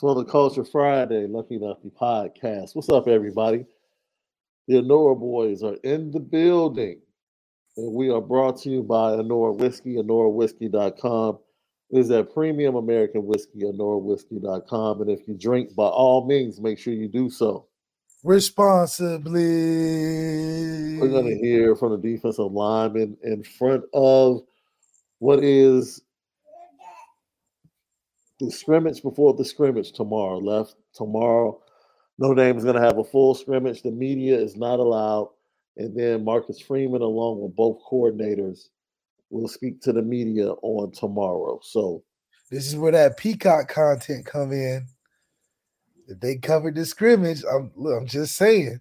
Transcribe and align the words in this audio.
For 0.00 0.14
the 0.14 0.24
Culture 0.24 0.64
Friday 0.64 1.26
Lucky 1.26 1.58
Lefty 1.58 1.90
podcast. 1.90 2.74
What's 2.74 2.88
up, 2.88 3.06
everybody? 3.06 3.66
The 4.66 4.76
Anora 4.76 5.18
Boys 5.18 5.62
are 5.62 5.74
in 5.84 6.10
the 6.10 6.20
building. 6.20 7.02
And 7.76 7.92
we 7.92 8.08
are 8.08 8.22
brought 8.22 8.56
to 8.62 8.70
you 8.70 8.82
by 8.82 9.10
Anora 9.10 9.54
Whiskey, 9.54 9.96
AnoraWhiskey.com. 9.96 11.38
It 11.90 11.98
is 11.98 12.08
that 12.08 12.32
premium 12.32 12.76
American 12.76 13.26
whiskey, 13.26 13.60
AnoraWhiskey.com. 13.60 15.02
And 15.02 15.10
if 15.10 15.28
you 15.28 15.34
drink, 15.34 15.74
by 15.74 15.84
all 15.84 16.26
means, 16.26 16.62
make 16.62 16.78
sure 16.78 16.94
you 16.94 17.08
do 17.08 17.28
so. 17.28 17.66
Responsibly. 18.24 20.98
We're 20.98 21.08
going 21.08 21.26
to 21.26 21.36
hear 21.36 21.76
from 21.76 21.92
the 21.92 21.98
defensive 21.98 22.50
lineman 22.50 23.18
in 23.22 23.42
front 23.42 23.84
of 23.92 24.40
what 25.18 25.44
is 25.44 26.00
the 28.40 28.50
scrimmage 28.50 29.02
before 29.02 29.34
the 29.34 29.44
scrimmage 29.44 29.92
tomorrow. 29.92 30.38
Left 30.38 30.74
tomorrow. 30.94 31.60
Notre 32.18 32.34
Dame 32.34 32.58
is 32.58 32.64
going 32.64 32.76
to 32.76 32.82
have 32.82 32.98
a 32.98 33.04
full 33.04 33.34
scrimmage. 33.34 33.82
The 33.82 33.90
media 33.90 34.38
is 34.38 34.56
not 34.56 34.80
allowed. 34.80 35.30
And 35.76 35.96
then 35.96 36.24
Marcus 36.24 36.60
Freeman, 36.60 37.02
along 37.02 37.40
with 37.40 37.56
both 37.56 37.78
coordinators, 37.90 38.68
will 39.30 39.48
speak 39.48 39.80
to 39.82 39.92
the 39.92 40.02
media 40.02 40.50
on 40.62 40.90
tomorrow. 40.92 41.60
So 41.62 42.02
this 42.50 42.66
is 42.66 42.76
where 42.76 42.92
that 42.92 43.16
peacock 43.16 43.68
content 43.68 44.26
come 44.26 44.52
in. 44.52 44.86
If 46.08 46.18
they 46.20 46.36
covered 46.36 46.74
the 46.74 46.84
scrimmage, 46.84 47.44
I'm 47.50 47.70
look, 47.76 48.00
I'm 48.00 48.06
just 48.06 48.36
saying. 48.36 48.80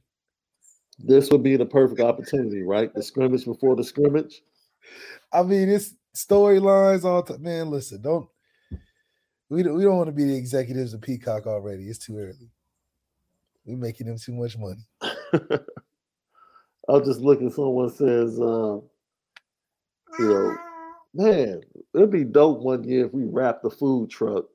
This 0.98 1.30
would 1.30 1.44
be 1.44 1.56
the 1.56 1.66
perfect 1.66 2.02
opportunity, 2.02 2.64
right? 2.64 2.94
The 2.94 3.04
scrimmage 3.04 3.46
before 3.46 3.76
the 3.76 3.84
scrimmage. 3.84 4.42
I 5.32 5.44
mean, 5.44 5.70
it's 5.70 5.96
storylines 6.16 7.06
all 7.06 7.24
time. 7.24 7.44
Man, 7.44 7.70
listen, 7.70 8.02
don't 8.02 8.28
we 9.50 9.64
don't, 9.64 9.76
we 9.76 9.84
don't 9.84 9.98
want 9.98 10.08
to 10.08 10.14
be 10.14 10.26
the 10.26 10.36
executives 10.36 10.94
of 10.94 11.02
Peacock 11.02 11.48
already. 11.48 11.86
It's 11.90 11.98
too 11.98 12.18
early. 12.18 12.52
We're 13.66 13.78
making 13.78 14.08
them 14.08 14.18
too 14.18 14.34
much 14.34 14.58
money. 14.58 14.82
I 15.02 16.94
was 16.94 17.08
just 17.08 17.22
looking. 17.22 17.52
Someone 17.52 17.90
says, 17.90 18.40
uh, 18.40 18.80
you 20.20 20.28
know, 20.28 20.58
man, 21.14 21.62
it'd 21.94 22.12
be 22.12 22.24
dope 22.24 22.60
one 22.60 22.84
year 22.84 23.06
if 23.06 23.14
we 23.14 23.26
wrapped 23.26 23.64
the 23.64 23.70
food 23.70 24.10
truck 24.10 24.46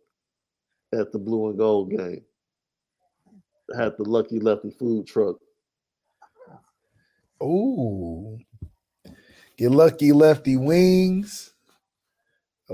at 0.93 1.13
the 1.13 1.19
blue 1.19 1.49
and 1.49 1.59
gold 1.59 1.91
game. 1.91 2.23
Had 3.77 3.97
the 3.97 4.05
lucky 4.05 4.39
lefty 4.39 4.71
food 4.71 5.07
truck. 5.07 5.37
Oh, 7.41 8.39
get 9.57 9.71
lucky 9.71 10.13
lefty 10.13 10.57
wings 10.57 11.54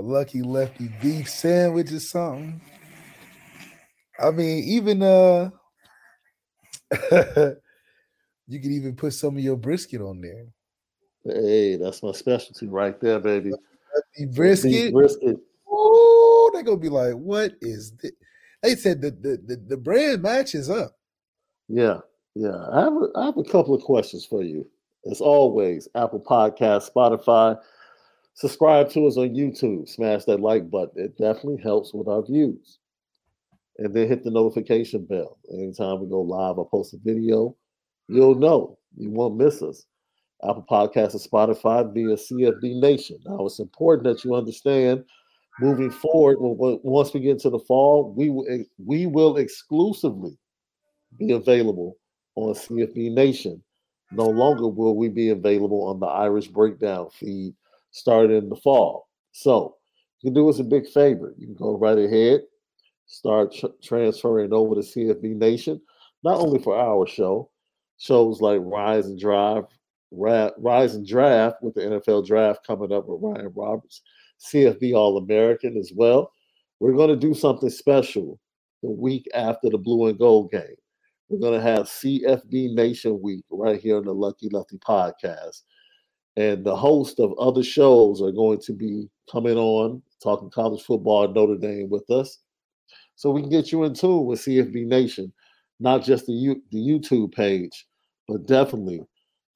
a 0.01 0.03
lucky 0.03 0.41
lefty 0.41 0.89
beef 0.99 1.29
sandwich 1.29 1.91
or 1.91 1.99
something. 1.99 2.59
I 4.19 4.31
mean, 4.31 4.63
even 4.63 5.03
uh 5.03 5.51
you 8.47 8.59
could 8.59 8.71
even 8.71 8.95
put 8.95 9.13
some 9.13 9.37
of 9.37 9.43
your 9.43 9.55
brisket 9.55 10.01
on 10.01 10.21
there. 10.21 10.47
Hey, 11.23 11.75
that's 11.75 12.01
my 12.01 12.11
specialty 12.13 12.67
right 12.67 12.99
there, 12.99 13.19
baby. 13.19 13.51
brisket. 14.33 14.91
Brisket. 14.91 15.37
Oh, 15.69 16.49
they're 16.53 16.63
gonna 16.63 16.77
be 16.77 16.89
like, 16.89 17.13
what 17.13 17.53
is 17.61 17.91
this? 18.01 18.11
They 18.63 18.75
said 18.75 19.01
the, 19.01 19.11
the 19.11 19.37
the, 19.45 19.55
the 19.67 19.77
brand 19.77 20.23
matches 20.23 20.69
up. 20.69 20.97
Yeah, 21.67 21.99
yeah. 22.33 22.65
I 22.71 22.81
have 22.81 22.93
a, 22.93 23.07
I 23.15 23.25
have 23.25 23.37
a 23.37 23.43
couple 23.43 23.75
of 23.75 23.83
questions 23.83 24.25
for 24.25 24.41
you. 24.41 24.67
As 25.09 25.21
always, 25.21 25.87
Apple 25.95 26.21
Podcast, 26.21 26.91
Spotify, 26.91 27.57
Subscribe 28.33 28.89
to 28.91 29.07
us 29.07 29.17
on 29.17 29.29
YouTube. 29.29 29.87
Smash 29.87 30.25
that 30.25 30.39
like 30.39 30.69
button. 30.69 31.03
It 31.03 31.17
definitely 31.17 31.61
helps 31.61 31.93
with 31.93 32.07
our 32.07 32.23
views. 32.23 32.79
And 33.77 33.93
then 33.93 34.07
hit 34.07 34.23
the 34.23 34.31
notification 34.31 35.05
bell. 35.05 35.37
Anytime 35.51 36.01
we 36.01 36.07
go 36.07 36.21
live 36.21 36.57
or 36.57 36.69
post 36.69 36.93
a 36.93 36.97
video, 37.03 37.55
you'll 38.07 38.35
know. 38.35 38.77
You 38.95 39.09
won't 39.09 39.37
miss 39.37 39.61
us. 39.61 39.85
Apple 40.43 40.65
Podcasts 40.69 41.13
and 41.13 41.21
Spotify 41.21 41.93
via 41.93 42.15
CFB 42.15 42.79
Nation. 42.79 43.19
Now, 43.25 43.45
it's 43.45 43.59
important 43.59 44.05
that 44.05 44.23
you 44.23 44.35
understand 44.35 45.03
moving 45.59 45.91
forward, 45.91 46.37
once 46.39 47.13
we 47.13 47.19
get 47.19 47.31
into 47.31 47.49
the 47.49 47.59
fall, 47.59 48.13
we 48.15 48.29
will, 48.29 48.45
we 48.83 49.05
will 49.05 49.37
exclusively 49.37 50.37
be 51.17 51.31
available 51.31 51.97
on 52.35 52.53
CFB 52.53 53.13
Nation. 53.13 53.61
No 54.11 54.25
longer 54.25 54.67
will 54.67 54.95
we 54.95 55.09
be 55.09 55.29
available 55.29 55.83
on 55.87 55.99
the 55.99 56.07
Irish 56.07 56.47
Breakdown 56.47 57.09
feed 57.11 57.53
started 57.91 58.43
in 58.43 58.49
the 58.49 58.55
fall. 58.55 59.07
So 59.31 59.75
you 60.21 60.27
can 60.27 60.33
do 60.33 60.49
us 60.49 60.59
a 60.59 60.63
big 60.63 60.87
favor. 60.87 61.33
You 61.37 61.47
can 61.47 61.55
go 61.55 61.77
right 61.77 61.97
ahead, 61.97 62.41
start 63.05 63.53
tr- 63.53 63.67
transferring 63.83 64.53
over 64.53 64.75
to 64.75 64.81
CFB 64.81 65.35
Nation, 65.35 65.81
not 66.23 66.39
only 66.39 66.59
for 66.59 66.77
our 66.77 67.07
show, 67.07 67.49
shows 67.97 68.41
like 68.41 68.59
Rise 68.63 69.07
and 69.07 69.19
Drive, 69.19 69.65
Ra- 70.11 70.51
Rise 70.57 70.95
and 70.95 71.07
Draft 71.07 71.57
with 71.61 71.75
the 71.75 71.81
NFL 71.81 72.25
Draft 72.25 72.65
coming 72.65 72.91
up 72.91 73.07
with 73.07 73.21
Ryan 73.21 73.51
Roberts, 73.55 74.01
CFB 74.39 74.93
All 74.95 75.17
American 75.17 75.77
as 75.77 75.91
well. 75.95 76.31
We're 76.79 76.93
going 76.93 77.09
to 77.09 77.15
do 77.15 77.33
something 77.33 77.69
special 77.69 78.39
the 78.81 78.89
week 78.89 79.27
after 79.33 79.69
the 79.69 79.77
Blue 79.77 80.07
and 80.07 80.17
Gold 80.17 80.51
game. 80.51 80.75
We're 81.29 81.39
going 81.39 81.53
to 81.53 81.61
have 81.61 81.83
CFB 81.83 82.73
Nation 82.73 83.21
Week 83.21 83.45
right 83.49 83.79
here 83.79 83.97
on 83.97 84.05
the 84.05 84.13
Lucky 84.13 84.49
Lefty 84.49 84.77
podcast 84.79 85.61
and 86.37 86.63
the 86.63 86.75
host 86.75 87.19
of 87.19 87.33
other 87.37 87.63
shows 87.63 88.21
are 88.21 88.31
going 88.31 88.59
to 88.61 88.73
be 88.73 89.09
coming 89.31 89.57
on 89.57 90.01
talking 90.21 90.49
college 90.49 90.83
football 90.83 91.23
at 91.23 91.33
Notre 91.33 91.57
Dame 91.57 91.89
with 91.89 92.09
us, 92.09 92.39
so 93.15 93.31
we 93.31 93.41
can 93.41 93.49
get 93.49 93.71
you 93.71 93.83
in 93.83 93.93
tune 93.93 94.25
with 94.25 94.39
CFB 94.41 94.85
Nation, 94.85 95.31
not 95.79 96.03
just 96.03 96.25
the 96.25 96.33
U- 96.33 96.63
the 96.71 96.77
YouTube 96.77 97.33
page, 97.33 97.87
but 98.27 98.45
definitely 98.45 99.01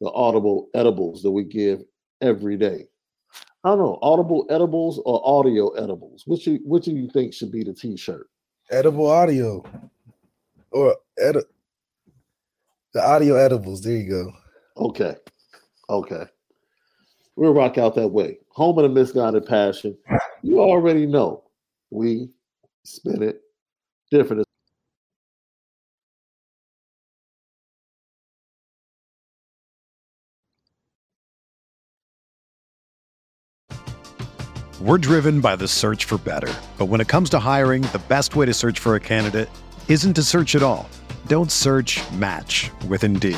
the 0.01 0.11
Audible 0.11 0.69
edibles 0.73 1.21
that 1.23 1.31
we 1.31 1.43
give 1.43 1.81
every 2.21 2.57
day. 2.57 2.87
I 3.63 3.69
don't 3.69 3.79
know, 3.79 3.99
Audible 4.01 4.45
edibles 4.49 5.01
or 5.05 5.21
audio 5.23 5.69
edibles. 5.69 6.23
Which 6.27 6.45
you, 6.45 6.59
which 6.63 6.85
do 6.85 6.91
you 6.91 7.09
think 7.09 7.33
should 7.33 7.51
be 7.51 7.63
the 7.63 7.73
T-shirt? 7.73 8.29
Edible 8.69 9.07
audio, 9.07 9.63
or 10.71 10.95
edi- 11.23 11.39
the 12.93 13.03
audio 13.03 13.35
edibles. 13.35 13.81
There 13.81 13.95
you 13.95 14.09
go. 14.09 14.33
Okay, 14.77 15.15
okay 15.89 16.25
we'll 17.35 17.53
rock 17.53 17.77
out 17.77 17.95
that 17.95 18.07
way. 18.07 18.37
Home 18.49 18.77
of 18.77 18.83
the 18.83 18.89
misguided 18.89 19.45
passion. 19.45 19.97
You 20.41 20.59
already 20.59 21.05
know 21.05 21.43
we 21.89 22.29
spin 22.83 23.23
it 23.23 23.41
different. 24.11 24.45
We're 34.81 34.97
driven 34.99 35.41
by 35.41 35.55
the 35.55 35.67
search 35.67 36.05
for 36.05 36.17
better. 36.19 36.53
But 36.77 36.87
when 36.87 37.01
it 37.01 37.07
comes 37.07 37.29
to 37.31 37.39
hiring, 37.39 37.81
the 37.83 38.01
best 38.07 38.35
way 38.35 38.45
to 38.45 38.53
search 38.53 38.77
for 38.77 38.93
a 38.95 38.99
candidate 38.99 39.49
isn't 39.87 40.13
to 40.13 40.21
search 40.21 40.53
at 40.53 40.61
all. 40.61 40.87
Don't 41.27 41.51
search 41.51 42.01
match 42.11 42.69
with 42.87 43.03
Indeed. 43.03 43.37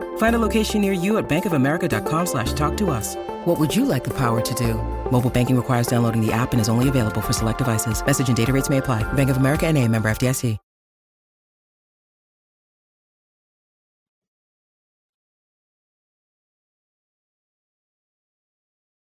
Find 0.21 0.35
a 0.35 0.47
location 0.47 0.81
near 0.81 0.93
you 0.93 1.17
at 1.17 1.27
bankofamerica.com 1.27 2.25
slash 2.27 2.53
talk 2.53 2.77
to 2.77 2.91
us. 2.91 3.15
What 3.45 3.59
would 3.59 3.75
you 3.75 3.85
like 3.85 4.03
the 4.03 4.15
power 4.15 4.39
to 4.39 4.53
do? 4.53 4.75
Mobile 5.11 5.31
banking 5.31 5.55
requires 5.55 5.87
downloading 5.87 6.23
the 6.23 6.31
app 6.31 6.51
and 6.51 6.61
is 6.61 6.69
only 6.69 6.89
available 6.89 7.21
for 7.21 7.33
select 7.33 7.57
devices. 7.57 8.05
Message 8.05 8.27
and 8.27 8.37
data 8.37 8.53
rates 8.53 8.69
may 8.69 8.77
apply. 8.77 9.01
Bank 9.13 9.31
of 9.31 9.37
America 9.37 9.65
and 9.65 9.79
a 9.79 9.87
member 9.87 10.11
FDIC. 10.11 10.59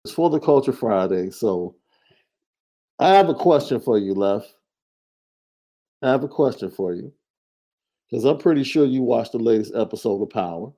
It's 0.04 0.12
for 0.12 0.28
the 0.28 0.40
Culture 0.40 0.74
Friday. 0.74 1.30
So 1.30 1.76
I 2.98 3.14
have 3.14 3.30
a 3.30 3.34
question 3.34 3.80
for 3.80 3.96
you, 3.96 4.12
Left. 4.12 4.54
I 6.02 6.10
have 6.10 6.22
a 6.22 6.28
question 6.28 6.70
for 6.70 6.92
you. 6.92 7.14
Because 8.10 8.26
I'm 8.26 8.36
pretty 8.36 8.62
sure 8.62 8.84
you 8.84 9.00
watched 9.00 9.32
the 9.32 9.38
latest 9.38 9.74
episode 9.74 10.22
of 10.22 10.28
Power. 10.28 10.74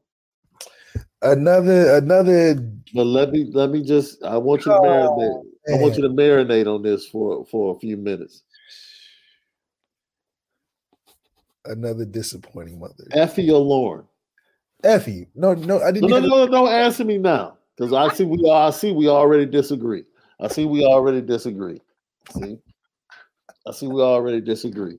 Another, 1.22 1.96
another. 1.96 2.54
But 2.94 3.04
let 3.04 3.30
me 3.30 3.50
let 3.52 3.70
me 3.70 3.82
just 3.82 4.22
I 4.24 4.36
want 4.38 4.64
you 4.64 4.72
to 4.72 4.78
marinate. 4.78 5.42
Oh, 5.68 5.74
I 5.74 5.80
want 5.80 5.96
you 5.96 6.02
to 6.02 6.08
marinate 6.08 6.66
on 6.66 6.82
this 6.82 7.06
for 7.06 7.44
for 7.46 7.76
a 7.76 7.78
few 7.78 7.96
minutes. 7.96 8.42
Another 11.66 12.06
disappointing 12.06 12.80
mother. 12.80 13.04
Effie 13.12 13.50
or 13.50 13.60
Lauren? 13.60 14.06
Effie. 14.82 15.28
No, 15.34 15.52
no, 15.52 15.82
I 15.82 15.92
didn't. 15.92 16.08
No, 16.08 16.18
no, 16.18 16.26
no, 16.26 16.44
no, 16.46 16.50
don't 16.50 16.72
answer 16.72 17.04
me 17.04 17.18
now. 17.18 17.58
Because 17.76 17.92
I 17.92 18.12
see 18.14 18.24
we 18.24 18.50
I 18.50 18.70
see 18.70 18.92
we 18.92 19.08
already 19.08 19.46
disagree. 19.46 20.04
I 20.40 20.48
see 20.48 20.64
we 20.64 20.84
already 20.84 21.20
disagree. 21.20 21.80
See? 22.30 22.58
I 23.66 23.72
see 23.72 23.86
we 23.86 24.00
already 24.00 24.40
disagree. 24.40 24.98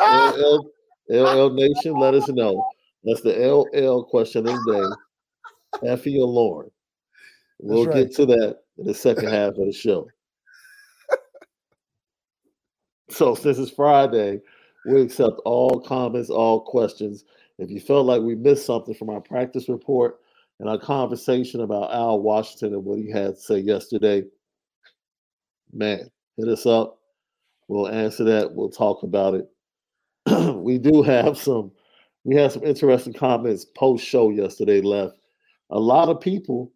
Ah! 0.00 0.32
LL, 0.36 0.70
LL 1.10 1.50
Nation, 1.50 1.94
let 1.94 2.14
us 2.14 2.28
know. 2.28 2.66
That's 3.04 3.20
the 3.20 3.34
LL 3.34 4.04
question 4.04 4.48
of 4.48 4.54
the 4.54 4.72
day. 4.72 4.96
Effie 5.84 6.12
your 6.12 6.26
Lord. 6.26 6.70
We'll 7.58 7.86
right. 7.86 8.06
get 8.06 8.14
to 8.16 8.26
that 8.26 8.58
in 8.78 8.86
the 8.86 8.94
second 8.94 9.28
half 9.28 9.50
of 9.50 9.66
the 9.66 9.72
show. 9.72 10.08
So 13.10 13.34
since 13.34 13.56
it's 13.56 13.70
Friday, 13.70 14.42
we 14.84 15.00
accept 15.00 15.40
all 15.46 15.80
comments, 15.80 16.28
all 16.28 16.60
questions. 16.60 17.24
If 17.58 17.70
you 17.70 17.80
felt 17.80 18.04
like 18.04 18.20
we 18.20 18.34
missed 18.34 18.66
something 18.66 18.94
from 18.94 19.08
our 19.08 19.20
practice 19.20 19.66
report 19.68 20.18
and 20.60 20.68
our 20.68 20.78
conversation 20.78 21.62
about 21.62 21.92
Al 21.92 22.20
Washington 22.20 22.74
and 22.74 22.84
what 22.84 22.98
he 22.98 23.10
had 23.10 23.34
to 23.34 23.40
say 23.40 23.58
yesterday, 23.58 24.24
man, 25.72 26.10
hit 26.36 26.48
us 26.48 26.66
up. 26.66 26.98
We'll 27.68 27.88
answer 27.88 28.24
that. 28.24 28.54
We'll 28.54 28.70
talk 28.70 29.02
about 29.02 29.34
it. 29.34 29.48
we 30.56 30.78
do 30.78 31.02
have 31.02 31.36
some 31.38 31.72
we 32.24 32.34
had 32.34 32.52
some 32.52 32.64
interesting 32.64 33.12
comments 33.12 33.64
post 33.64 34.04
show 34.04 34.30
yesterday 34.30 34.80
left. 34.80 35.17
A 35.70 35.78
lot 35.78 36.08
of 36.08 36.20
people 36.20 36.72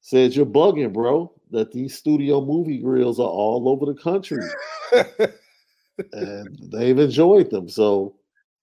says 0.00 0.36
you're 0.36 0.46
bugging, 0.46 0.92
bro, 0.92 1.32
that 1.50 1.72
these 1.72 1.94
studio 1.94 2.44
movie 2.44 2.78
grills 2.78 3.18
are 3.18 3.28
all 3.28 3.68
over 3.68 3.86
the 3.86 3.94
country. 3.94 4.44
and 6.12 6.58
they've 6.72 6.98
enjoyed 6.98 7.50
them. 7.50 7.68
So 7.68 8.16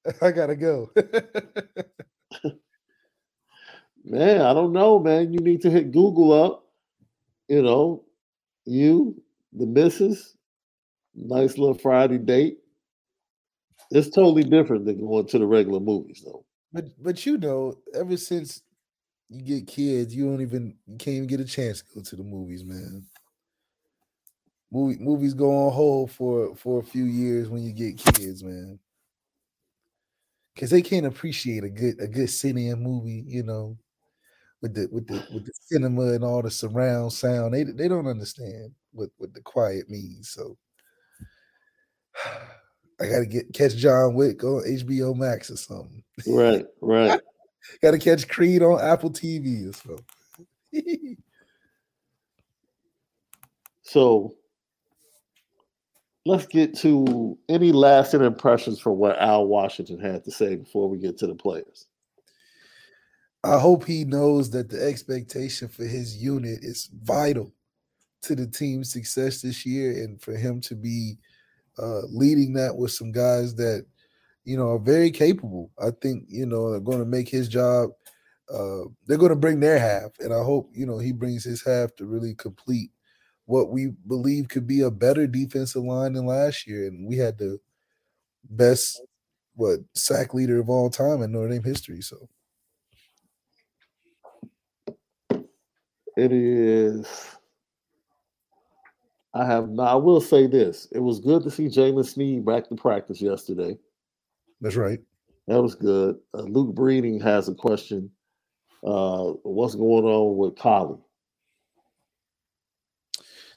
I 0.22 0.32
gotta 0.32 0.56
go. 0.56 0.92
man, 4.04 4.42
I 4.42 4.54
don't 4.54 4.74
know, 4.74 5.00
man. 5.00 5.32
You 5.34 5.40
need 5.40 5.62
to 5.62 5.72
hit 5.72 5.92
Google 5.92 6.34
up, 6.34 6.66
you 7.48 7.62
know, 7.62 8.04
you, 8.66 9.22
the 9.54 9.66
missus, 9.66 10.36
nice 11.16 11.58
little 11.58 11.78
Friday 11.78 12.18
date. 12.18 12.58
It's 13.92 14.10
totally 14.10 14.44
different 14.44 14.86
than 14.86 15.00
going 15.00 15.28
to 15.28 15.40
the 15.40 15.46
regular 15.46 15.80
movies, 15.80 16.22
though. 16.26 16.46
but 16.72 16.86
but 17.02 17.26
you 17.26 17.38
know, 17.38 17.78
ever 17.94 18.16
since 18.16 18.62
you 19.32 19.42
get 19.42 19.68
kids, 19.68 20.14
you 20.14 20.26
don't 20.26 20.42
even 20.42 20.76
you 20.86 20.98
can't 20.98 21.16
even 21.16 21.28
get 21.28 21.40
a 21.40 21.46
chance 21.46 21.82
to 21.82 21.86
go 21.96 22.02
to 22.02 22.16
the 22.18 22.24
movies, 22.24 22.66
man. 22.66 23.06
Movie 24.70 25.02
movies 25.02 25.34
go 25.34 25.68
on 25.68 25.74
hold 25.74 26.12
for 26.12 26.54
for 26.58 26.80
a 26.80 26.84
few 26.84 27.06
years 27.06 27.48
when 27.48 27.64
you 27.64 27.72
get 27.72 27.98
kids, 27.98 28.44
man. 28.44 28.78
Cause 30.58 30.70
they 30.70 30.82
can't 30.82 31.06
appreciate 31.06 31.64
a 31.64 31.70
good 31.70 32.00
a 32.02 32.08
good 32.08 32.28
cine 32.28 32.78
movie, 32.80 33.24
you 33.26 33.44
know, 33.44 33.78
with 34.62 34.74
the 34.74 34.90
with 34.92 35.08
the 35.08 35.26
with 35.34 35.46
the 35.46 35.54
cinema 35.54 36.12
and 36.12 36.26
all 36.26 36.42
the 36.42 36.52
surround 36.52 37.14
sound. 37.14 37.54
They 37.54 37.64
they 37.64 37.88
don't 37.88 38.08
understand 38.08 38.74
what 38.92 39.10
what 39.18 39.34
the 39.34 39.42
quiet 39.42 39.90
means. 39.90 40.30
So 40.30 40.58
I 43.00 43.08
gotta 43.08 43.26
get 43.26 43.54
catch 43.54 43.78
John 43.78 44.14
Wick 44.14 44.44
on 44.44 44.64
HBO 44.64 45.16
Max 45.16 45.50
or 45.50 45.56
something. 45.56 46.04
Right, 46.28 46.66
right. 46.82 47.22
Gotta 47.82 48.00
catch 48.00 48.28
Creed 48.28 48.62
on 48.62 48.80
Apple 48.82 49.12
TV 49.12 49.70
or 49.70 49.74
something. 49.74 51.18
So 53.92 54.36
let's 56.26 56.46
get 56.46 56.78
to 56.78 57.38
any 57.50 57.74
lasting 57.74 58.24
impressions 58.24 58.80
for 58.80 58.94
what 58.94 59.20
Al 59.20 59.48
Washington 59.48 60.00
had 60.00 60.24
to 60.24 60.32
say 60.32 60.56
before 60.56 60.88
we 60.88 60.98
get 60.98 61.18
to 61.18 61.28
the 61.28 61.36
players. 61.36 61.88
I 63.44 63.60
hope 63.60 63.84
he 63.84 64.06
knows 64.06 64.50
that 64.52 64.70
the 64.70 64.82
expectation 64.82 65.68
for 65.68 65.84
his 65.84 66.16
unit 66.16 66.60
is 66.62 66.90
vital 67.04 67.52
to 68.22 68.34
the 68.34 68.48
team's 68.48 68.94
success 68.94 69.42
this 69.42 69.66
year, 69.66 69.92
and 70.06 70.22
for 70.22 70.38
him 70.38 70.62
to 70.62 70.76
be 70.76 71.18
uh, 71.78 72.04
leading 72.04 72.54
that 72.54 72.78
with 72.78 72.92
some 72.92 73.12
guys 73.12 73.56
that 73.56 73.86
you 74.44 74.58
know 74.58 74.72
are 74.72 74.80
very 74.80 75.12
capable. 75.12 75.72
I 75.82 75.92
think 76.02 76.26
you 76.28 76.46
know 76.46 76.68
are 76.68 76.80
going 76.80 77.00
to 77.00 77.06
make 77.06 77.30
his 77.30 77.48
job. 77.48 77.92
Uh, 78.54 78.84
they're 79.08 79.18
going 79.18 79.30
to 79.30 79.36
bring 79.36 79.60
their 79.60 79.80
half, 79.80 80.12
and 80.20 80.34
I 80.34 80.44
hope 80.44 80.70
you 80.74 80.86
know 80.86 81.00
he 81.00 81.12
brings 81.12 81.44
his 81.44 81.64
half 81.64 81.96
to 81.98 82.06
really 82.06 82.36
complete 82.36 82.92
what 83.46 83.70
we 83.70 83.88
believe 84.08 84.50
could 84.50 84.68
be 84.68 84.82
a 84.82 84.92
better 84.92 85.28
defensive 85.28 85.84
line 85.84 86.14
than 86.14 86.26
last 86.26 86.68
year. 86.68 86.88
And 86.88 87.08
we 87.08 87.18
had 87.18 87.38
the 87.38 87.60
best 88.50 89.02
what 89.56 89.80
sack 89.96 90.34
leader 90.34 90.60
of 90.60 90.70
all 90.70 90.90
time 90.90 91.22
in 91.22 91.32
Notre 91.32 91.50
Dame 91.50 91.64
history. 91.64 92.02
So 92.02 92.30
It 96.18 96.32
is. 96.32 97.08
I 99.34 99.46
have 99.46 99.70
not. 99.70 99.92
I 99.92 99.96
will 99.96 100.20
say 100.20 100.46
this: 100.46 100.88
it 100.92 101.00
was 101.00 101.20
good 101.20 101.44
to 101.44 101.52
see 101.52 101.68
Jaylen 101.68 102.06
Sneed 102.06 102.46
back 102.46 102.68
to 102.70 102.76
practice 102.76 103.22
yesterday. 103.22 103.78
That's 104.62 104.78
right. 104.78 105.00
That 105.48 105.62
was 105.62 105.76
good. 105.76 106.18
Uh, 106.34 106.44
Luke 106.44 106.76
Breeding 106.76 107.20
has 107.22 107.50
a 107.50 107.56
question. 107.56 108.12
Uh, 108.86 109.34
what's 109.44 109.76
going 109.76 110.06
on 110.06 110.38
with 110.38 110.56
Kollie? 110.58 111.00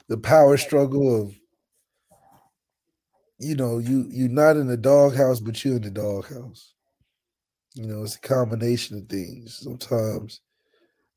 The 0.09 0.17
power 0.17 0.57
struggle 0.57 1.21
of 1.21 1.35
you 3.39 3.55
know, 3.55 3.79
you 3.79 4.07
you're 4.11 4.29
not 4.29 4.57
in 4.57 4.67
the 4.67 4.77
doghouse, 4.77 5.39
but 5.41 5.63
you're 5.65 5.77
in 5.77 5.83
the 5.83 5.91
doghouse. 5.91 6.73
You 7.75 7.87
know, 7.87 8.03
it's 8.03 8.15
a 8.15 8.21
combination 8.21 8.97
of 8.97 9.07
things. 9.09 9.57
Sometimes 9.59 10.41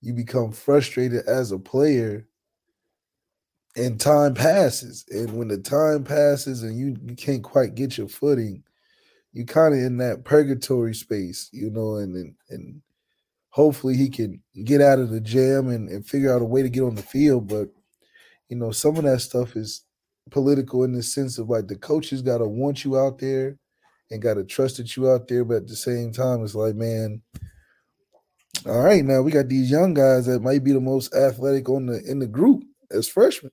you 0.03 0.15
become 0.15 0.53
frustrated 0.53 1.27
as 1.27 1.53
a 1.53 1.59
player 1.59 2.27
and 3.77 4.01
time 4.01 4.35
passes. 4.35 5.05
And 5.11 5.35
when 5.35 5.49
the 5.49 5.59
time 5.59 6.05
passes 6.05 6.63
and 6.63 6.79
you, 6.79 6.97
you 7.07 7.17
can't 7.17 7.43
quite 7.43 7.75
get 7.75 7.99
your 7.99 8.09
footing, 8.09 8.63
you 9.39 9.47
kind 9.47 9.73
of 9.73 9.79
in 9.81 9.99
that 9.99 10.25
purgatory 10.25 10.93
space, 10.93 11.49
you 11.53 11.71
know, 11.71 11.95
and, 11.95 12.17
and 12.17 12.35
and 12.51 12.83
hopefully 13.51 13.97
he 13.97 14.09
can 14.09 14.43
get 14.65 14.81
out 14.81 14.99
of 14.99 15.11
the 15.11 15.21
jam 15.21 15.69
and, 15.69 15.89
and 15.89 16.05
figure 16.05 16.35
out 16.35 16.43
a 16.43 16.45
way 16.45 16.61
to 16.61 16.69
get 16.69 16.83
on 16.83 16.97
the 16.97 17.03
field. 17.03 17.47
But 17.47 17.69
you 18.49 18.57
know, 18.57 18.73
some 18.73 18.97
of 18.97 19.05
that 19.05 19.21
stuff 19.21 19.55
is 19.55 19.85
political 20.33 20.83
in 20.83 20.93
the 20.93 21.05
sense 21.05 21.39
of 21.39 21.49
like 21.49 21.69
the 21.69 21.77
coaches 21.77 22.21
got 22.21 22.39
to 22.39 22.49
want 22.49 22.85
you 22.85 22.99
out 22.99 23.21
there 23.21 23.57
and 24.11 24.21
got 24.21 24.35
to 24.35 24.45
trust 24.45 24.79
that 24.79 24.97
you 24.97 25.09
out 25.09 25.29
there, 25.29 25.45
but 25.45 25.59
at 25.59 25.69
the 25.69 25.77
same 25.77 26.11
time, 26.11 26.43
it's 26.43 26.57
like, 26.57 26.75
man, 26.75 27.23
all 28.67 28.83
right, 28.83 29.05
now 29.05 29.23
we 29.23 29.31
got 29.31 29.49
these 29.49 29.71
young 29.71 29.95
guys 29.95 30.27
that 30.27 30.43
might 30.43 30.65
be 30.65 30.73
the 30.73 30.81
most 30.81 31.15
athletic 31.15 31.69
on 31.69 31.87
the 31.87 32.03
in 32.11 32.19
the 32.19 32.27
group 32.27 32.65
as 32.91 33.09
freshmen. 33.09 33.53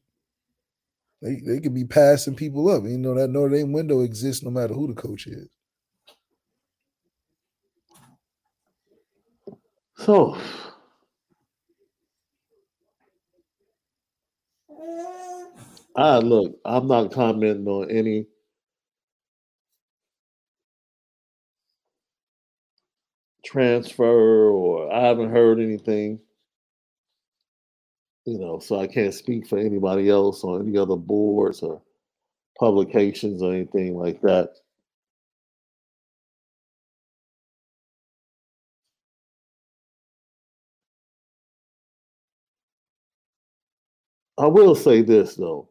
They 1.21 1.41
they 1.45 1.59
could 1.59 1.75
be 1.75 1.85
passing 1.85 2.35
people 2.35 2.71
up. 2.71 2.85
You 2.85 2.97
know 2.97 3.13
that 3.13 3.29
Notre 3.29 3.55
Dame 3.55 3.71
window 3.71 4.01
exists 4.01 4.41
no 4.41 4.49
matter 4.49 4.73
who 4.73 4.87
the 4.87 4.99
coach 4.99 5.27
is. 5.27 5.47
So 9.97 10.37
I 15.95 16.19
look, 16.19 16.57
I'm 16.65 16.87
not 16.87 17.11
commenting 17.11 17.67
on 17.67 17.89
any 17.89 18.27
transfer 23.45 24.49
or 24.49 24.91
I 24.91 25.01
haven't 25.01 25.31
heard 25.31 25.59
anything. 25.59 26.19
You 28.25 28.39
know, 28.39 28.59
so 28.59 28.79
I 28.79 28.87
can't 28.87 29.13
speak 29.13 29.47
for 29.47 29.57
anybody 29.59 30.09
else 30.09 30.43
or 30.43 30.59
any 30.59 30.77
other 30.77 30.95
boards 30.95 31.61
or 31.61 31.81
publications 32.59 33.41
or 33.41 33.53
anything 33.53 33.95
like 33.95 34.21
that. 34.21 34.49
I 44.37 44.47
will 44.47 44.75
say 44.75 45.01
this 45.01 45.35
though. 45.35 45.69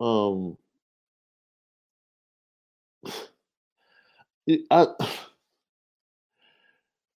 Um 0.00 0.56
I 4.70 4.86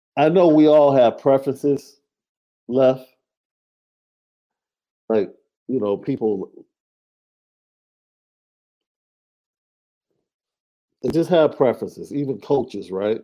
I 0.17 0.29
know 0.29 0.47
we 0.49 0.67
all 0.67 0.95
have 0.95 1.19
preferences 1.19 1.99
left. 2.67 3.07
Like, 5.09 5.33
you 5.67 5.79
know, 5.79 5.97
people 5.97 6.51
they 11.03 11.09
just 11.09 11.29
have 11.29 11.57
preferences, 11.57 12.13
even 12.13 12.39
coaches, 12.41 12.91
right? 12.91 13.21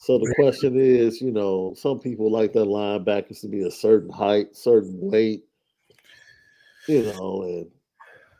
So 0.00 0.16
the 0.18 0.32
question 0.34 0.80
is, 0.80 1.20
you 1.20 1.30
know, 1.30 1.74
some 1.76 2.00
people 2.00 2.30
like 2.30 2.54
their 2.54 2.64
linebackers 2.64 3.42
to 3.42 3.48
be 3.48 3.66
a 3.66 3.70
certain 3.70 4.08
height, 4.08 4.56
certain 4.56 4.98
weight, 4.98 5.44
you 6.88 7.02
know, 7.02 7.42
and 7.42 7.70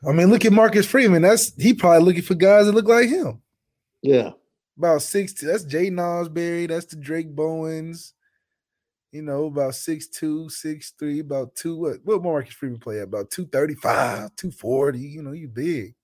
I 0.09 0.13
mean, 0.13 0.31
look 0.31 0.47
at 0.47 0.53
Marcus 0.53 0.87
Freeman. 0.87 1.21
That's 1.21 1.53
he 1.61 1.75
probably 1.75 2.03
looking 2.03 2.23
for 2.23 2.35
guys 2.35 2.65
that 2.65 2.73
look 2.73 2.89
like 2.89 3.11
him. 3.11 3.43
yeah, 4.01 4.31
About 4.79 5.03
six. 5.03 5.35
That's 5.35 5.67
Jaiden 5.67 5.99
Ausberry. 5.99 6.67
That's 6.67 6.87
the 6.87 6.97
Drayk 6.97 7.29
Bowens. 7.37 8.15
You 9.13 9.21
know, 9.21 9.45
about 9.45 9.75
six 9.75 10.07
two, 10.07 10.49
six 10.49 10.95
three, 10.99 11.19
about 11.19 11.55
two. 11.57 11.77
What 11.77 11.99
what 12.05 12.23
Marcus 12.23 12.55
Freeman 12.55 12.81
play 12.81 13.01
at? 13.01 13.09
About 13.09 13.31
235, 13.31 14.35
240. 14.35 14.99
You 14.99 15.23
know, 15.23 15.33
you 15.33 15.49
big. 15.49 15.95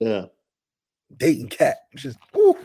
yeah. 0.00 0.24
Dayton 1.16 1.48
cat. 1.48 1.76
Just 1.94 2.18
ooh. 2.36 2.56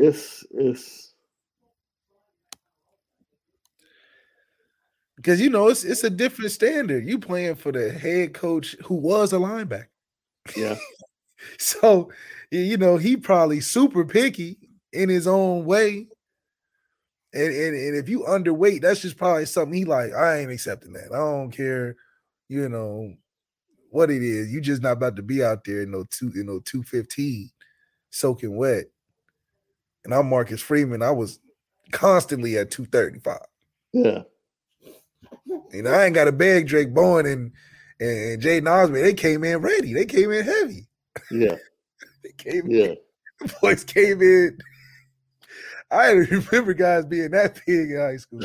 It's 0.00 0.46
it's 0.52 1.14
because 5.16 5.40
you 5.40 5.50
know 5.50 5.68
it's 5.68 5.84
it's 5.84 6.04
a 6.04 6.10
different 6.10 6.50
standard. 6.52 7.06
You 7.06 7.18
playing 7.18 7.56
for 7.56 7.70
the 7.72 7.92
head 7.92 8.32
coach 8.32 8.76
who 8.84 8.94
was 8.94 9.32
a 9.32 9.36
linebacker. 9.36 9.86
yeah, 10.56 10.76
So 11.58 12.10
you 12.50 12.76
know 12.78 12.96
he 12.96 13.16
probably 13.16 13.60
super 13.60 14.04
picky 14.04 14.58
in 14.92 15.08
his 15.08 15.26
own 15.26 15.64
way. 15.64 16.08
And, 17.32 17.52
and 17.54 17.76
and 17.76 17.96
if 17.96 18.08
you 18.08 18.20
underweight, 18.22 18.82
that's 18.82 19.00
just 19.02 19.16
probably 19.16 19.46
something 19.46 19.76
he 19.76 19.84
like. 19.84 20.12
I 20.12 20.38
ain't 20.40 20.50
accepting 20.50 20.94
that. 20.94 21.12
I 21.12 21.18
don't 21.18 21.52
care, 21.52 21.96
you 22.48 22.68
know, 22.68 23.14
what 23.90 24.10
it 24.10 24.22
is. 24.22 24.52
You 24.52 24.60
just 24.60 24.82
not 24.82 24.92
about 24.92 25.16
to 25.16 25.22
be 25.22 25.44
out 25.44 25.64
there 25.64 25.82
in 25.82 25.92
no 25.92 26.04
two, 26.10 26.32
you 26.34 26.44
know, 26.44 26.60
two 26.64 26.82
fifteen, 26.82 27.50
soaking 28.10 28.56
wet. 28.56 28.86
And 30.04 30.14
I'm 30.14 30.28
Marcus 30.28 30.60
Freeman. 30.62 31.02
I 31.02 31.10
was 31.10 31.38
constantly 31.92 32.56
at 32.58 32.70
two 32.70 32.86
thirty 32.86 33.18
five. 33.20 33.46
yeah, 33.92 34.22
You 35.72 35.82
know, 35.82 35.90
I 35.90 36.06
ain't 36.06 36.14
got 36.14 36.24
to 36.24 36.32
beg 36.32 36.68
Drayk 36.68 36.94
Bowen 36.94 37.26
and 37.26 37.52
and 38.00 38.40
Jay 38.40 38.60
Osmond. 38.60 39.04
They 39.04 39.14
came 39.14 39.44
in 39.44 39.58
ready. 39.58 39.92
They 39.92 40.06
came 40.06 40.32
in 40.32 40.44
heavy. 40.44 40.88
yeah, 41.30 41.56
They 42.24 42.32
came 42.36 42.70
yeah. 42.70 42.94
the 43.40 43.54
boys 43.60 43.84
came 43.84 44.22
in. 44.22 44.58
I 45.90 46.10
remember 46.12 46.74
guys 46.74 47.04
being 47.06 47.32
that 47.32 47.60
big 47.66 47.90
in 47.90 47.98
high 47.98 48.16
school. 48.16 48.42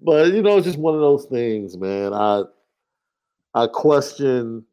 But 0.00 0.32
you 0.32 0.42
know, 0.42 0.56
it's 0.58 0.66
just 0.66 0.78
one 0.78 0.94
of 0.94 1.00
those 1.00 1.26
things, 1.26 1.76
man. 1.76 2.12
I 2.14 2.42
I 3.54 3.66
question. 3.68 4.64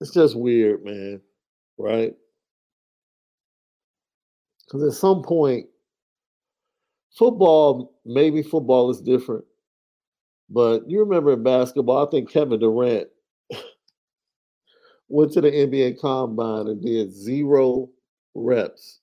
It's 0.00 0.12
just 0.12 0.36
weird, 0.36 0.84
man. 0.84 1.20
Right? 1.78 2.14
Because 4.64 4.82
at 4.82 4.98
some 4.98 5.22
point, 5.22 5.66
football, 7.16 7.94
maybe 8.04 8.42
football 8.42 8.90
is 8.90 9.00
different. 9.00 9.44
But 10.50 10.88
you 10.88 11.00
remember 11.00 11.32
in 11.32 11.42
basketball, 11.42 12.06
I 12.06 12.10
think 12.10 12.30
Kevin 12.30 12.60
Durant 12.60 13.08
went 15.08 15.32
to 15.32 15.40
the 15.40 15.50
NBA 15.50 16.00
combine 16.00 16.68
and 16.68 16.82
did 16.82 17.12
zero 17.12 17.88
reps 18.34 19.00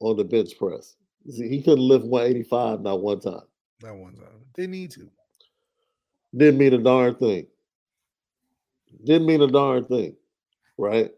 on 0.00 0.16
the 0.16 0.24
bench 0.24 0.56
press. 0.58 0.96
He 1.24 1.62
couldn't 1.62 1.86
lift 1.86 2.04
185 2.04 2.80
not 2.80 3.00
one 3.00 3.20
time. 3.20 3.42
Not 3.82 3.96
one 3.96 4.14
time. 4.14 4.44
Didn't 4.54 4.72
need 4.72 4.90
to. 4.92 5.08
Didn't 6.36 6.58
mean 6.58 6.74
a 6.74 6.78
darn 6.78 7.14
thing. 7.14 7.46
Didn't 9.04 9.26
mean 9.26 9.42
a 9.42 9.46
darn 9.46 9.84
thing. 9.84 10.16
Right? 10.78 11.10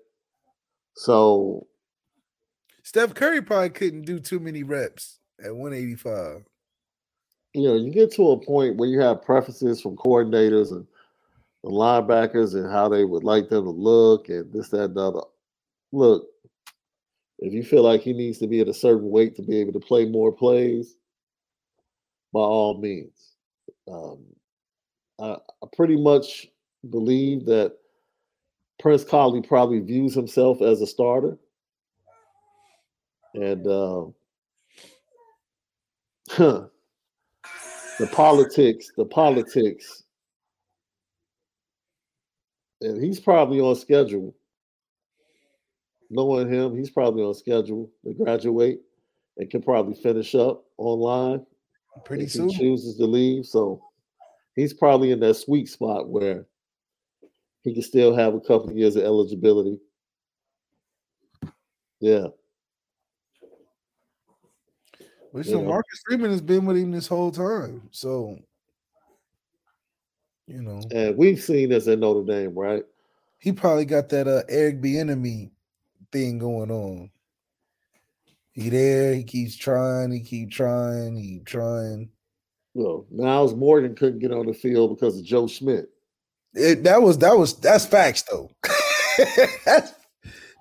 So, 0.97 1.67
Steph 2.83 3.15
Curry 3.15 3.43
probably 3.43 3.71
couldn't 3.71 4.03
do 4.03 4.21
too 4.21 4.41
many 4.41 4.63
reps 4.63 5.19
at 5.43 5.55
185. 5.55 6.45
you 7.55 7.63
know, 7.69 7.75
you 7.75 7.91
get 7.91 8.13
to 8.13 8.31
a 8.31 8.45
point 8.45 8.77
where 8.77 8.89
you 8.89 9.01
have 9.01 9.23
preferences 9.23 9.81
from 9.81 9.97
coordinators 9.97 10.71
and 10.71 10.87
the 11.63 11.71
linebackers 11.71 12.55
and 12.55 12.71
how 12.71 12.89
they 12.89 13.05
would 13.05 13.25
like 13.25 13.49
them 13.49 13.65
to 13.65 13.71
look 13.71 14.29
and 14.29 14.53
this, 14.53 14.69
that, 14.69 14.85
and 14.85 14.97
the 14.97 15.01
other. 15.01 15.21
Look, 15.93 16.27
if 17.39 17.53
you 17.53 17.63
feel 17.65 17.83
like 17.83 18.03
he 18.03 18.13
needs 18.13 18.39
to 18.39 18.47
be 18.47 18.61
at 18.61 18.69
a 18.69 18.75
certain 18.75 19.11
weight 19.11 19.35
to 19.37 19.43
be 19.43 19.59
able 19.59 19.73
to 19.73 19.81
play 19.81 20.05
more 20.05 20.31
plays, 20.33 20.97
by 22.35 22.41
all 22.41 22.81
means. 22.81 23.37
Um, 23.91 24.25
I, 25.21 25.37
I 25.63 25.67
pretty 25.75 25.97
much 25.97 26.49
believe 26.91 27.47
that 27.47 27.77
Prince 28.79 29.05
Kollie 29.05 29.43
probably 29.43 29.81
views 29.81 30.15
himself 30.15 30.61
as 30.63 30.81
a 30.81 30.87
starter. 30.87 31.39
And 33.35 33.67
uh, 33.67 34.05
huh, 36.31 36.67
the 37.99 38.07
politics, 38.13 38.91
the 38.97 39.05
politics, 39.05 40.05
and 42.81 43.03
he's 43.03 43.19
probably 43.19 43.61
on 43.61 43.75
schedule. 43.77 44.35
Knowing 46.11 46.53
him, 46.53 46.77
he's 46.77 46.91
probably 46.91 47.23
on 47.25 47.35
schedule 47.35 47.91
to 48.05 48.13
graduate 48.13 48.81
and 49.39 49.51
can 49.51 49.63
probably 49.63 49.95
finish 49.95 50.35
up 50.35 50.65
online 50.77 51.45
Pretty 52.05 52.27
soon. 52.29 52.49
he 52.49 52.59
chooses 52.59 52.97
to 52.97 53.05
leave. 53.07 53.47
So 53.47 53.83
he's 54.55 54.73
probably 54.75 55.11
in 55.11 55.21
that 55.21 55.35
sweet 55.35 55.69
spot 55.69 56.09
where 56.09 56.47
He 57.65 57.73
can 57.73 57.83
still 57.83 58.15
have 58.15 58.35
a 58.35 58.41
couple 58.41 58.71
of 58.71 58.77
years 58.77 58.95
of 58.95 59.05
eligibility. 59.05 59.81
Yeah. 61.99 62.27
Which 65.33 65.47
You 65.47 65.55
so 65.55 65.63
know. 65.63 65.69
Marcus 65.69 66.03
Freeman 66.07 66.31
has 66.31 66.43
been 66.43 66.67
with 66.67 66.77
him 66.77 66.93
this 66.93 67.09
whole 67.09 67.33
time. 67.33 67.89
So, 67.91 68.39
you 70.47 70.63
know, 70.63 70.81
And 70.93 71.17
we've 71.17 71.43
seen 71.43 71.71
this 71.71 71.89
at 71.89 71.99
Notre 71.99 72.25
Dame, 72.25 72.55
right? 72.55 72.85
he 73.39 73.53
probably 73.53 73.85
got 73.85 74.09
that 74.09 74.27
uh 74.27 74.43
Eric 74.49 74.81
Bieniemy 74.81 75.51
thing 76.13 76.39
going 76.39 76.71
on. 76.71 77.11
He 78.53 78.71
there, 78.71 79.15
he 79.15 79.25
keeps 79.25 79.57
trying, 79.57 80.13
he 80.13 80.21
keep 80.21 80.51
trying, 80.51 81.17
he 81.17 81.35
keep 81.35 81.47
trying. 81.47 82.09
Well, 82.75 83.07
Nyles 83.13 83.57
Morgan 83.57 83.95
couldn't 83.95 84.21
get 84.21 84.33
on 84.33 84.47
the 84.47 84.55
field 84.55 84.97
because 84.97 85.19
of 85.19 85.25
Joe 85.25 85.47
Schmidt. 85.47 85.91
It, 86.55 86.85
that 86.85 87.03
was 87.03 87.19
that 87.19 87.37
was 87.37 87.59
that's 87.59 87.87
facts 87.87 88.23
though. 88.23 88.51
that's, 89.65 89.95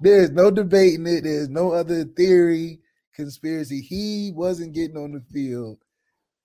there's 0.02 0.32
no 0.32 0.52
debating 0.52 1.06
it. 1.08 1.24
There's 1.24 1.50
no 1.50 1.72
other 1.72 2.04
theory, 2.04 2.80
conspiracy. 3.16 3.82
He 3.82 4.32
wasn't 4.36 4.74
getting 4.74 4.98
on 4.98 5.12
the 5.12 5.22
field 5.32 5.78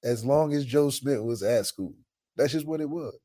as 0.04 0.24
long 0.24 0.52
as 0.52 0.64
Joe 0.64 0.90
Schmidt 0.90 1.22
was 1.24 1.42
at 1.42 1.66
school. 1.66 1.94
That's 2.36 2.52
just 2.52 2.66
what 2.66 2.80
it 2.80 2.88
was. 2.88 3.18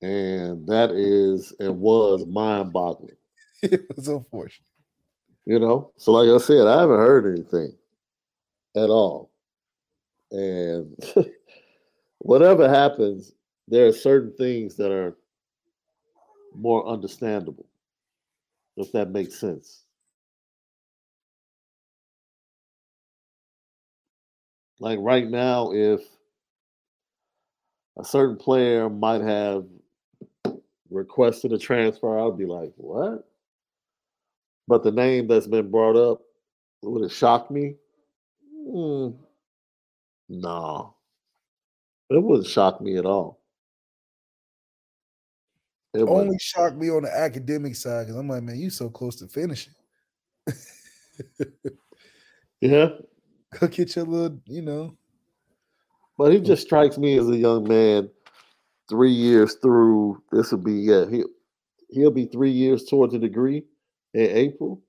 And 0.00 0.66
that 0.68 0.90
is 0.90 1.52
and 1.60 1.80
was 1.80 2.26
mind 2.26 2.72
boggling. 2.72 3.16
It 3.62 3.86
was 3.96 4.08
unfortunate. 4.08 4.66
You 5.46 5.58
know? 5.58 5.90
So 5.96 6.12
like 6.12 6.28
I 6.28 6.36
said, 6.44 6.66
I 6.66 6.80
haven't 6.80 6.98
heard 6.98 7.34
anything 7.34 7.74
at 8.76 8.90
all. 8.90 9.30
And 10.30 10.94
whatever 12.18 12.68
happens, 12.68 13.32
there 13.66 13.86
are 13.86 13.92
certain 13.92 14.34
things 14.36 14.76
that 14.76 14.92
are 14.92 15.16
more 16.54 16.86
understandable, 16.86 17.66
if 18.76 18.92
that 18.92 19.10
makes 19.10 19.34
sense. 19.36 19.84
Like 24.80 24.98
right 25.00 25.28
now, 25.28 25.72
if 25.72 26.00
a 27.98 28.04
certain 28.04 28.36
player 28.36 28.90
might 28.90 29.22
have 29.22 29.66
requested 30.90 31.52
a 31.52 31.58
transfer, 31.58 32.18
I'd 32.18 32.38
be 32.38 32.46
like, 32.46 32.72
what? 32.76 33.26
But 34.66 34.82
the 34.82 34.92
name 34.92 35.28
that's 35.28 35.46
been 35.46 35.70
brought 35.70 35.96
up, 35.96 36.22
would 36.82 37.04
it 37.04 37.12
shock 37.12 37.50
me? 37.50 37.76
Mm, 38.68 39.14
no. 40.28 40.94
It 42.10 42.22
wouldn't 42.22 42.46
shock 42.46 42.80
me 42.80 42.96
at 42.96 43.06
all. 43.06 43.40
It 45.94 46.00
Only 46.00 46.12
wouldn't. 46.12 46.40
shocked 46.40 46.76
me 46.76 46.90
on 46.90 47.04
the 47.04 47.16
academic 47.16 47.76
side 47.76 48.02
because 48.06 48.16
I'm 48.16 48.28
like, 48.28 48.42
man, 48.42 48.58
you 48.58 48.68
so 48.70 48.88
close 48.90 49.16
to 49.16 49.28
finishing. 49.28 49.74
Yeah. 52.60 52.88
Go 53.60 53.68
get 53.68 53.94
your 53.94 54.06
little, 54.06 54.40
you 54.46 54.62
know. 54.62 54.96
But 56.16 56.32
he 56.32 56.40
just 56.40 56.62
strikes 56.62 56.96
me 56.96 57.18
as 57.18 57.28
a 57.28 57.36
young 57.36 57.68
man, 57.68 58.08
three 58.88 59.12
years 59.12 59.56
through. 59.56 60.22
This 60.32 60.50
will 60.50 60.58
be 60.58 60.72
yeah, 60.74 61.04
he 61.10 61.24
he'll 61.90 62.10
be 62.10 62.26
three 62.26 62.50
years 62.52 62.84
towards 62.84 63.12
a 63.14 63.18
degree 63.18 63.64
in 64.14 64.22
April. 64.30 64.82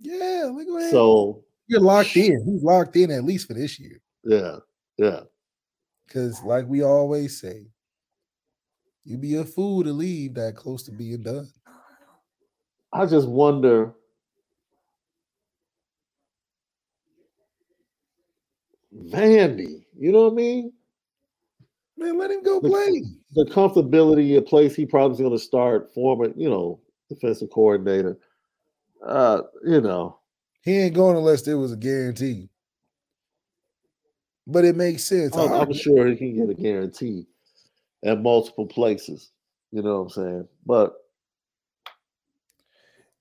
Yeah, 0.00 0.50
look 0.52 0.66
at 0.66 0.86
him. 0.86 0.90
So 0.90 1.44
You're 1.68 1.80
locked 1.80 2.16
in. 2.16 2.44
He's 2.44 2.62
locked 2.62 2.96
in 2.96 3.10
at 3.10 3.24
least 3.24 3.46
for 3.46 3.54
this 3.54 3.78
year. 3.78 4.00
yeah, 4.24 4.56
yeah. 4.96 5.20
Because, 6.06 6.42
like 6.42 6.66
we 6.66 6.82
always 6.82 7.40
say, 7.40 7.66
you'd 9.04 9.20
be 9.20 9.36
a 9.36 9.44
fool 9.44 9.82
to 9.84 9.92
leave 9.92 10.34
that 10.34 10.56
close 10.56 10.82
to 10.84 10.92
being 10.92 11.22
done. 11.22 11.48
I 12.92 13.06
just 13.06 13.28
wonder 13.28 13.94
Vandy, 18.94 19.84
you 19.96 20.10
know 20.12 20.24
what 20.24 20.32
I 20.32 20.36
mean? 20.36 20.72
Man, 21.96 22.18
let 22.18 22.30
him 22.30 22.42
go 22.42 22.60
The- 22.60 22.68
play. 22.68 23.04
The 23.32 23.44
comfortability 23.44 24.36
of 24.36 24.46
place 24.46 24.74
he 24.74 24.84
probably 24.84 25.18
going 25.18 25.30
to 25.30 25.38
start, 25.38 25.94
former, 25.94 26.32
you 26.36 26.50
know, 26.50 26.80
defensive 27.08 27.50
coordinator. 27.50 28.18
Uh, 29.04 29.42
you 29.64 29.80
know, 29.80 30.18
He 30.62 30.76
ain't 30.76 30.94
going 30.94 31.16
unless 31.16 31.42
there 31.42 31.56
was 31.56 31.72
a 31.72 31.76
guarantee. 31.76 32.48
But 34.46 34.64
it 34.64 34.74
makes 34.74 35.04
sense. 35.04 35.36
I'm, 35.36 35.52
I'm 35.52 35.72
sure 35.72 36.08
he 36.08 36.16
can 36.16 36.34
get 36.34 36.50
a 36.50 36.60
guarantee 36.60 37.26
at 38.04 38.20
multiple 38.20 38.66
places. 38.66 39.30
You 39.72 39.82
know 39.82 40.02
what 40.02 40.02
I'm 40.02 40.08
saying? 40.10 40.48
But 40.66 40.94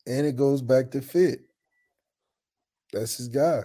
and 0.07 0.25
it 0.25 0.35
goes 0.35 0.61
back 0.61 0.91
to 0.91 1.01
fit. 1.01 1.41
That's 2.91 3.17
his 3.17 3.27
guy. 3.27 3.63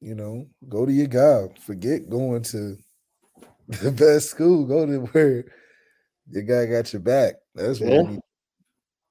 You 0.00 0.14
know, 0.14 0.46
go 0.68 0.86
to 0.86 0.92
your 0.92 1.08
guy. 1.08 1.48
Forget 1.60 2.08
going 2.08 2.42
to 2.44 2.76
the 3.68 3.92
best 3.92 4.30
school. 4.30 4.64
Go 4.64 4.86
to 4.86 4.98
where 5.12 5.44
your 6.30 6.42
guy 6.42 6.66
got 6.66 6.92
your 6.92 7.02
back. 7.02 7.34
That's 7.54 7.80
what 7.80 7.90
Yeah. 7.92 8.16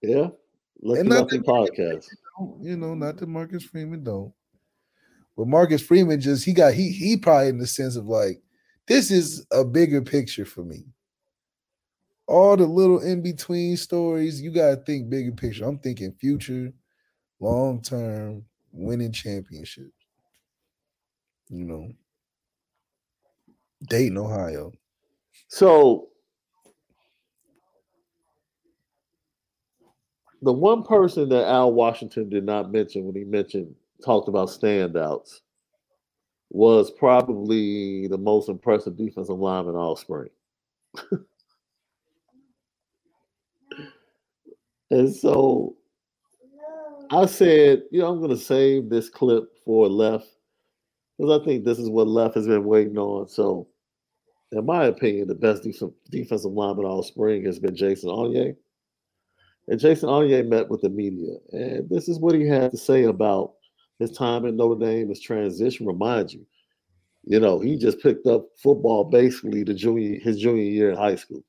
yeah, 0.02 0.28
look 0.82 1.00
And 1.00 1.10
not 1.10 1.26
up 1.26 1.34
in 1.34 1.42
that 1.42 1.48
Marcus 1.48 1.78
podcast. 1.78 2.06
you 2.62 2.78
know, 2.78 2.96
not 2.96 3.18
that 3.18 3.28
Marcus 3.28 3.64
Freeman 3.64 4.04
don't. 4.04 4.34
But 5.36 5.48
Marcus 5.48 5.82
Freeman 5.84 6.20
just 6.20 6.46
he 6.46 6.54
got 6.54 6.74
he 6.74 6.92
he 6.92 7.18
probably 7.18 7.50
in 7.50 7.60
the 7.60 7.68
sense 7.68 7.96
of 7.96 8.08
like 8.08 8.42
this 8.88 9.12
is 9.12 9.46
a 9.52 9.64
bigger 9.64 10.02
picture 10.02 10.46
for 10.46 10.64
me. 10.64 10.86
All 12.28 12.58
the 12.58 12.66
little 12.66 13.00
in 13.00 13.22
between 13.22 13.78
stories, 13.78 14.42
you 14.42 14.52
gotta 14.52 14.78
think 14.78 15.10
bigger 15.10 15.32
picture. 15.32 15.66
I'm 15.66 15.80
thinking 15.80 16.14
future, 16.20 16.74
long 17.40 17.82
term, 17.82 18.44
winning 18.72 19.12
championships. 19.12 19.92
You 21.50 21.64
know, 21.64 21.92
Dayton, 23.90 24.18
Ohio. 24.18 24.74
So 25.48 26.10
the 30.42 30.54
one 30.54 30.84
person 30.84 31.30
that 31.30 31.48
Al 31.48 31.74
Washington 31.74 32.30
did 32.30 32.46
not 32.46 32.72
mention 32.72 33.06
when 33.06 33.16
he 33.16 33.24
mentioned 33.24 33.74
talked 34.04 34.28
about 34.28 34.50
standouts 34.50 35.40
was 36.50 36.92
probably 36.92 38.08
the 38.08 38.18
most 38.18 38.50
impressive 38.50 38.98
defensive 38.98 39.38
lineman 39.38 39.76
all 39.76 39.96
spring. 39.96 40.30
and 44.90 45.14
so 45.14 45.76
I 47.12 47.26
said, 47.26 47.84
you 47.92 48.00
know, 48.02 48.08
I'm 48.08 48.20
going 48.20 48.32
to 48.32 48.38
save 48.38 48.90
this 48.90 49.10
clip 49.10 49.46
for 49.66 49.88
left 49.88 50.28
because 51.18 51.42
I 51.42 51.46
think 51.46 51.64
this 51.66 51.80
is 51.80 51.90
what 51.90 52.08
left 52.08 52.36
has 52.36 52.48
been 52.48 52.64
waiting 52.64 52.98
on. 52.98 53.28
So 53.28 53.68
in 54.52 54.66
my 54.66 54.86
opinion, 54.86 55.28
the 55.28 55.36
best 55.36 55.64
def- 55.64 55.92
defensive 56.10 56.52
lineman 56.52 56.86
all 56.86 57.04
spring 57.04 57.46
has 57.46 57.60
been 57.60 57.76
Jason 57.76 58.10
Onyé. 58.10 58.56
And 59.68 59.80
Jason 59.80 60.08
Onyé 60.08 60.48
met 60.48 60.70
with 60.70 60.82
the 60.82 60.90
media, 60.90 61.34
and 61.52 61.90
this 61.90 62.08
is 62.08 62.20
what 62.20 62.36
he 62.36 62.48
had 62.48 62.72
to 62.72 62.78
say 62.78 63.04
about 63.04 63.56
his 64.00 64.12
time 64.12 64.46
at 64.46 64.54
Notre 64.54 64.80
Dame, 64.80 65.10
his 65.10 65.22
transition. 65.22 65.86
Remind 65.86 66.34
you, 66.34 66.46
you 67.24 67.40
know, 67.40 67.60
he 67.60 67.78
just 67.78 68.02
picked 68.02 68.28
up 68.28 68.46
football 68.62 69.04
basically 69.04 69.64
the 69.64 69.74
junior 69.74 70.20
his 70.20 70.38
junior 70.38 70.64
year 70.64 70.92
in 70.92 70.98
high 70.98 71.16
school, 71.16 71.44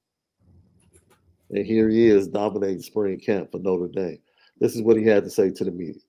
and 1.50 1.64
here 1.64 1.88
he 1.88 2.06
is 2.06 2.28
dominating 2.28 2.82
spring 2.82 3.18
camp 3.18 3.52
for 3.52 3.58
Notre 3.58 3.88
Dame. 3.88 4.18
This 4.60 4.74
is 4.74 4.82
what 4.82 4.96
he 4.96 5.04
had 5.04 5.24
to 5.24 5.30
say 5.30 5.50
to 5.50 5.64
the 5.64 5.70
media. 5.70 6.00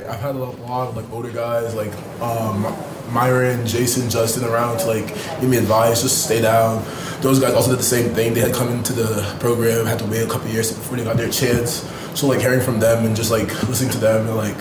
I've 0.00 0.20
had 0.20 0.34
a 0.34 0.38
lot 0.38 0.88
of 0.88 0.96
like 0.96 1.10
older 1.12 1.30
guys 1.30 1.74
like 1.74 1.92
um, 2.20 2.62
Myron, 3.12 3.64
Jason, 3.66 4.10
Justin 4.10 4.44
around 4.44 4.78
to 4.78 4.86
like 4.86 5.06
give 5.40 5.48
me 5.48 5.56
advice, 5.56 6.02
just 6.02 6.24
stay 6.24 6.42
down. 6.42 6.84
Those 7.20 7.38
guys 7.38 7.54
also 7.54 7.70
did 7.70 7.78
the 7.78 7.84
same 7.84 8.12
thing. 8.12 8.34
They 8.34 8.40
had 8.40 8.52
come 8.52 8.68
into 8.68 8.92
the 8.92 9.36
program, 9.38 9.86
had 9.86 10.00
to 10.00 10.06
wait 10.06 10.22
a 10.22 10.28
couple 10.28 10.48
years 10.48 10.72
before 10.72 10.96
they 10.96 11.04
got 11.04 11.16
their 11.16 11.30
chance. 11.30 11.88
So 12.18 12.26
like 12.26 12.40
hearing 12.40 12.60
from 12.60 12.80
them 12.80 13.06
and 13.06 13.14
just 13.14 13.30
like 13.30 13.46
listening 13.68 13.90
to 13.92 13.98
them 13.98 14.26
and 14.26 14.36
like 14.36 14.56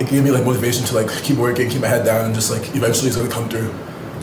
it 0.00 0.08
gave 0.08 0.24
me 0.24 0.30
like 0.30 0.44
motivation 0.44 0.84
to 0.86 0.94
like 0.94 1.10
keep 1.22 1.38
working, 1.38 1.68
keep 1.68 1.80
my 1.80 1.88
head 1.88 2.04
down, 2.04 2.26
and 2.26 2.34
just 2.34 2.50
like 2.50 2.74
eventually 2.74 3.08
it's 3.08 3.16
gonna 3.16 3.30
come 3.30 3.48
through. 3.48 3.72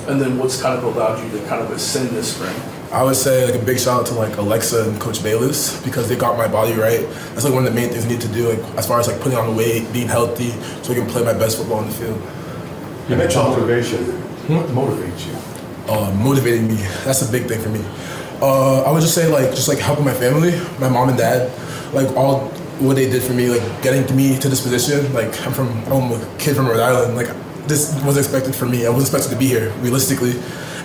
And 0.08 0.20
then 0.20 0.38
what's 0.38 0.62
kind 0.62 0.78
of 0.78 0.84
allowed 0.84 1.24
you 1.24 1.40
to 1.40 1.48
kind 1.48 1.62
of 1.62 1.72
ascend 1.72 2.10
this 2.10 2.36
spring? 2.36 2.56
I 2.92 3.04
would 3.04 3.16
say 3.16 3.46
like 3.46 3.62
a 3.62 3.64
big 3.64 3.80
shout 3.80 4.02
out 4.02 4.06
to 4.08 4.14
like 4.16 4.36
Alexa 4.38 4.90
and 4.90 5.00
Coach 5.00 5.20
Balis 5.20 5.82
because 5.86 6.10
they 6.10 6.16
got 6.16 6.38
my 6.38 6.48
body 6.48 6.74
right. 6.74 7.08
That's 7.34 7.46
like 7.46 7.54
one 7.54 7.66
of 7.66 7.74
the 7.74 7.80
main 7.80 7.90
things 7.90 8.06
I 8.06 8.10
need 8.10 8.22
to 8.22 8.28
do, 8.28 8.50
like 8.50 8.60
as 8.78 8.88
far 8.88 9.00
as 9.00 9.08
like 9.08 9.22
putting 9.22 9.38
on 9.38 9.48
the 9.48 9.56
weight, 9.56 9.92
being 9.94 10.08
healthy, 10.08 10.52
so 10.84 10.92
I 10.92 10.96
can 10.96 11.08
play 11.08 11.24
my 11.24 11.34
best 11.34 11.58
football 11.58 11.80
on 11.80 11.88
the 11.88 11.94
field. 11.94 12.22
You 13.08 13.16
mentioned 13.16 13.44
motivation. 13.44 14.06
What 14.48 14.68
motivates 14.68 15.28
you? 15.28 15.52
uh, 15.88 16.12
motivating 16.12 16.68
me. 16.68 16.76
That's 17.04 17.28
a 17.28 17.32
big 17.32 17.48
thing 17.48 17.62
for 17.62 17.70
me. 17.70 17.84
Uh, 18.42 18.84
I 18.84 18.92
would 18.92 19.02
just 19.02 19.14
say 19.14 19.28
like 19.28 19.52
just 19.52 19.68
like 19.68 19.78
helping 19.78 20.06
my 20.06 20.14
family, 20.14 20.60
my 20.80 20.90
mom 20.90 21.10
and 21.10 21.18
dad, 21.18 21.52
like 21.94 22.16
all 22.16 22.50
what 22.82 22.96
they 22.96 23.10
did 23.10 23.24
for 23.24 23.34
me, 23.34 23.50
like 23.50 23.84
getting 23.84 24.04
me 24.16 24.38
to 24.40 24.50
this 24.50 24.62
position. 24.62 25.14
Like 25.14 25.40
I'm 25.46 25.54
from 25.54 25.70
I'm 25.86 26.12
a 26.12 26.36
kid 26.38 26.56
from 26.56 26.68
Rhode 26.68 26.80
Island. 26.80 27.16
Like 27.16 27.30
this 27.68 27.94
was 28.04 28.18
expected 28.18 28.56
for 28.56 28.66
me. 28.66 28.86
I 28.86 28.90
was 28.90 29.04
expected 29.06 29.30
to 29.30 29.38
be 29.38 29.48
here 29.48 29.72
realistically, 29.80 30.32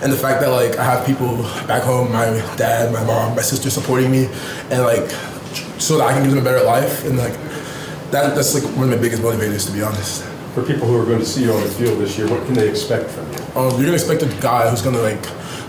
and 0.01 0.11
the 0.11 0.17
fact 0.17 0.41
that 0.41 0.49
like 0.49 0.77
I 0.77 0.83
have 0.83 1.05
people 1.05 1.37
back 1.67 1.83
home, 1.83 2.11
my 2.11 2.25
dad, 2.55 2.93
my 2.93 3.03
mom, 3.03 3.35
my 3.35 3.41
sister 3.41 3.69
supporting 3.69 4.11
me, 4.11 4.25
and 4.69 4.83
like 4.83 5.09
so 5.79 5.97
that 5.97 6.07
I 6.07 6.13
can 6.13 6.23
give 6.23 6.31
them 6.31 6.41
a 6.41 6.43
better 6.43 6.63
life, 6.63 7.05
and 7.05 7.17
like 7.17 7.33
that 8.11 8.35
that's 8.35 8.53
like 8.53 8.63
one 8.75 8.85
of 8.85 8.95
my 8.95 9.01
biggest 9.01 9.21
motivators 9.21 9.65
to 9.67 9.73
be 9.73 9.81
honest. 9.81 10.23
For 10.53 10.63
people 10.63 10.87
who 10.87 10.99
are 10.99 11.05
going 11.05 11.19
to 11.19 11.25
see 11.25 11.43
you 11.43 11.53
on 11.53 11.61
the 11.61 11.69
field 11.69 11.99
this 11.99 12.17
year, 12.17 12.27
what 12.27 12.43
can 12.45 12.55
they 12.55 12.67
expect 12.67 13.11
from 13.11 13.31
you? 13.31 13.37
Um, 13.55 13.71
you're 13.77 13.85
gonna 13.85 13.93
expect 13.93 14.23
a 14.23 14.41
guy 14.41 14.69
who's 14.69 14.81
gonna 14.81 15.01
like 15.01 15.21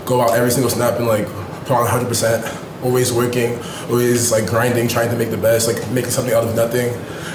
go 0.05 0.21
out 0.21 0.35
every 0.35 0.51
single 0.51 0.69
snap 0.69 0.97
and 0.97 1.07
like 1.07 1.27
put 1.65 1.71
on 1.71 1.85
100 1.85 2.07
percent 2.07 2.45
always 2.83 3.11
working, 3.11 3.59
always 3.89 4.31
like 4.31 4.45
grinding, 4.47 4.87
trying 4.87 5.09
to 5.09 5.15
make 5.17 5.31
the 5.31 5.37
best, 5.37 5.67
like 5.67 5.77
making 5.91 6.11
something 6.11 6.33
out 6.33 6.43
of 6.43 6.55
nothing. 6.55 6.91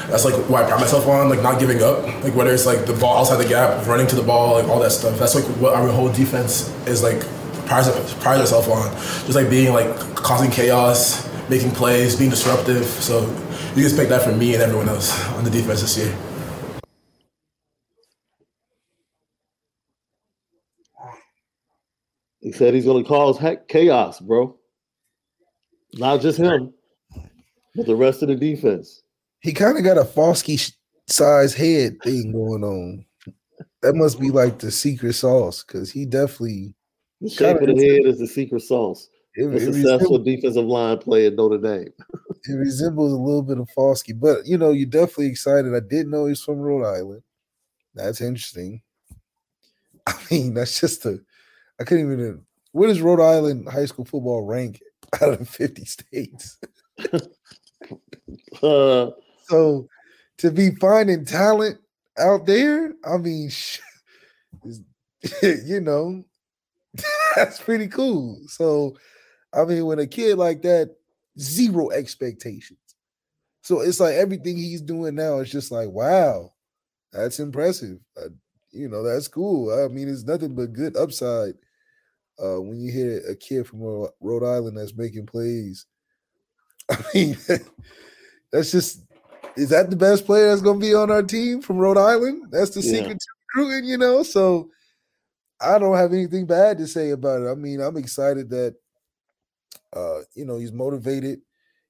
That's 0.09 0.25
like 0.25 0.35
what 0.49 0.65
I 0.65 0.69
pride 0.69 0.81
myself 0.81 1.07
on, 1.07 1.29
like 1.29 1.43
not 1.43 1.59
giving 1.59 1.83
up. 1.83 2.05
Like 2.23 2.35
whether 2.35 2.53
it's 2.53 2.67
like 2.67 2.87
the 2.87 2.93
ball 2.95 3.19
outside 3.19 3.37
the 3.37 3.49
gap, 3.49 3.87
running 3.87 4.07
to 4.09 4.17
the 4.17 4.23
ball, 4.23 4.55
like 4.55 4.69
all 4.69 4.81
that 4.81 4.93
stuff. 4.93 5.19
That's 5.19 5.35
like 5.35 5.45
what 5.61 5.75
our 5.75 5.89
whole 5.89 6.13
defense 6.13 6.69
is 6.87 7.03
like 7.03 7.21
prides 7.67 7.89
prides 8.15 8.41
ourselves 8.41 8.69
on. 8.69 8.93
Just 9.27 9.35
like 9.35 9.51
being 9.51 9.73
like 9.73 9.95
causing 10.15 10.51
chaos, 10.51 11.29
making 11.49 11.71
plays, 11.73 12.17
being 12.17 12.31
disruptive. 12.31 12.85
So 12.85 13.23
you 13.71 13.83
can 13.83 13.85
expect 13.85 14.11
that 14.11 14.23
from 14.23 14.39
me 14.39 14.55
and 14.55 14.63
everyone 14.63 14.89
else 14.89 15.19
on 15.35 15.45
the 15.45 15.51
defense 15.51 15.81
this 15.81 15.99
year. 15.99 16.15
He 22.41 22.53
said 22.53 22.75
he's 22.75 22.85
going 22.85 23.03
to 23.03 23.09
cause 23.09 23.43
chaos, 23.69 24.21
bro. 24.21 24.59
Not 25.99 26.21
just 26.21 26.39
him, 26.39 26.73
but 27.75 27.87
the 27.87 27.97
rest 27.97 28.23
of 28.23 28.29
the 28.29 28.35
defense. 28.35 29.03
He 29.41 29.53
kind 29.53 29.77
of 29.77 29.85
got 29.85 29.99
a 29.99 30.05
Foskey 30.05 30.73
size 31.07 31.55
head 31.55 31.99
thing 32.03 32.33
going 32.33 32.65
on. 32.65 33.05
That 33.83 33.95
must 33.95 34.19
be 34.19 34.31
like 34.31 34.59
the 34.59 34.71
secret 34.71 35.13
sauce 35.13 35.63
because 35.63 35.91
he 35.91 36.07
definitely. 36.07 36.75
The 37.21 37.29
shape 37.31 37.61
of 37.61 37.67
the 37.67 37.75
head 37.75 38.07
is 38.07 38.19
the 38.19 38.27
secret 38.27 38.63
sauce. 38.63 39.09
It, 39.37 39.53
a 39.53 39.61
successful 39.61 40.19
defensive 40.19 40.65
line 40.65 40.99
play 40.99 41.27
at 41.27 41.35
Notre 41.35 41.59
Dame. 41.59 41.93
it 42.45 42.55
resembles 42.55 43.13
a 43.13 43.17
little 43.17 43.43
bit 43.43 43.59
of 43.59 43.69
Foskey, 43.77 44.19
but 44.19 44.47
you 44.47 44.57
know, 44.57 44.71
you're 44.71 44.87
definitely 44.87 45.27
excited. 45.27 45.75
I 45.75 45.81
didn't 45.81 46.11
know 46.11 46.27
he's 46.27 46.43
from 46.43 46.59
Rhode 46.59 46.87
Island. 46.87 47.23
That's 47.95 48.21
interesting. 48.21 48.83
I 50.07 50.17
mean, 50.31 50.55
that's 50.55 50.81
just 50.81 51.05
a. 51.07 51.21
I 51.81 51.85
couldn't 51.85 52.13
even. 52.13 52.43
Where 52.73 52.89
does 52.89 53.01
Rhode 53.01 53.21
Island 53.21 53.69
high 53.69 53.87
school 53.87 54.05
football 54.05 54.43
rank 54.43 54.81
out 55.23 55.41
of 55.41 55.49
50 55.49 55.85
states. 55.85 56.59
uh, 58.63 59.11
so 59.47 59.89
to 60.39 60.51
be 60.51 60.75
finding 60.77 61.25
talent 61.25 61.79
out 62.19 62.47
there, 62.47 62.95
I 63.05 63.17
mean, 63.19 63.51
you 65.43 65.81
know, 65.81 66.25
that's 67.37 67.61
pretty 67.61 67.89
cool. 67.89 68.41
So, 68.47 68.97
I 69.53 69.65
mean, 69.65 69.85
when 69.87 69.99
a 69.99 70.07
kid 70.07 70.39
like 70.39 70.63
that, 70.63 70.95
zero 71.39 71.91
expectations. 71.91 72.79
So 73.63 73.81
it's 73.81 74.01
like 74.01 74.15
everything 74.15 74.57
he's 74.57 74.83
doing 74.83 75.15
now 75.15 75.39
is 75.39 75.51
just 75.51 75.73
like, 75.73 75.89
wow, 75.89 76.53
that's 77.13 77.41
impressive. 77.41 77.99
Uh, 78.17 78.29
you 78.73 78.89
know, 78.89 79.03
that's 79.03 79.29
cool. 79.29 79.73
I 79.73 79.89
mean, 79.89 80.09
it's 80.09 80.25
nothing 80.25 80.55
but 80.55 80.73
good 80.73 80.97
upside 80.97 81.55
uh, 82.43 82.61
when 82.61 82.81
you 82.81 82.91
hear 82.91 83.23
a 83.29 83.37
kid 83.37 83.67
from 83.67 83.81
Rhode 84.21 84.45
Island 84.45 84.77
that's 84.77 84.95
making 84.95 85.27
plays. 85.27 85.87
I 86.91 86.97
mean, 87.15 87.37
that's 88.53 88.73
just 88.73 89.05
is 89.57 89.69
that 89.71 89.91
the 89.91 89.97
best 89.97 90.27
player 90.27 90.49
that's 90.49 90.63
going 90.63 90.81
to 90.81 90.87
be 90.87 90.95
on 90.95 91.11
our 91.11 91.23
team 91.23 91.63
from 91.63 91.79
Rhode 91.79 91.99
Island? 91.99 92.49
That's 92.51 92.71
the 92.71 92.81
yeah. 92.81 92.93
secret 92.93 93.19
to 93.21 93.27
recruiting, 93.55 93.89
you 93.89 93.99
know. 93.99 94.23
So 94.23 94.71
I 95.61 95.79
don't 95.79 95.97
have 95.97 96.13
anything 96.13 96.47
bad 96.47 96.79
to 96.79 96.87
say 96.87 97.11
about 97.11 97.43
it. 97.43 97.51
I 97.51 97.55
mean, 97.55 97.81
I'm 97.81 97.97
excited 97.97 98.51
that 98.51 98.75
uh, 99.95 100.21
you 100.35 100.45
know 100.45 100.59
he's 100.59 100.73
motivated. 100.73 101.41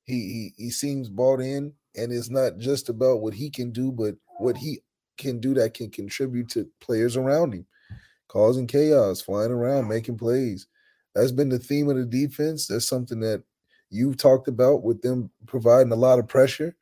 He 0.05 0.15
he 0.15 0.65
he 0.65 0.71
seems 0.71 1.09
bought 1.09 1.41
in, 1.41 1.73
and 1.97 2.13
it's 2.13 2.31
not 2.31 2.59
just 2.59 2.91
about 2.91 3.21
what 3.23 3.35
he 3.35 3.51
can 3.51 3.73
do, 3.73 3.91
but 3.91 4.15
what 4.39 4.57
he 4.57 4.81
can 5.17 5.41
do 5.41 5.55
that 5.55 5.75
can 5.75 5.91
contribute 5.91 6.51
to 6.51 6.69
players 6.81 7.17
around 7.17 7.55
him 7.55 7.67
causing 8.29 8.67
chaos, 8.67 9.21
flying 9.21 9.51
around, 9.51 9.89
making 9.89 10.19
plays. 10.19 10.67
That's 11.15 11.33
been 11.33 11.49
the 11.49 11.59
theme 11.59 11.89
of 11.89 11.97
the 11.97 12.05
defense. 12.05 12.67
That's 12.67 12.87
something 12.87 13.21
that 13.21 13.43
you've 13.91 14.17
talked 14.17 14.49
about 14.49 14.83
with 14.83 15.03
them 15.03 15.31
providing 15.47 15.93
a 15.93 15.97
lot 15.97 16.19
of 16.19 16.29
pressure. 16.29 16.75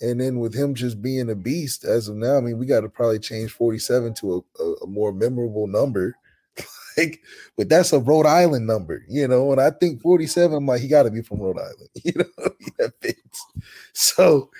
And 0.00 0.20
then 0.20 0.38
with 0.38 0.54
him 0.54 0.74
just 0.74 1.00
being 1.00 1.30
a 1.30 1.34
beast 1.34 1.84
as 1.84 2.08
of 2.08 2.16
now, 2.16 2.36
I 2.36 2.40
mean, 2.40 2.58
we 2.58 2.66
got 2.66 2.80
to 2.80 2.88
probably 2.88 3.18
change 3.18 3.52
47 3.52 4.14
to 4.14 4.44
a, 4.58 4.62
a, 4.62 4.72
a 4.82 4.86
more 4.86 5.12
memorable 5.12 5.66
number. 5.66 6.16
like, 6.96 7.20
but 7.56 7.68
that's 7.68 7.92
a 7.92 7.98
Rhode 7.98 8.26
Island 8.26 8.66
number, 8.66 9.04
you 9.08 9.26
know. 9.28 9.52
And 9.52 9.60
I 9.60 9.70
think 9.70 10.00
47, 10.02 10.56
I'm 10.56 10.66
like, 10.66 10.80
he 10.80 10.88
got 10.88 11.04
to 11.04 11.10
be 11.10 11.22
from 11.22 11.40
Rhode 11.40 11.58
Island, 11.58 11.88
you 12.04 12.12
know, 12.16 12.88
fits. 13.00 13.46
So 13.92 14.50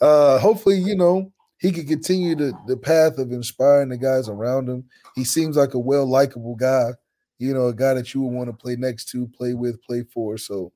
uh 0.00 0.38
hopefully, 0.38 0.78
you 0.78 0.96
know, 0.96 1.32
he 1.62 1.70
could 1.70 1.86
continue 1.86 2.34
the, 2.34 2.52
the 2.66 2.76
path 2.76 3.18
of 3.18 3.30
inspiring 3.30 3.88
the 3.88 3.96
guys 3.96 4.28
around 4.28 4.68
him. 4.68 4.84
He 5.14 5.22
seems 5.22 5.56
like 5.56 5.74
a 5.74 5.78
well 5.78 6.04
likable 6.04 6.56
guy, 6.56 6.90
you 7.38 7.54
know, 7.54 7.68
a 7.68 7.74
guy 7.74 7.94
that 7.94 8.12
you 8.12 8.20
would 8.20 8.34
want 8.34 8.48
to 8.48 8.52
play 8.52 8.74
next 8.74 9.08
to, 9.10 9.28
play 9.28 9.54
with, 9.54 9.80
play 9.82 10.02
for. 10.02 10.36
So 10.36 10.72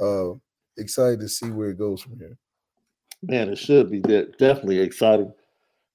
uh 0.00 0.32
excited 0.78 1.20
to 1.20 1.28
see 1.28 1.50
where 1.50 1.68
it 1.68 1.78
goes 1.78 2.00
from 2.00 2.18
here. 2.18 2.38
Man, 3.22 3.50
it 3.50 3.58
should 3.58 3.90
be 3.90 4.00
de- 4.00 4.32
definitely 4.38 4.78
exciting 4.78 5.30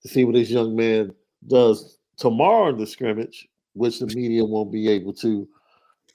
to 0.04 0.08
see 0.08 0.24
what 0.24 0.36
this 0.36 0.52
young 0.52 0.76
man 0.76 1.12
does 1.48 1.98
tomorrow 2.18 2.70
in 2.70 2.78
the 2.78 2.86
scrimmage, 2.86 3.48
which 3.74 4.00
the 4.00 4.06
media 4.08 4.46
won't 4.46 4.72
be 4.72 4.88
able 4.90 5.14
to 5.14 5.48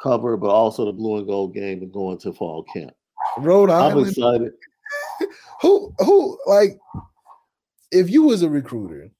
cover, 0.01 0.37
but 0.37 0.51
also 0.51 0.85
the 0.85 0.93
blue 0.93 1.19
and 1.19 1.27
gold 1.27 1.53
game 1.53 1.83
and 1.83 1.93
going 1.93 2.19
to 2.19 2.33
fall 2.33 2.62
camp. 2.73 2.93
Rhode 3.38 3.71
Island. 3.71 4.01
I'm 4.01 4.09
excited. 4.09 4.53
who 5.61 5.93
who 5.99 6.38
like 6.47 6.79
if 7.90 8.11
you 8.11 8.22
was 8.24 8.42
a 8.42 8.48
recruiter, 8.48 9.11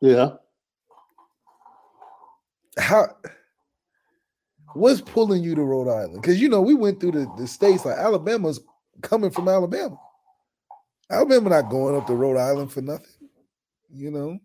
yeah, 0.00 0.30
how 2.78 3.08
what's 4.74 5.00
pulling 5.00 5.42
you 5.42 5.54
to 5.54 5.62
Rhode 5.62 5.88
Island? 5.88 6.20
Because 6.20 6.40
you 6.40 6.48
know 6.48 6.60
we 6.60 6.74
went 6.74 7.00
through 7.00 7.12
the, 7.12 7.32
the 7.38 7.46
states 7.46 7.84
like 7.84 7.96
Alabama's 7.96 8.60
coming 9.02 9.30
from 9.30 9.48
Alabama. 9.48 9.98
Alabama 11.10 11.50
not 11.50 11.70
going 11.70 11.96
up 11.96 12.06
to 12.06 12.14
Rhode 12.14 12.38
Island 12.38 12.72
for 12.72 12.80
nothing, 12.80 13.28
you 13.92 14.10
know. 14.10 14.38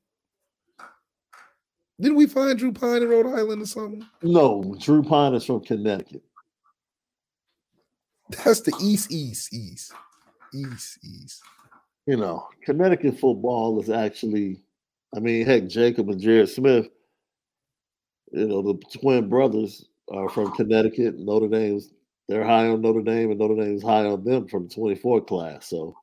Didn't 1.99 2.17
we 2.17 2.27
find 2.27 2.57
Drew 2.57 2.71
Pyne 2.71 3.03
in 3.03 3.09
Rhode 3.09 3.27
Island 3.27 3.61
or 3.61 3.65
something? 3.65 4.05
No, 4.23 4.75
Drew 4.79 5.03
Pyne 5.03 5.33
is 5.33 5.45
from 5.45 5.61
Connecticut. 5.61 6.23
That's 8.29 8.61
the 8.61 8.73
East, 8.81 9.11
East, 9.11 9.53
East, 9.53 9.91
East, 10.53 10.99
East 11.03 11.43
you 12.09 12.17
know, 12.17 12.47
Connecticut 12.65 13.19
football 13.19 13.79
is 13.79 13.91
actually, 13.91 14.63
I 15.15 15.19
mean, 15.19 15.45
heck, 15.45 15.67
Jacob 15.67 16.09
and 16.09 16.19
Jared 16.19 16.49
Smith, 16.49 16.87
you 18.31 18.47
know, 18.47 18.63
the 18.63 18.81
twin 18.99 19.29
brothers 19.29 19.85
are 20.11 20.27
from 20.27 20.51
Connecticut. 20.53 21.19
Notre 21.19 21.47
Dame's 21.47 21.91
they're 22.27 22.43
high 22.43 22.67
on 22.67 22.81
Notre 22.81 23.03
Dame, 23.03 23.29
and 23.29 23.39
Notre 23.39 23.55
Dame's 23.63 23.83
high 23.83 24.05
on 24.05 24.23
them 24.23 24.47
from 24.47 24.67
the 24.67 24.73
24 24.73 25.21
class. 25.21 25.67
So 25.67 25.95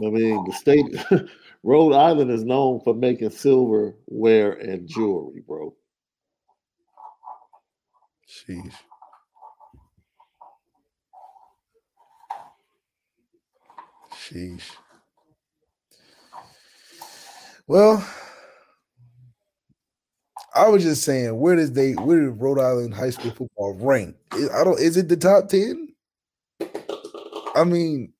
I 0.00 0.10
mean, 0.10 0.44
the 0.44 0.52
state 0.52 0.86
Rhode 1.64 1.92
Island 1.92 2.30
is 2.30 2.44
known 2.44 2.82
for 2.84 2.94
making 2.94 3.30
silverware 3.30 4.52
and 4.52 4.86
jewelry, 4.88 5.42
bro. 5.44 5.74
Sheesh. 8.28 8.74
Sheesh. 14.24 14.70
Well, 17.66 18.06
I 20.54 20.68
was 20.68 20.82
just 20.82 21.02
saying, 21.02 21.38
where 21.38 21.56
does 21.56 21.72
they 21.72 21.92
where 21.92 22.20
does 22.20 22.38
Rhode 22.38 22.60
Island 22.60 22.94
high 22.94 23.10
school 23.10 23.32
football 23.32 23.74
rank? 23.80 24.16
I 24.32 24.64
don't 24.64 24.80
is 24.80 24.96
it 24.96 25.08
the 25.08 25.16
top 25.16 25.48
10? 25.48 25.88
I 27.54 27.64
mean, 27.64 28.12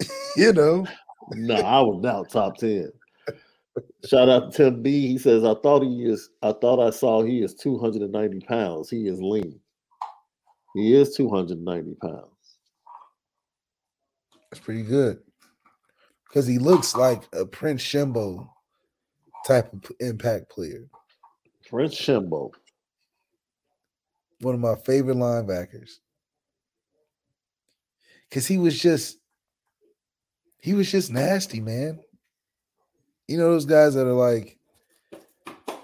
you 0.36 0.52
know. 0.52 0.86
no, 1.30 1.54
I 1.54 1.80
was 1.80 2.00
now 2.02 2.24
top 2.24 2.58
10. 2.58 2.92
Shout 4.04 4.28
out 4.28 4.52
to 4.52 4.64
Tim 4.70 4.82
B. 4.82 5.08
He 5.08 5.18
says, 5.18 5.44
I 5.44 5.54
thought 5.54 5.82
he 5.82 6.04
is, 6.04 6.28
I 6.42 6.52
thought 6.52 6.84
I 6.84 6.90
saw 6.90 7.22
he 7.22 7.42
is 7.42 7.54
290 7.54 8.40
pounds. 8.40 8.90
He 8.90 9.06
is 9.06 9.20
lean. 9.22 9.58
He 10.74 10.94
is 10.94 11.14
290 11.16 11.94
pounds. 11.94 12.26
That's 14.50 14.60
pretty 14.60 14.82
good 14.82 15.20
because 16.30 16.46
he 16.46 16.58
looks 16.58 16.94
like 16.94 17.22
a 17.32 17.44
Prince 17.44 17.82
Shembo 17.82 18.48
type 19.46 19.72
of 19.72 19.90
impact 19.98 20.48
player. 20.48 20.86
Prince 21.68 21.94
Shembo, 21.94 22.52
one 24.40 24.54
of 24.54 24.60
my 24.60 24.76
favorite 24.76 25.16
linebackers, 25.16 25.98
because 28.28 28.46
he 28.46 28.58
was 28.58 28.78
just 28.78 29.18
he 30.60 30.74
was 30.74 30.90
just 30.90 31.10
nasty, 31.10 31.60
man. 31.60 32.00
You 33.26 33.38
know 33.38 33.50
those 33.50 33.66
guys 33.66 33.94
that 33.94 34.06
are 34.06 34.12
like 34.12 34.58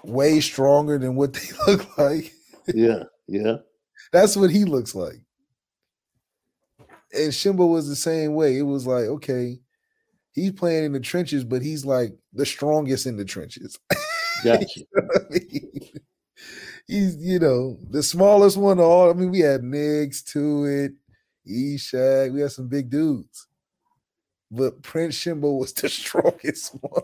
way 0.03 0.39
stronger 0.39 0.97
than 0.97 1.15
what 1.15 1.33
they 1.33 1.49
look 1.67 1.97
like. 1.97 2.33
Yeah, 2.73 3.03
yeah. 3.27 3.57
That's 4.13 4.37
what 4.37 4.49
he 4.49 4.63
looks 4.63 4.95
like. 4.95 5.21
And 7.13 7.31
Shembo 7.31 7.69
was 7.69 7.87
the 7.87 7.95
same 7.95 8.33
way. 8.33 8.57
It 8.57 8.63
was 8.63 8.85
like, 8.85 9.05
okay, 9.05 9.59
he's 10.37 10.51
playing 10.51 10.85
in 10.85 10.91
the 10.91 10.99
trenches, 10.99 11.43
but 11.43 11.63
he's 11.63 11.83
like 11.83 12.15
the 12.31 12.45
strongest 12.45 13.07
in 13.07 13.17
the 13.17 13.25
trenches. 13.25 13.77
Gotcha. 14.43 14.65
You 14.79 14.85
know 14.93 15.09
I 15.15 15.19
mean? 15.31 15.81
He's, 16.87 17.17
you 17.17 17.39
know, 17.39 17.77
the 17.89 18.03
smallest 18.03 18.55
one 18.55 18.77
of 18.77 18.85
all. 18.85 19.09
I 19.09 19.13
mean, 19.13 19.31
we 19.31 19.39
had 19.39 19.63
Nix 19.63 20.21
to 20.23 20.65
it, 20.65 20.91
Ishaq, 21.51 22.31
we 22.33 22.41
had 22.41 22.51
some 22.51 22.67
big 22.67 22.89
dudes. 22.89 23.47
But 24.51 24.83
Prince 24.83 25.15
Shembo 25.15 25.59
was 25.59 25.73
the 25.73 25.89
strongest 25.89 26.75
one. 26.81 27.03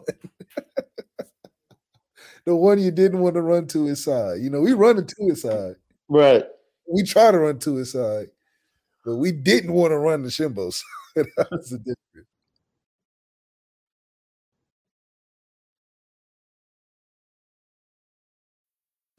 the 2.46 2.56
one 2.56 2.80
you 2.80 2.91
didn't 2.91 3.19
want 3.19 3.34
to 3.34 3.41
run 3.41 3.65
to 3.67 3.86
his 3.86 4.04
side. 4.04 4.41
You 4.41 4.52
know, 4.52 4.62
we 4.62 4.74
run 4.74 5.06
to 5.06 5.15
his 5.28 5.41
side. 5.41 5.76
Right. 6.08 6.46
We 6.88 7.02
try 7.04 7.32
to 7.32 7.39
run 7.39 7.58
to 7.60 7.76
his 7.78 7.93
side, 7.93 8.28
but 9.04 9.15
we 9.15 9.32
didn't 9.32 9.74
want 9.74 9.91
to 9.91 9.98
run 9.98 10.22
to 10.22 10.30
Shembo's. 10.30 10.84
that 11.15 11.48
was 11.50 11.72
the 11.72 11.80
difference. 11.80 12.28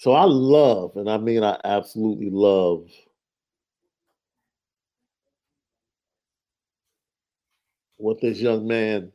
So 0.00 0.12
I 0.12 0.24
love, 0.24 0.96
and 0.96 1.10
I 1.10 1.18
mean 1.18 1.44
I 1.44 1.60
absolutely 1.62 2.30
love 2.30 2.88
what 7.98 8.18
this 8.22 8.40
young 8.40 8.66
man 8.66 9.12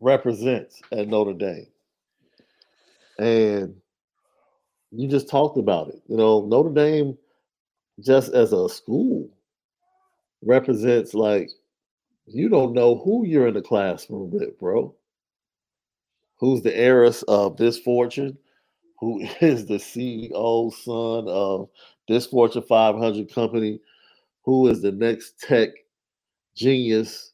represents 0.00 0.82
at 0.92 1.08
Notre 1.08 1.32
Dame. 1.32 1.66
And 3.18 3.74
you 4.90 5.08
just 5.08 5.30
talked 5.30 5.56
about 5.56 5.88
it. 5.88 6.02
You 6.08 6.18
know, 6.18 6.44
Notre 6.44 6.74
Dame, 6.74 7.16
just 7.98 8.34
as 8.34 8.52
a 8.52 8.68
school, 8.68 9.30
represents 10.44 11.14
like 11.14 11.48
you 12.26 12.50
don't 12.50 12.74
know 12.74 12.98
who 12.98 13.24
you're 13.24 13.46
in 13.46 13.54
the 13.54 13.62
classroom 13.62 14.30
with, 14.30 14.58
bro. 14.58 14.94
Who's 16.36 16.60
the 16.60 16.76
heiress 16.76 17.22
of 17.22 17.56
this 17.56 17.78
fortune? 17.78 18.36
Who 19.02 19.20
is 19.40 19.66
the 19.66 19.74
CEO 19.78 20.72
son 20.72 21.26
of 21.28 21.68
this 22.08 22.26
Fortune 22.26 22.62
500 22.62 23.34
company? 23.34 23.80
Who 24.44 24.68
is 24.68 24.80
the 24.80 24.92
next 24.92 25.40
tech 25.40 25.70
genius? 26.56 27.32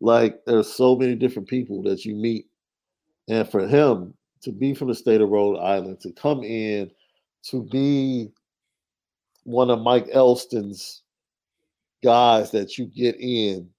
Like, 0.00 0.44
there's 0.44 0.72
so 0.72 0.96
many 0.96 1.14
different 1.14 1.48
people 1.48 1.82
that 1.84 2.04
you 2.04 2.16
meet. 2.16 2.48
And 3.28 3.48
for 3.48 3.66
him 3.66 4.14
to 4.42 4.52
be 4.52 4.74
from 4.74 4.88
the 4.88 4.94
state 4.94 5.20
of 5.20 5.30
Rhode 5.30 5.58
Island, 5.58 6.00
to 6.00 6.12
come 6.12 6.42
in, 6.42 6.90
to 7.44 7.62
be 7.62 8.32
one 9.44 9.70
of 9.70 9.80
Mike 9.80 10.08
Elston's 10.12 11.02
guys 12.02 12.50
that 12.50 12.76
you 12.76 12.86
get 12.86 13.16
in 13.20 13.70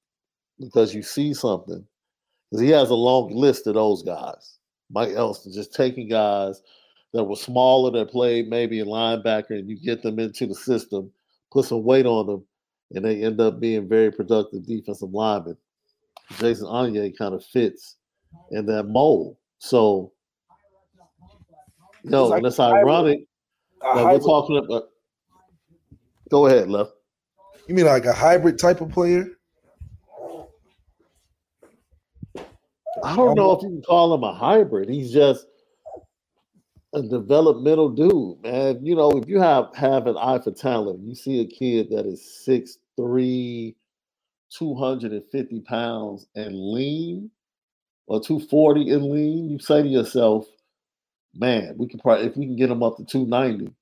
because 0.59 0.95
you 0.95 1.03
see 1.03 1.33
something. 1.33 1.85
Because 2.49 2.61
he 2.61 2.69
has 2.69 2.91
a 2.91 2.95
long 2.95 3.35
list 3.35 3.67
of 3.67 3.73
those 3.73 4.03
guys. 4.03 4.57
Mike 4.89 5.11
Elston 5.11 5.51
just 5.51 5.73
taking 5.73 6.07
guys 6.07 6.61
that 7.13 7.23
were 7.23 7.35
smaller 7.35 7.91
that 7.91 8.11
played 8.11 8.49
maybe 8.49 8.79
a 8.81 8.85
linebacker 8.85 9.51
and 9.51 9.69
you 9.69 9.77
get 9.79 10.01
them 10.01 10.19
into 10.19 10.45
the 10.45 10.55
system, 10.55 11.11
put 11.51 11.65
some 11.65 11.83
weight 11.83 12.05
on 12.05 12.27
them, 12.27 12.45
and 12.91 13.05
they 13.05 13.23
end 13.23 13.39
up 13.39 13.59
being 13.59 13.87
very 13.87 14.11
productive 14.11 14.65
defensive 14.65 15.11
linemen. 15.11 15.57
Jason 16.39 16.65
Onye 16.67 17.17
kind 17.17 17.33
of 17.33 17.45
fits 17.45 17.95
in 18.51 18.65
that 18.65 18.83
mold. 18.83 19.37
So, 19.59 20.11
yo, 22.03 22.27
like 22.27 22.39
and 22.39 22.47
it's 22.47 22.59
a 22.59 22.63
hybrid- 22.63 22.83
ironic 22.87 23.19
that 23.81 24.05
we're 24.05 24.19
talking 24.19 24.57
about. 24.57 24.89
Go 26.29 26.47
ahead, 26.47 26.69
Left. 26.69 26.91
you 27.67 27.75
mean 27.75 27.85
like 27.85 28.05
a 28.05 28.13
hybrid 28.13 28.57
type 28.57 28.81
of 28.81 28.89
player? 28.89 29.27
I 33.03 33.15
don't 33.15 33.35
know 33.35 33.51
if 33.51 33.61
you 33.61 33.69
can 33.69 33.81
call 33.81 34.13
him 34.13 34.23
a 34.23 34.33
hybrid. 34.33 34.89
He's 34.89 35.11
just 35.11 35.45
a 36.95 37.03
developmental 37.03 37.89
dude, 37.91 38.43
man. 38.43 38.85
You 38.85 38.95
know, 38.95 39.11
if 39.11 39.29
you 39.29 39.41
have 39.41 39.75
have 39.75 40.07
an 40.07 40.17
eye 40.17 40.39
for 40.39 40.51
talent, 40.51 41.01
you 41.01 41.15
see 41.15 41.41
a 41.41 41.47
kid 41.47 41.91
that 41.91 42.07
is 42.07 42.21
6'3, 42.47 43.75
250 44.51 45.61
pounds 45.61 46.27
and 46.35 46.55
lean, 46.73 47.31
or 48.07 48.21
240 48.21 48.91
and 48.91 49.11
lean, 49.11 49.49
you 49.49 49.59
say 49.59 49.83
to 49.83 49.89
yourself, 49.89 50.47
man, 51.35 51.75
we 51.77 51.87
can 51.87 51.99
probably 51.99 52.27
if 52.27 52.37
we 52.37 52.45
can 52.45 52.57
get 52.57 52.71
him 52.71 52.83
up 52.83 52.97
to 52.97 53.05
290 53.05 53.73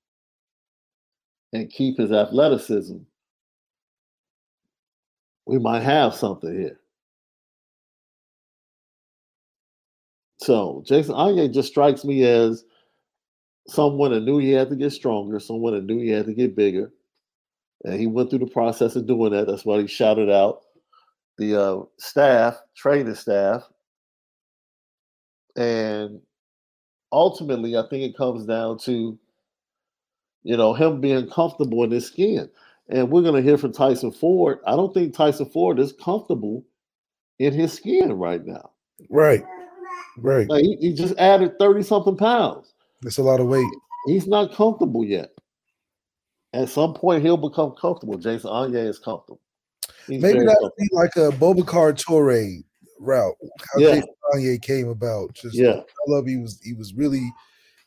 and 1.54 1.72
keep 1.72 1.98
his 2.00 2.12
athleticism, 2.12 2.98
we 5.46 5.60
might 5.60 5.84
have 5.84 6.16
something 6.16 6.54
here. 6.54 6.80
So 10.40 10.84
Jason 10.86 11.16
Onye 11.16 11.54
just 11.54 11.70
strikes 11.70 12.06
me 12.06 12.24
as 12.24 12.66
someone 13.68 14.12
that 14.12 14.22
knew 14.22 14.38
he 14.38 14.52
had 14.52 14.70
to 14.70 14.76
get 14.76 14.92
stronger, 14.92 15.40
someone 15.40 15.74
that 15.74 15.86
knew 15.86 16.00
he 16.00 16.10
had 16.10 16.26
to 16.26 16.34
get 16.34 16.56
bigger. 16.56 16.92
And 17.84 18.00
he 18.00 18.08
went 18.08 18.30
through 18.30 18.40
the 18.40 18.48
process 18.48 18.96
of 18.96 19.08
doing 19.08 19.32
that. 19.34 19.48
That's 19.48 19.66
why 19.66 19.82
he 19.82 19.88
shouted 19.88 20.30
out 20.30 20.62
the 21.38 21.62
uh, 21.62 21.82
staff, 21.98 22.58
training 22.76 23.16
staff. 23.16 23.64
And 25.56 26.22
ultimately, 27.12 27.78
I 27.78 27.84
think 27.90 28.04
it 28.04 28.18
comes 28.18 28.46
down 28.46 28.80
to, 28.80 29.18
you 30.44 30.58
know, 30.58 30.74
him 30.74 31.02
being 31.02 31.30
comfortable 31.30 31.84
in 31.84 31.92
his 31.92 32.08
skin. 32.08 32.50
And 32.90 33.10
we're 33.10 33.22
going 33.22 33.36
to 33.36 33.48
hear 33.48 33.58
from 33.58 33.74
Tyson 33.74 34.12
Ford. 34.12 34.60
I 34.66 34.76
don't 34.76 34.94
think 34.94 35.14
Tyson 35.14 35.50
Ford 35.50 35.80
is 35.80 35.94
comfortable 35.94 36.66
in 37.40 37.54
his 37.54 37.74
skin 37.74 38.14
right 38.14 38.46
now. 38.46 38.72
Right. 39.10 39.44
Right. 40.18 40.48
Like 40.48 40.64
he, 40.64 40.78
he 40.80 40.94
just 40.94 41.18
added 41.18 41.58
30 41.60 41.84
something 41.84 42.18
pounds. 42.18 42.73
That's 43.04 43.18
a 43.18 43.24
lot 43.24 43.40
of 43.40 43.48
weight. 43.48 43.68
He's 44.08 44.28
not 44.28 44.54
comfortable 44.54 45.04
yet. 45.04 45.32
At 46.54 46.70
some 46.70 46.94
point, 46.94 47.24
he'll 47.24 47.38
become 47.38 47.72
comfortable. 47.72 48.18
Jason 48.18 48.50
Onye 48.50 48.88
is 48.88 49.00
comfortable. 49.00 49.42
He's 50.08 50.22
Maybe 50.22 50.40
that 50.40 50.58
would 50.62 50.72
be 50.78 50.88
like 50.92 51.16
a 51.16 51.36
Boubacar 51.38 51.94
Traore 51.94 52.64
route. 53.00 53.36
How 53.74 53.80
Yeah. 53.80 53.96
Jason 53.96 54.14
Onye 54.34 54.62
came 54.62 54.88
about. 54.90 55.34
Just 55.34 55.56
Yeah. 55.56 55.80
I 55.80 56.04
love 56.08 56.28
he 56.28 56.38
was 56.38 56.60
he 56.62 56.74
was 56.74 56.94
really, 56.94 57.34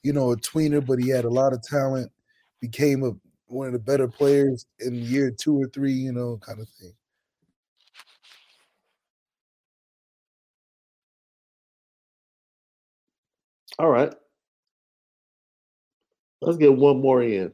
you 0.02 0.12
know, 0.12 0.33
a 0.33 0.37
tweener, 0.37 0.85
but 0.85 0.98
he 0.98 1.09
had 1.09 1.24
a 1.24 1.31
lot 1.31 1.52
of 1.52 1.62
talent. 1.62 2.11
Became 2.61 3.05
a 3.05 3.12
one 3.48 3.68
of 3.68 3.72
the 3.72 3.79
better 3.79 4.09
players 4.09 4.66
in 4.81 4.94
year 4.94 5.31
two 5.31 5.61
or 5.61 5.68
three, 5.68 5.92
you 5.92 6.12
know, 6.12 6.38
kind 6.38 6.61
of 6.61 6.68
thing. 6.68 6.92
All 13.79 13.90
right. 13.90 14.12
Let's 16.40 16.59
get 16.59 16.77
one 16.77 17.01
more 17.01 17.22
in 17.22 17.53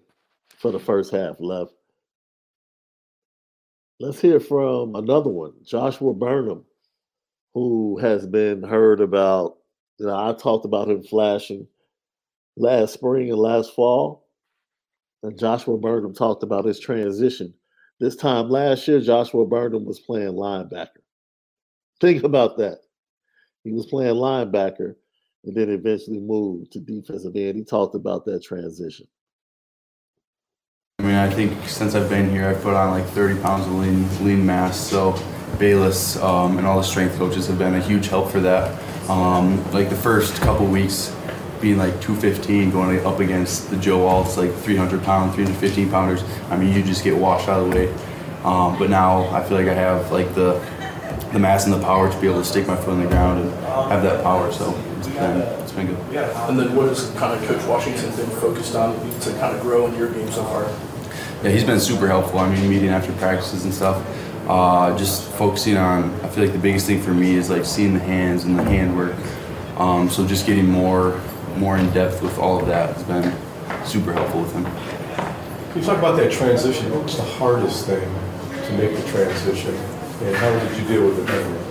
for 0.58 0.72
the 0.72 0.80
first 0.80 1.12
half 1.12 1.36
left. 1.40 1.72
Let's 4.00 4.20
hear 4.20 4.40
from 4.40 4.96
another 4.96 5.30
one, 5.30 5.52
Joshua 5.64 6.12
Burnham, 6.12 6.64
who 7.54 7.98
has 7.98 8.26
been 8.26 8.62
heard 8.62 9.00
about. 9.00 9.58
You 9.98 10.06
know, 10.06 10.16
I 10.16 10.32
talked 10.32 10.64
about 10.64 10.88
him 10.88 11.02
flashing 11.02 11.68
last 12.56 12.94
spring 12.94 13.30
and 13.30 13.38
last 13.38 13.74
fall. 13.74 14.26
And 15.22 15.38
Joshua 15.38 15.78
Burnham 15.78 16.14
talked 16.14 16.42
about 16.42 16.64
his 16.64 16.80
transition. 16.80 17.54
This 18.00 18.16
time 18.16 18.48
last 18.50 18.88
year, 18.88 19.00
Joshua 19.00 19.46
Burnham 19.46 19.84
was 19.84 20.00
playing 20.00 20.32
linebacker. 20.32 21.02
Think 22.00 22.24
about 22.24 22.58
that. 22.58 22.78
He 23.62 23.70
was 23.70 23.86
playing 23.86 24.16
linebacker 24.16 24.96
and 25.44 25.56
then 25.56 25.70
eventually 25.70 26.20
moved 26.20 26.72
to 26.72 26.80
defensive 26.80 27.34
end. 27.34 27.56
He 27.56 27.64
talked 27.64 27.94
about 27.94 28.24
that 28.26 28.42
transition. 28.42 29.06
I 30.98 31.04
mean, 31.04 31.14
I 31.14 31.28
think 31.28 31.68
since 31.68 31.94
I've 31.94 32.08
been 32.08 32.30
here, 32.30 32.46
I've 32.46 32.62
put 32.62 32.74
on 32.74 32.90
like 32.90 33.06
30 33.06 33.40
pounds 33.40 33.66
of 33.66 33.74
lean 33.74 34.24
lean 34.24 34.46
mass. 34.46 34.78
So 34.78 35.12
Balis 35.58 36.22
um, 36.22 36.58
and 36.58 36.66
all 36.66 36.78
the 36.78 36.84
strength 36.84 37.16
coaches 37.16 37.46
have 37.48 37.58
been 37.58 37.74
a 37.74 37.80
huge 37.80 38.08
help 38.08 38.30
for 38.30 38.40
that. 38.40 38.80
Um, 39.10 39.58
like 39.72 39.90
the 39.90 39.96
first 39.96 40.40
couple 40.42 40.66
weeks, 40.66 41.14
being 41.60 41.76
like 41.76 42.00
215, 42.00 42.70
going 42.70 43.04
up 43.04 43.18
against 43.18 43.70
the 43.70 43.76
Joe 43.76 44.00
Alts, 44.00 44.36
like 44.36 44.54
300 44.54 45.02
pound, 45.02 45.34
315 45.34 45.90
pounders. 45.90 46.22
I 46.50 46.56
mean, 46.56 46.72
you 46.72 46.82
just 46.82 47.02
get 47.02 47.16
washed 47.16 47.48
out 47.48 47.60
of 47.60 47.70
the 47.70 47.76
way. 47.76 47.94
Um, 48.44 48.78
but 48.78 48.90
now 48.90 49.28
I 49.30 49.42
feel 49.42 49.56
like 49.56 49.68
I 49.68 49.74
have 49.74 50.10
like 50.12 50.34
the 50.34 50.60
the 51.32 51.38
mass 51.38 51.64
and 51.64 51.72
the 51.72 51.80
power 51.80 52.10
to 52.10 52.20
be 52.20 52.26
able 52.26 52.40
to 52.40 52.44
stick 52.44 52.66
my 52.66 52.76
foot 52.76 52.94
in 52.94 53.00
the 53.00 53.08
ground 53.08 53.40
and 53.40 53.50
have 53.90 54.02
that 54.02 54.22
power. 54.22 54.52
So 54.52 54.74
it's 54.98 55.08
been 55.08 55.40
it's 55.40 55.72
been 55.72 55.86
good. 55.86 55.98
Yeah. 56.12 56.48
And 56.48 56.58
then 56.58 56.74
what 56.74 56.88
has 56.88 57.10
kind 57.12 57.32
of 57.32 57.48
Coach 57.48 57.64
Washington 57.66 58.14
been 58.16 58.30
focused 58.40 58.74
on 58.74 58.94
to 59.20 59.30
kind 59.34 59.56
of 59.56 59.62
grow 59.62 59.86
in 59.86 59.94
your 59.96 60.12
game 60.12 60.30
so 60.30 60.44
far? 60.44 60.64
Yeah, 61.42 61.50
he's 61.50 61.64
been 61.64 61.80
super 61.80 62.06
helpful. 62.06 62.38
I 62.38 62.54
mean, 62.54 62.68
meeting 62.68 62.90
after 62.90 63.12
practices 63.14 63.64
and 63.64 63.74
stuff. 63.74 64.04
Uh, 64.48 64.96
just 64.98 65.30
focusing 65.32 65.76
on. 65.76 66.12
I 66.20 66.28
feel 66.28 66.44
like 66.44 66.52
the 66.52 66.58
biggest 66.58 66.86
thing 66.86 67.00
for 67.00 67.14
me 67.14 67.34
is 67.34 67.48
like 67.48 67.64
seeing 67.64 67.94
the 67.94 68.00
hands 68.00 68.44
and 68.44 68.58
the 68.58 68.64
handwork. 68.64 69.16
Um, 69.78 70.10
so 70.10 70.26
just 70.26 70.46
getting 70.46 70.68
more 70.68 71.20
more 71.56 71.76
in 71.76 71.90
depth 71.90 72.22
with 72.22 72.38
all 72.38 72.60
of 72.60 72.66
that 72.66 72.96
has 72.96 73.04
been 73.04 73.86
super 73.86 74.12
helpful 74.12 74.42
with 74.42 74.52
him. 74.52 74.64
Can 74.64 75.80
you 75.80 75.86
talk 75.86 75.98
about 75.98 76.16
that 76.16 76.32
transition? 76.32 76.90
What 76.92 77.04
was 77.04 77.16
the 77.16 77.22
hardest 77.22 77.86
thing 77.86 78.02
to 78.66 78.72
make 78.76 78.96
the 78.96 79.08
transition, 79.10 79.74
and 80.22 80.36
how 80.36 80.50
did 80.50 80.78
you 80.78 80.88
deal 80.88 81.06
with 81.06 81.28
it? 81.28 81.62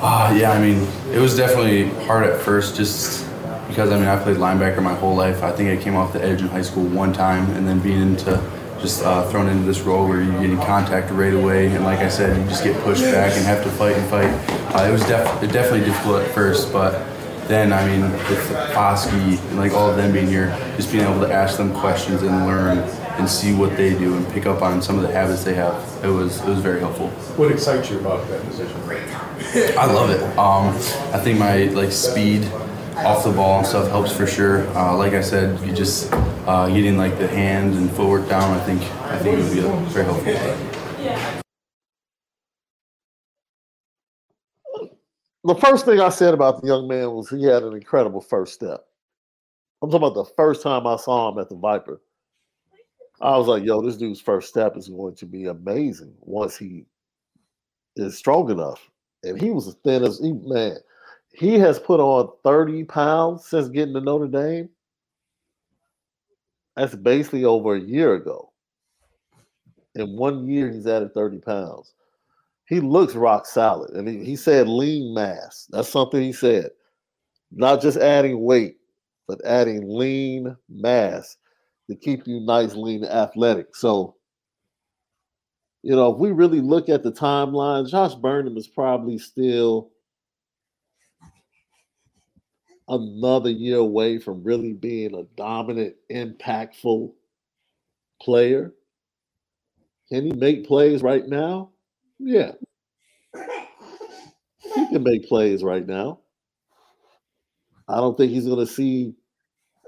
Uh, 0.00 0.34
yeah, 0.36 0.50
I 0.50 0.60
mean, 0.60 0.86
it 1.12 1.20
was 1.20 1.36
definitely 1.36 1.88
hard 2.06 2.24
at 2.24 2.40
first 2.40 2.76
just 2.76 3.24
because, 3.68 3.90
I 3.90 3.96
mean, 3.98 4.08
I 4.08 4.20
played 4.20 4.36
linebacker 4.36 4.82
my 4.82 4.94
whole 4.94 5.14
life. 5.14 5.42
I 5.42 5.52
think 5.52 5.70
I 5.70 5.82
came 5.82 5.94
off 5.94 6.12
the 6.12 6.22
edge 6.22 6.42
in 6.42 6.48
high 6.48 6.62
school 6.62 6.84
one 6.84 7.12
time 7.12 7.48
and 7.52 7.66
then 7.66 7.78
being 7.78 8.02
into 8.02 8.42
just 8.80 9.04
uh, 9.04 9.22
thrown 9.30 9.48
into 9.48 9.64
this 9.64 9.80
role 9.82 10.08
where 10.08 10.20
you're 10.20 10.40
getting 10.40 10.56
contact 10.56 11.10
right 11.12 11.32
away. 11.32 11.68
And 11.68 11.84
like 11.84 12.00
I 12.00 12.08
said, 12.08 12.36
you 12.36 12.44
just 12.48 12.64
get 12.64 12.76
pushed 12.82 13.04
back 13.04 13.32
and 13.36 13.44
have 13.46 13.62
to 13.62 13.70
fight 13.70 13.96
and 13.96 14.10
fight. 14.10 14.30
Uh, 14.74 14.88
it 14.88 14.92
was 14.92 15.02
def- 15.02 15.52
definitely 15.52 15.84
difficult 15.84 16.22
at 16.22 16.34
first, 16.34 16.72
but 16.72 17.06
then, 17.46 17.72
I 17.72 17.86
mean, 17.86 18.10
with 18.10 18.50
Foskey 18.72 19.38
and 19.50 19.56
like 19.56 19.72
all 19.72 19.88
of 19.88 19.96
them 19.96 20.12
being 20.12 20.26
here, 20.26 20.48
just 20.76 20.90
being 20.90 21.04
able 21.04 21.20
to 21.20 21.32
ask 21.32 21.58
them 21.58 21.72
questions 21.74 22.22
and 22.22 22.46
learn 22.46 22.78
and 23.18 23.28
see 23.28 23.54
what 23.54 23.76
they 23.76 23.96
do 23.96 24.16
and 24.16 24.28
pick 24.32 24.46
up 24.46 24.62
on 24.62 24.80
some 24.82 24.96
of 24.96 25.02
the 25.02 25.12
habits 25.12 25.44
they 25.44 25.54
have, 25.54 25.74
it 26.04 26.08
was 26.08 26.40
it 26.40 26.48
was 26.48 26.60
very 26.60 26.80
helpful. 26.80 27.08
What 27.36 27.50
excites 27.50 27.90
you 27.90 27.98
about 27.98 28.26
that 28.28 28.42
position? 28.44 28.86
Right 28.86 29.06
now? 29.08 29.20
I 29.78 29.86
love 29.86 30.10
it. 30.10 30.22
Um, 30.38 30.68
I 31.14 31.22
think 31.22 31.38
my 31.38 31.64
like 31.66 31.92
speed 31.92 32.44
off 32.96 33.24
the 33.24 33.32
ball 33.32 33.58
and 33.58 33.66
stuff 33.66 33.88
helps 33.88 34.12
for 34.14 34.26
sure. 34.26 34.66
Uh, 34.76 34.96
like 34.96 35.12
I 35.12 35.20
said, 35.20 35.58
you 35.66 35.72
just 35.72 36.12
uh, 36.12 36.68
getting 36.68 36.96
like 36.96 37.18
the 37.18 37.28
hand 37.28 37.74
and 37.74 37.90
footwork 37.90 38.28
down. 38.28 38.58
I 38.58 38.64
think 38.64 38.82
I 38.82 39.18
think 39.18 39.38
it 39.38 39.42
would 39.42 39.52
be 39.52 39.90
very 39.92 40.04
helpful. 40.04 40.72
The 45.44 45.56
first 45.56 45.84
thing 45.84 45.98
I 46.00 46.10
said 46.10 46.34
about 46.34 46.60
the 46.60 46.68
young 46.68 46.86
man 46.86 47.10
was 47.10 47.28
he 47.28 47.42
had 47.42 47.64
an 47.64 47.74
incredible 47.74 48.20
first 48.20 48.54
step. 48.54 48.84
I'm 49.82 49.90
talking 49.90 50.06
about 50.06 50.14
the 50.14 50.32
first 50.36 50.62
time 50.62 50.86
I 50.86 50.94
saw 50.96 51.32
him 51.32 51.38
at 51.38 51.48
the 51.48 51.56
Viper. 51.56 52.00
I 53.22 53.38
was 53.38 53.46
like, 53.46 53.62
yo, 53.62 53.80
this 53.80 53.96
dude's 53.96 54.20
first 54.20 54.48
step 54.48 54.76
is 54.76 54.88
going 54.88 55.14
to 55.14 55.26
be 55.26 55.46
amazing 55.46 56.12
once 56.20 56.56
he 56.56 56.86
is 57.94 58.18
strong 58.18 58.50
enough. 58.50 58.90
And 59.22 59.40
he 59.40 59.50
was 59.50 59.68
as 59.68 59.76
thin 59.84 60.02
as 60.02 60.18
he, 60.18 60.32
man. 60.32 60.78
He 61.32 61.54
has 61.54 61.78
put 61.78 62.00
on 62.00 62.30
30 62.42 62.82
pounds 62.84 63.46
since 63.46 63.68
getting 63.68 63.94
to 63.94 64.00
Notre 64.00 64.26
Dame. 64.26 64.68
That's 66.74 66.96
basically 66.96 67.44
over 67.44 67.76
a 67.76 67.80
year 67.80 68.14
ago. 68.14 68.52
In 69.94 70.16
one 70.16 70.48
year, 70.48 70.70
he's 70.70 70.88
added 70.88 71.14
30 71.14 71.38
pounds. 71.38 71.94
He 72.66 72.80
looks 72.80 73.14
rock 73.14 73.46
solid. 73.46 73.90
And 73.90 74.08
he, 74.08 74.24
he 74.24 74.34
said 74.34 74.68
lean 74.68 75.14
mass. 75.14 75.68
That's 75.70 75.88
something 75.88 76.20
he 76.20 76.32
said. 76.32 76.70
Not 77.52 77.82
just 77.82 77.98
adding 77.98 78.42
weight, 78.42 78.78
but 79.28 79.44
adding 79.44 79.82
lean 79.86 80.56
mass 80.68 81.36
to 81.92 82.00
keep 82.00 82.26
you 82.26 82.40
nice, 82.40 82.74
lean, 82.74 83.04
athletic. 83.04 83.74
So, 83.76 84.16
you 85.82 85.94
know, 85.94 86.12
if 86.12 86.18
we 86.18 86.30
really 86.30 86.60
look 86.60 86.88
at 86.88 87.02
the 87.02 87.12
timeline, 87.12 87.88
Josh 87.88 88.14
Burnham 88.14 88.56
is 88.56 88.68
probably 88.68 89.18
still 89.18 89.90
another 92.88 93.50
year 93.50 93.78
away 93.78 94.18
from 94.18 94.42
really 94.42 94.72
being 94.72 95.14
a 95.14 95.24
dominant, 95.36 95.96
impactful 96.10 97.12
player. 98.20 98.72
Can 100.08 100.26
he 100.26 100.32
make 100.32 100.66
plays 100.66 101.02
right 101.02 101.26
now? 101.26 101.70
Yeah. 102.18 102.52
He 104.74 104.88
can 104.88 105.02
make 105.02 105.26
plays 105.28 105.64
right 105.64 105.86
now. 105.86 106.20
I 107.88 107.96
don't 107.96 108.16
think 108.16 108.30
he's 108.30 108.46
going 108.46 108.64
to 108.64 108.72
see 108.72 109.14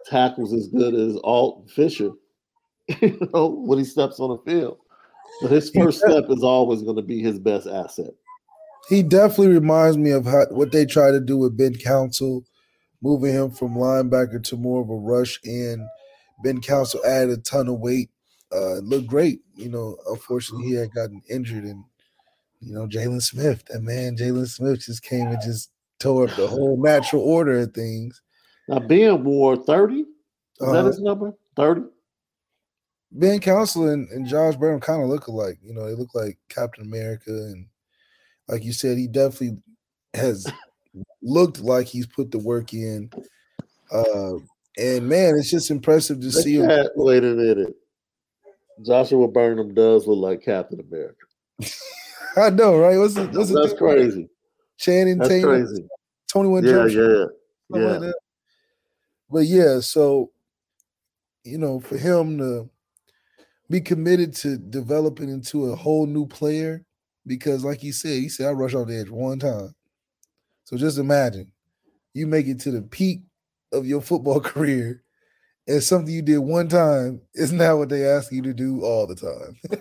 tackles 0.09 0.53
as 0.53 0.69
good 0.69 0.95
as 0.95 1.19
Alt 1.25 1.71
Fisher, 1.71 2.11
you 3.01 3.19
know, 3.33 3.49
when 3.49 3.79
he 3.79 3.85
steps 3.85 4.21
on 4.21 4.31
the 4.31 4.51
field. 4.51 4.79
But 5.43 5.51
his 5.51 5.71
first 5.71 5.99
step 5.99 6.25
is 6.29 6.43
always 6.43 6.83
going 6.83 6.97
to 6.97 7.03
be 7.03 7.21
his 7.21 7.39
best 7.39 7.67
asset. 7.67 8.11
He 8.89 9.03
definitely 9.03 9.55
reminds 9.55 9.97
me 9.97 10.11
of 10.11 10.27
how, 10.27 10.47
what 10.51 10.71
they 10.71 10.85
try 10.85 11.11
to 11.11 11.21
do 11.21 11.37
with 11.37 11.57
Ben 11.57 11.75
Councell, 11.75 12.45
moving 13.03 13.33
him 13.33 13.51
from 13.51 13.75
linebacker 13.75 14.43
to 14.45 14.57
more 14.57 14.83
of 14.83 14.91
a 14.91 14.95
rush 14.95 15.41
in. 15.43 15.87
Ben 16.43 16.61
Councell 16.61 17.05
added 17.07 17.39
a 17.39 17.43
ton 17.43 17.69
of 17.69 17.81
weight. 17.81 18.11
Uh, 18.53 18.77
looked 18.77 19.07
great. 19.07 19.41
You 19.57 19.71
know, 19.71 19.97
unfortunately, 20.07 20.69
he 20.69 20.75
had 20.75 20.93
gotten 20.93 21.23
injured, 21.29 21.65
and 21.65 21.85
you 22.61 22.75
know, 22.75 22.87
Jaylon 22.87 23.23
Smith, 23.23 23.65
that 23.67 23.83
man, 23.83 24.17
Jaylon 24.17 24.49
Smith 24.49 24.85
just 24.85 25.03
came 25.03 25.27
and 25.27 25.43
just 25.43 25.71
tore 25.99 26.29
up 26.29 26.37
the 26.37 26.47
whole 26.47 26.81
natural 26.81 27.23
order 27.23 27.61
of 27.61 27.73
things. 27.73 28.21
Now, 28.69 28.79
Ben 28.79 29.23
wore 29.25 29.57
30. 29.57 29.95
Is 30.01 30.07
uh, 30.61 30.73
that 30.73 30.79
Uh-huh. 30.79 30.87
his 30.87 31.01
number? 31.01 31.35
30? 31.57 31.83
Ben 33.13 33.39
Councell 33.41 33.89
and, 33.91 34.09
and 34.11 34.27
Josh 34.27 34.57
Burnham 34.57 34.81
kind 34.81 35.03
of 35.03 35.09
look 35.09 35.29
alike. 35.29 35.59
You 35.63 35.73
know, 35.73 35.87
they 35.87 35.95
look 35.95 36.15
like 36.15 36.37
Captain 36.49 36.85
America, 36.85 37.31
and 37.31 37.67
like 38.49 38.65
you 38.65 38.73
said, 38.73 38.99
he 38.99 39.07
definitely 39.07 39.59
has 40.15 40.47
looked 41.23 41.61
like 41.61 41.87
he's 41.87 42.07
put 42.07 42.33
the 42.33 42.39
work 42.39 42.73
in. 42.73 43.11
Uh, 43.93 44.35
and 44.77 45.09
man, 45.09 45.37
it's 45.39 45.51
just 45.51 45.71
impressive 45.71 46.21
to 46.21 46.33
see 46.33 46.57
him. 46.57 46.69
Wait 46.97 47.23
a 47.23 47.35
minute. 47.35 47.77
Joshua 48.85 49.29
Burnham 49.29 49.75
does 49.75 50.09
look 50.09 50.19
like 50.19 50.43
Captain 50.43 50.81
America. 50.81 51.27
I 52.37 52.51
know, 52.51 52.77
right? 52.77 52.99
What's 52.99 53.17
it? 53.17 53.31
What's 53.31 53.53
That's 53.53 53.75
crazy. 53.75 54.29
Channing 54.77 55.19
That's 55.19 55.31
Tatum, 55.31 55.51
crazy. 55.51 55.87
Twenty 56.29 56.49
One 56.49 56.65
Yeah, 56.65 56.87
yeah, 56.87 57.25
like 57.69 57.81
yeah. 57.81 57.99
that. 57.99 58.15
But 59.31 59.47
yeah, 59.47 59.81
so 59.81 60.31
you 61.45 61.59
know, 61.59 61.81
for 61.81 61.97
him 61.97 62.39
to 62.39 62.71
be 63.71 63.81
committed 63.81 64.35
to 64.35 64.57
developing 64.59 65.29
into 65.29 65.67
a 65.73 65.77
whole 65.77 66.07
new 66.07 66.27
player, 66.27 66.85
because 67.27 67.65
like 67.65 67.79
he 67.81 67.93
said, 67.93 68.15
he 68.21 68.29
said 68.29 68.49
I 68.49 68.53
rush 68.53 68.75
off 68.75 68.89
the 68.89 68.99
edge 68.99 69.11
one 69.11 69.39
time. 69.39 69.75
So 70.65 70.77
just 70.77 70.99
imagine 70.99 71.53
you 72.15 72.27
make 72.27 72.47
it 72.47 72.61
to 72.61 72.71
the 72.71 72.83
peak 72.83 73.23
of 73.73 73.87
your 73.87 74.01
football 74.01 74.41
career, 74.43 75.03
and 75.69 75.83
something 75.83 76.15
you 76.15 76.23
did 76.23 76.39
one 76.39 76.69
time 76.69 77.23
is 77.35 77.53
now 77.53 77.77
what 77.79 77.91
they 77.91 78.07
ask 78.07 78.33
you 78.33 78.43
to 78.43 78.55
do 78.55 78.83
all 78.85 79.07
the 79.07 79.17
time. 79.17 79.81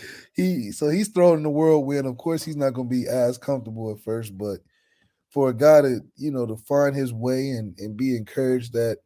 he 0.34 0.72
so 0.72 0.88
he's 0.88 1.08
thrown 1.08 1.38
in 1.38 1.42
the 1.44 1.50
whirlwind. 1.50 2.06
Of 2.06 2.16
course, 2.18 2.42
he's 2.44 2.56
not 2.56 2.74
going 2.74 2.88
to 2.88 2.94
be 2.94 3.06
as 3.08 3.38
comfortable 3.38 3.90
at 3.92 4.00
first, 4.00 4.36
but 4.36 4.58
for 5.34 5.48
a 5.48 5.54
guy 5.54 5.82
to 5.82 5.98
you 6.16 6.30
know 6.30 6.46
to 6.46 6.56
find 6.56 6.94
his 6.94 7.12
way 7.12 7.50
and 7.50 7.76
and 7.80 7.96
be 7.96 8.16
encouraged 8.16 8.72
that 8.72 8.98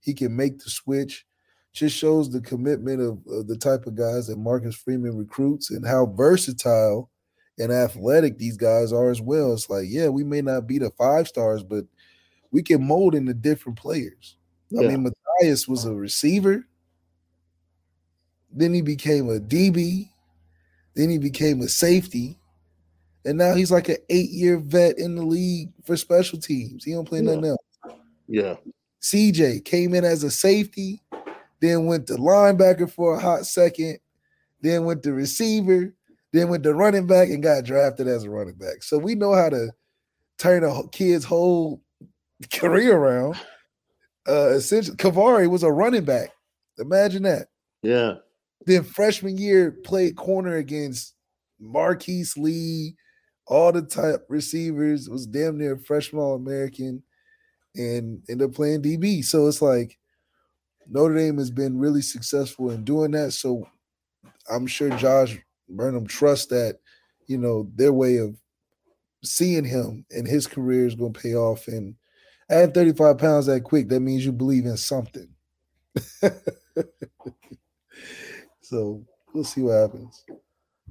he 0.00 0.14
can 0.14 0.34
make 0.34 0.58
the 0.58 0.70
switch 0.70 1.26
just 1.74 1.94
shows 1.94 2.32
the 2.32 2.40
commitment 2.40 3.02
of, 3.02 3.18
of 3.30 3.46
the 3.46 3.58
type 3.58 3.86
of 3.86 3.94
guys 3.94 4.26
that 4.26 4.38
Marcus 4.38 4.74
Freeman 4.74 5.14
recruits 5.18 5.70
and 5.70 5.86
how 5.86 6.06
versatile 6.06 7.10
and 7.58 7.70
athletic 7.70 8.38
these 8.38 8.56
guys 8.56 8.94
are 8.94 9.10
as 9.10 9.20
well. 9.20 9.52
It's 9.52 9.68
like, 9.68 9.84
yeah, 9.86 10.08
we 10.08 10.24
may 10.24 10.40
not 10.40 10.66
be 10.66 10.78
the 10.78 10.88
five 10.96 11.28
stars, 11.28 11.62
but 11.62 11.84
we 12.50 12.62
can 12.62 12.82
mold 12.82 13.14
into 13.14 13.34
different 13.34 13.78
players. 13.78 14.38
I 14.72 14.82
mean, 14.84 15.12
Matthias 15.38 15.68
was 15.68 15.84
a 15.84 15.94
receiver. 15.94 16.66
Then 18.50 18.72
he 18.72 18.80
became 18.80 19.28
a 19.28 19.38
DB. 19.38 20.08
Then 20.94 21.10
he 21.10 21.18
became 21.18 21.60
a 21.60 21.68
safety. 21.68 22.38
And 23.26 23.36
now 23.38 23.54
he's 23.54 23.70
like 23.72 23.88
an 23.88 23.96
eight-year 24.08 24.58
vet 24.58 24.98
in 24.98 25.16
the 25.16 25.22
league 25.24 25.70
for 25.84 25.96
special 25.96 26.38
teams. 26.38 26.84
He 26.84 26.92
don't 26.92 27.04
play 27.08 27.18
Yeah. 27.20 27.34
nothing 27.34 27.44
else. 27.50 27.98
Yeah. 28.28 28.54
CJ 29.02 29.64
came 29.64 29.94
in 29.94 30.04
as 30.04 30.22
a 30.24 30.30
safety, 30.30 31.02
then 31.60 31.86
went 31.86 32.06
to 32.06 32.14
linebacker 32.14 32.90
for 32.90 33.14
a 33.16 33.20
hot 33.20 33.46
second, 33.46 33.98
then 34.60 34.84
went 34.84 35.02
to 35.02 35.12
receiver, 35.12 35.94
then 36.32 36.48
went 36.48 36.62
to 36.64 36.74
running 36.74 37.06
back 37.06 37.28
and 37.28 37.42
got 37.42 37.64
drafted 37.64 38.08
as 38.08 38.24
a 38.24 38.30
running 38.30 38.54
back. 38.54 38.82
So 38.82 38.98
we 38.98 39.14
know 39.14 39.34
how 39.34 39.48
to 39.50 39.70
turn 40.38 40.64
a 40.64 40.86
kid's 40.88 41.24
whole 41.24 41.82
career 42.52 42.96
around. 42.96 43.36
Uh 44.28 44.48
essentially 44.50 44.96
KeiVarae 44.96 45.48
was 45.48 45.62
a 45.62 45.70
running 45.70 46.04
back. 46.04 46.30
Imagine 46.78 47.22
that. 47.24 47.48
Yeah. 47.82 48.14
Then 48.66 48.82
freshman 48.82 49.38
year 49.38 49.70
played 49.70 50.16
corner 50.16 50.56
against 50.56 51.14
Marquise 51.60 52.36
Lee, 52.36 52.96
all 53.46 53.72
the 53.72 53.82
type 53.82 54.26
receivers, 54.28 55.08
was 55.08 55.26
damn 55.26 55.58
near 55.58 55.76
freshman 55.76 56.22
all 56.22 56.34
American, 56.34 57.02
and 57.74 58.22
ended 58.28 58.48
up 58.48 58.54
playing 58.54 58.82
DB. 58.82 59.24
So 59.24 59.46
it's 59.46 59.62
like 59.62 59.98
Notre 60.88 61.14
Dame 61.14 61.38
has 61.38 61.50
been 61.50 61.78
really 61.78 62.02
successful 62.02 62.70
in 62.70 62.84
doing 62.84 63.12
that. 63.12 63.32
So 63.32 63.68
I'm 64.50 64.66
sure 64.66 64.90
Josh 64.90 65.38
Burnham 65.68 66.06
trusts 66.06 66.46
that, 66.46 66.78
you 67.26 67.38
know, 67.38 67.70
their 67.74 67.92
way 67.92 68.18
of 68.18 68.36
seeing 69.24 69.64
him 69.64 70.04
and 70.10 70.26
his 70.26 70.46
career 70.46 70.86
is 70.86 70.94
going 70.94 71.12
to 71.12 71.20
pay 71.20 71.34
off. 71.34 71.68
And 71.68 71.94
add 72.50 72.74
35 72.74 73.18
pounds 73.18 73.46
that 73.46 73.62
quick, 73.62 73.88
that 73.88 74.00
means 74.00 74.24
you 74.24 74.32
believe 74.32 74.66
in 74.66 74.76
something. 74.76 75.28
so 78.60 79.04
we'll 79.32 79.44
see 79.44 79.62
what 79.62 79.72
happens. 79.72 80.24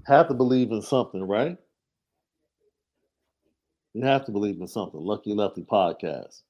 Have 0.07 0.27
to 0.27 0.33
believe 0.33 0.71
in 0.71 0.81
something, 0.81 1.23
right? 1.23 1.57
You 3.95 4.05
have 4.05 4.25
to 4.25 4.31
believe 4.33 4.59
in 4.59 4.67
something. 4.67 4.99
Lucky 4.99 5.33
Lefty 5.33 5.63
podcast. 5.63 6.41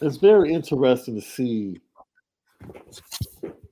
It's 0.00 0.16
very 0.16 0.54
interesting 0.54 1.16
to 1.16 1.20
see 1.20 1.78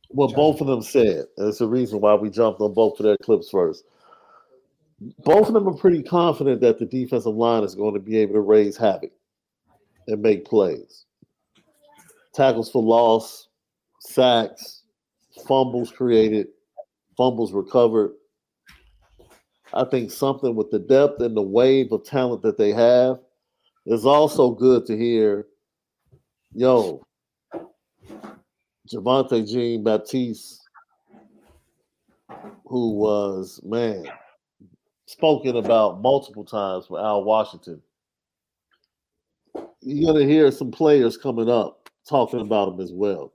what 0.09 0.35
both 0.35 0.61
of 0.61 0.66
them 0.66 0.83
said. 0.83 1.24
That's 1.39 1.61
the 1.61 1.66
reason 1.66 2.03
why 2.03 2.12
we 2.12 2.28
jumped 2.28 2.61
on 2.61 2.74
both 2.74 3.01
of 3.01 3.05
their 3.05 3.16
clips 3.22 3.49
first. 3.49 3.85
Both 5.24 5.49
of 5.49 5.55
them 5.55 5.66
are 5.66 5.72
pretty 5.72 6.03
confident 6.03 6.61
that 6.61 6.78
the 6.78 6.85
defensive 6.85 7.35
line 7.35 7.64
is 7.64 7.74
going 7.74 7.95
to 7.95 8.01
be 8.01 8.18
able 8.18 8.35
to 8.35 8.41
raise 8.41 8.76
havoc 8.76 9.12
and 10.09 10.20
make 10.20 10.45
plays. 10.45 11.07
Tackles 12.35 12.70
for 12.70 12.83
loss, 12.83 13.49
sacks, 14.01 14.83
fumbles 15.49 15.91
created, 15.91 16.49
fumbles 17.16 17.55
recovered. 17.55 18.12
I 19.72 19.84
think 19.84 20.10
something 20.10 20.54
with 20.54 20.70
the 20.70 20.78
depth 20.78 21.20
and 21.20 21.36
the 21.36 21.42
wave 21.42 21.92
of 21.92 22.04
talent 22.04 22.42
that 22.42 22.58
they 22.58 22.72
have 22.72 23.20
is 23.86 24.04
also 24.04 24.50
good 24.50 24.86
to 24.86 24.96
hear. 24.96 25.46
Yo, 26.52 27.00
Javontae 28.92 29.48
Jean 29.48 29.84
Baptiste, 29.84 30.60
who 32.66 32.94
was, 32.96 33.60
man, 33.64 34.04
spoken 35.06 35.56
about 35.56 36.00
multiple 36.00 36.44
times 36.44 36.86
for 36.86 37.00
Al 37.00 37.22
Washington. 37.22 37.80
You're 39.80 40.12
going 40.12 40.26
to 40.26 40.32
hear 40.32 40.50
some 40.50 40.72
players 40.72 41.16
coming 41.16 41.48
up 41.48 41.88
talking 42.08 42.40
about 42.40 42.72
him 42.72 42.80
as 42.80 42.92
well. 42.92 43.32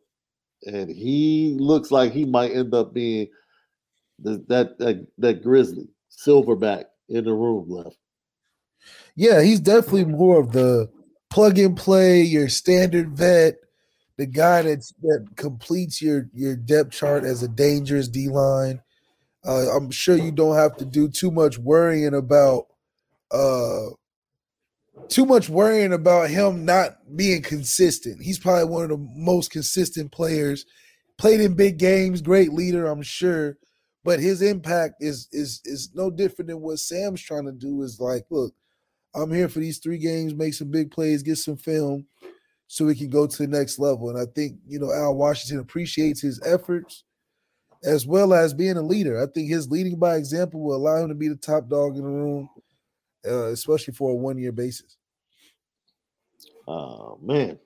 And 0.66 0.90
he 0.90 1.56
looks 1.60 1.92
like 1.92 2.12
he 2.12 2.26
might 2.26 2.52
end 2.52 2.74
up 2.74 2.94
being 2.94 3.28
the, 4.20 4.44
that, 4.48 4.78
that 4.80 5.08
that 5.18 5.44
Grizzly 5.44 5.88
silverback 6.16 6.86
in 7.10 7.26
the 7.26 7.34
room 7.34 7.70
left. 7.70 7.98
Yeah, 9.16 9.42
he's 9.42 9.60
definitely 9.60 10.06
more 10.06 10.40
of 10.40 10.52
the 10.52 10.90
plug 11.30 11.58
and 11.58 11.76
play, 11.78 12.22
your 12.22 12.50
standard 12.50 13.18
vet, 13.18 13.56
the 14.18 14.26
guy 14.26 14.62
that's 14.62 14.94
that 15.02 15.28
completes 15.36 16.02
your 16.02 16.30
your 16.34 16.56
depth 16.56 16.92
chart 16.92 17.24
as 17.24 17.44
a 17.44 17.48
dangerous 17.48 18.08
D 18.08 18.30
line. 18.30 18.82
Uh, 19.46 19.76
I'm 19.76 19.92
sure 19.92 20.16
you 20.16 20.32
don't 20.32 20.56
have 20.56 20.78
to 20.78 20.86
do 20.86 21.08
too 21.08 21.32
much 21.32 21.58
worrying 21.58 22.14
about 22.14 22.68
uh 23.32 23.88
too 25.10 25.26
much 25.26 25.50
worrying 25.50 25.94
about 25.94 26.30
him 26.30 26.66
not 26.66 26.98
being 27.16 27.42
consistent. 27.42 28.22
He's 28.22 28.40
probably 28.40 28.66
one 28.66 28.84
of 28.84 28.90
the 28.90 29.08
most 29.16 29.52
consistent 29.52 30.12
players. 30.12 30.66
Played 31.18 31.42
in 31.42 31.54
big 31.54 31.78
games, 31.78 32.22
great 32.22 32.54
leader, 32.54 32.88
I'm 32.88 33.02
sure. 33.02 33.58
But 34.06 34.20
his 34.20 34.44
impact 34.44 34.98
is 35.00 35.28
is 35.32 35.62
is 35.66 35.90
no 35.96 36.12
different 36.12 36.50
than 36.50 36.62
what 36.62 36.78
Sam's 36.78 37.22
trying 37.22 37.46
to 37.46 37.52
do. 37.52 37.82
Is 37.82 38.00
like, 38.00 38.24
look, 38.30 38.54
I'm 39.16 39.34
here 39.34 39.50
for 39.50 39.60
these 39.60 39.80
three 39.80 39.98
games, 39.98 40.36
make 40.36 40.54
some 40.54 40.70
big 40.70 40.92
plays, 40.92 41.24
get 41.24 41.40
some 41.40 41.58
film, 41.58 42.06
so 42.68 42.86
we 42.86 42.94
can 42.96 43.10
go 43.10 43.26
to 43.26 43.38
the 43.38 43.48
next 43.48 43.80
level. 43.80 44.12
And 44.12 44.20
I 44.20 44.32
think 44.32 44.60
you 44.68 44.78
know 44.80 44.94
Al 44.94 45.16
Washington 45.16 45.60
appreciates 45.60 46.22
his 46.22 46.40
efforts 46.46 47.04
as 47.84 48.06
well 48.06 48.32
as 48.36 48.54
being 48.54 48.78
a 48.78 48.82
leader. 48.82 49.20
I 49.20 49.26
think 49.26 49.50
his 49.50 49.72
leading 49.72 49.98
by 49.98 50.18
example 50.18 50.62
will 50.62 50.76
allow 50.76 50.98
him 50.98 51.10
to 51.10 51.16
be 51.16 51.28
the 51.28 51.36
top 51.36 51.68
dog 51.68 51.96
in 51.96 52.04
the 52.04 52.08
room, 52.08 52.48
uh, 53.28 53.46
especially 53.48 53.96
for 53.96 54.12
a 54.12 54.16
one 54.16 54.38
year 54.38 54.52
basis. 54.52 54.98
Oh 56.68 57.18
man. 57.24 57.58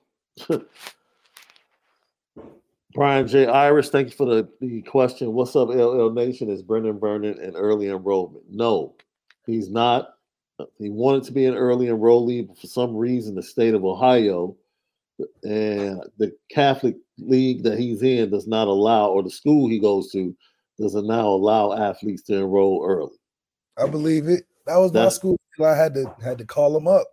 Brian 2.92 3.26
J. 3.26 3.46
Irish, 3.46 3.90
thank 3.90 4.08
you 4.08 4.16
for 4.16 4.26
the, 4.26 4.48
the 4.60 4.82
question. 4.82 5.32
What's 5.32 5.54
up, 5.54 5.68
LL 5.68 6.10
Nation? 6.10 6.50
Is 6.50 6.62
Brenan 6.62 7.00
Vernon 7.00 7.38
an 7.38 7.54
early 7.54 7.88
enrollment? 7.88 8.44
No, 8.50 8.94
he's 9.46 9.70
not. 9.70 10.14
He 10.78 10.90
wanted 10.90 11.24
to 11.24 11.32
be 11.32 11.46
an 11.46 11.54
early 11.54 11.86
enrollee, 11.86 12.46
but 12.46 12.58
for 12.58 12.66
some 12.66 12.94
reason, 12.96 13.34
the 13.34 13.42
state 13.42 13.74
of 13.74 13.84
Ohio 13.84 14.56
and 15.42 16.02
the 16.18 16.34
Catholic 16.50 16.96
league 17.18 17.62
that 17.62 17.78
he's 17.78 18.02
in 18.02 18.30
does 18.30 18.46
not 18.46 18.68
allow, 18.68 19.08
or 19.08 19.22
the 19.22 19.30
school 19.30 19.68
he 19.68 19.78
goes 19.78 20.10
to 20.12 20.36
doesn't 20.78 21.06
now 21.06 21.28
allow 21.28 21.72
athletes 21.72 22.22
to 22.22 22.36
enroll 22.36 22.84
early. 22.84 23.16
I 23.76 23.86
believe 23.86 24.28
it. 24.28 24.44
That 24.66 24.76
was 24.76 24.92
my 24.92 25.08
school. 25.08 25.38
I 25.62 25.74
had 25.74 25.94
to 25.94 26.14
had 26.22 26.38
to 26.38 26.44
call 26.44 26.76
him 26.76 26.88
up. 26.88 27.06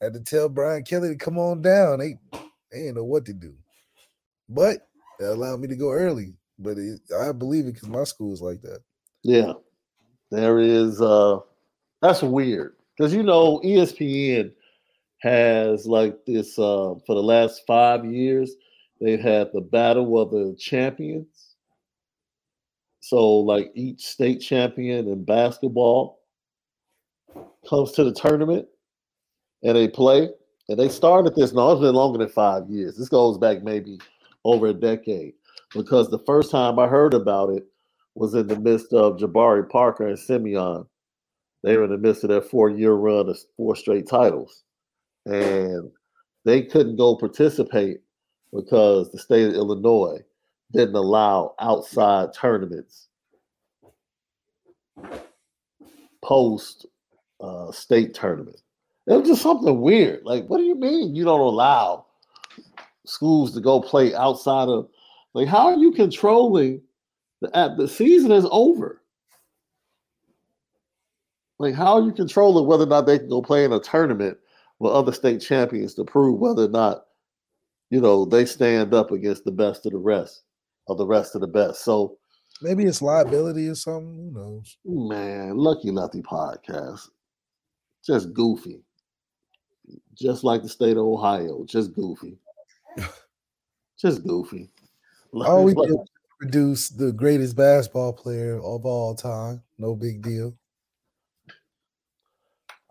Had 0.00 0.14
to 0.14 0.20
tell 0.20 0.48
Brian 0.48 0.84
Kelly 0.84 1.08
to 1.08 1.16
come 1.16 1.38
on 1.38 1.62
down. 1.62 1.98
They 1.98 2.18
they 2.70 2.78
didn't 2.78 2.96
know 2.96 3.04
what 3.04 3.24
to 3.26 3.32
do, 3.32 3.54
but 4.48 4.88
it 5.20 5.24
allowed 5.24 5.60
me 5.60 5.68
to 5.68 5.76
go 5.76 5.90
early. 5.92 6.34
But 6.58 6.78
it, 6.78 7.00
I 7.18 7.32
believe 7.32 7.66
it 7.66 7.74
because 7.74 7.88
my 7.88 8.04
school 8.04 8.32
is 8.32 8.42
like 8.42 8.62
that. 8.62 8.80
Yeah, 9.22 9.52
there 10.30 10.58
is. 10.60 11.00
uh 11.00 11.40
That's 12.02 12.22
weird 12.22 12.76
because 12.96 13.14
you 13.14 13.22
know 13.22 13.60
ESPN 13.64 14.52
has 15.20 15.86
like 15.86 16.24
this 16.26 16.58
uh 16.58 16.94
for 17.06 17.14
the 17.14 17.22
last 17.22 17.62
five 17.66 18.04
years. 18.04 18.52
They've 19.00 19.20
had 19.20 19.50
the 19.52 19.60
battle 19.60 20.18
of 20.20 20.30
the 20.30 20.56
champions. 20.58 21.54
So 23.00 23.38
like 23.38 23.70
each 23.74 24.04
state 24.06 24.40
champion 24.40 25.08
in 25.08 25.24
basketball 25.24 26.20
comes 27.68 27.92
to 27.92 28.04
the 28.04 28.12
tournament 28.12 28.66
and 29.62 29.76
they 29.76 29.88
play. 29.88 30.30
And 30.68 30.78
they 30.78 30.88
started 30.88 31.36
this. 31.36 31.52
No, 31.52 31.70
it's 31.70 31.80
been 31.80 31.94
longer 31.94 32.18
than 32.18 32.28
five 32.28 32.68
years. 32.68 32.96
This 32.96 33.08
goes 33.08 33.38
back 33.38 33.62
maybe 33.62 33.98
over 34.46 34.68
a 34.68 34.72
decade 34.72 35.34
because 35.74 36.08
the 36.08 36.20
first 36.20 36.50
time 36.50 36.78
I 36.78 36.86
heard 36.86 37.14
about 37.14 37.50
it 37.50 37.66
was 38.14 38.34
in 38.34 38.46
the 38.46 38.58
midst 38.58 38.92
of 38.92 39.18
Jabari 39.18 39.68
Parker 39.68 40.06
and 40.06 40.18
Simeon. 40.18 40.86
They 41.62 41.76
were 41.76 41.84
in 41.84 41.90
the 41.90 41.98
midst 41.98 42.22
of 42.22 42.30
their 42.30 42.40
four 42.40 42.70
year 42.70 42.92
run 42.92 43.28
of 43.28 43.38
four 43.56 43.74
straight 43.74 44.08
titles. 44.08 44.62
And 45.26 45.90
they 46.44 46.62
couldn't 46.62 46.96
go 46.96 47.16
participate 47.16 47.98
because 48.54 49.10
the 49.10 49.18
state 49.18 49.48
of 49.48 49.54
Illinois 49.54 50.20
didn't 50.72 50.94
allow 50.94 51.54
outside 51.60 52.32
tournaments 52.32 53.08
post 56.22 56.86
uh, 57.40 57.70
state 57.72 58.14
tournament. 58.14 58.60
It 59.08 59.14
was 59.14 59.28
just 59.28 59.42
something 59.42 59.80
weird. 59.80 60.24
Like, 60.24 60.46
what 60.46 60.58
do 60.58 60.64
you 60.64 60.74
mean 60.74 61.14
you 61.14 61.24
don't 61.24 61.40
allow 61.40 62.05
schools 63.06 63.54
to 63.54 63.60
go 63.60 63.80
play 63.80 64.14
outside 64.14 64.68
of 64.68 64.88
like 65.34 65.48
how 65.48 65.66
are 65.66 65.76
you 65.76 65.92
controlling 65.92 66.82
the 67.40 67.56
at 67.56 67.76
the 67.76 67.88
season 67.88 68.32
is 68.32 68.46
over? 68.50 69.02
Like, 71.58 71.74
how 71.74 71.94
are 71.94 72.02
you 72.02 72.12
controlling 72.12 72.66
whether 72.66 72.84
or 72.84 72.88
not 72.88 73.06
they 73.06 73.18
can 73.18 73.28
go 73.28 73.40
play 73.40 73.64
in 73.64 73.72
a 73.72 73.80
tournament 73.80 74.36
with 74.78 74.92
other 74.92 75.12
state 75.12 75.40
champions 75.40 75.94
to 75.94 76.04
prove 76.04 76.38
whether 76.38 76.64
or 76.64 76.68
not, 76.68 77.06
you 77.90 78.00
know, 78.00 78.26
they 78.26 78.44
stand 78.44 78.92
up 78.92 79.10
against 79.10 79.44
the 79.44 79.52
best 79.52 79.86
of 79.86 79.92
the 79.92 79.98
rest 79.98 80.42
of 80.88 80.98
the 80.98 81.06
rest 81.06 81.34
of 81.34 81.40
the 81.40 81.46
best? 81.46 81.82
So, 81.84 82.18
Maybe 82.62 82.84
it's 82.84 83.02
liability 83.02 83.68
or 83.68 83.74
something. 83.74 84.16
Who 84.16 84.38
knows? 84.38 84.76
man, 84.84 85.56
Lucky 85.56 85.90
Lefty 85.90 86.22
podcast, 86.22 87.08
just 88.04 88.32
goofy, 88.32 88.82
just 90.14 90.44
like 90.44 90.62
the 90.62 90.68
state 90.68 90.96
of 90.96 91.04
Ohio, 91.04 91.64
just 91.64 91.94
goofy, 91.94 92.38
just 93.98 94.26
goofy. 94.26 94.70
All 95.32 95.64
we 95.64 95.74
did 95.74 95.96
produce 96.40 96.88
the 96.88 97.12
greatest 97.12 97.56
basketball 97.56 98.12
player 98.12 98.56
of 98.56 98.86
all 98.86 99.14
time. 99.14 99.62
No 99.78 99.94
big 99.94 100.22
deal. 100.22 100.56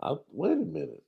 I, 0.01 0.15
wait 0.31 0.53
a 0.53 0.55
minute. 0.57 1.03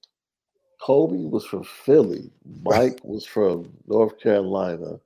Kobe 0.81 1.25
was 1.25 1.45
from 1.45 1.63
Philly. 1.63 2.31
Mike 2.63 2.99
was 3.03 3.25
from 3.25 3.71
North 3.87 4.19
Carolina. 4.19 4.99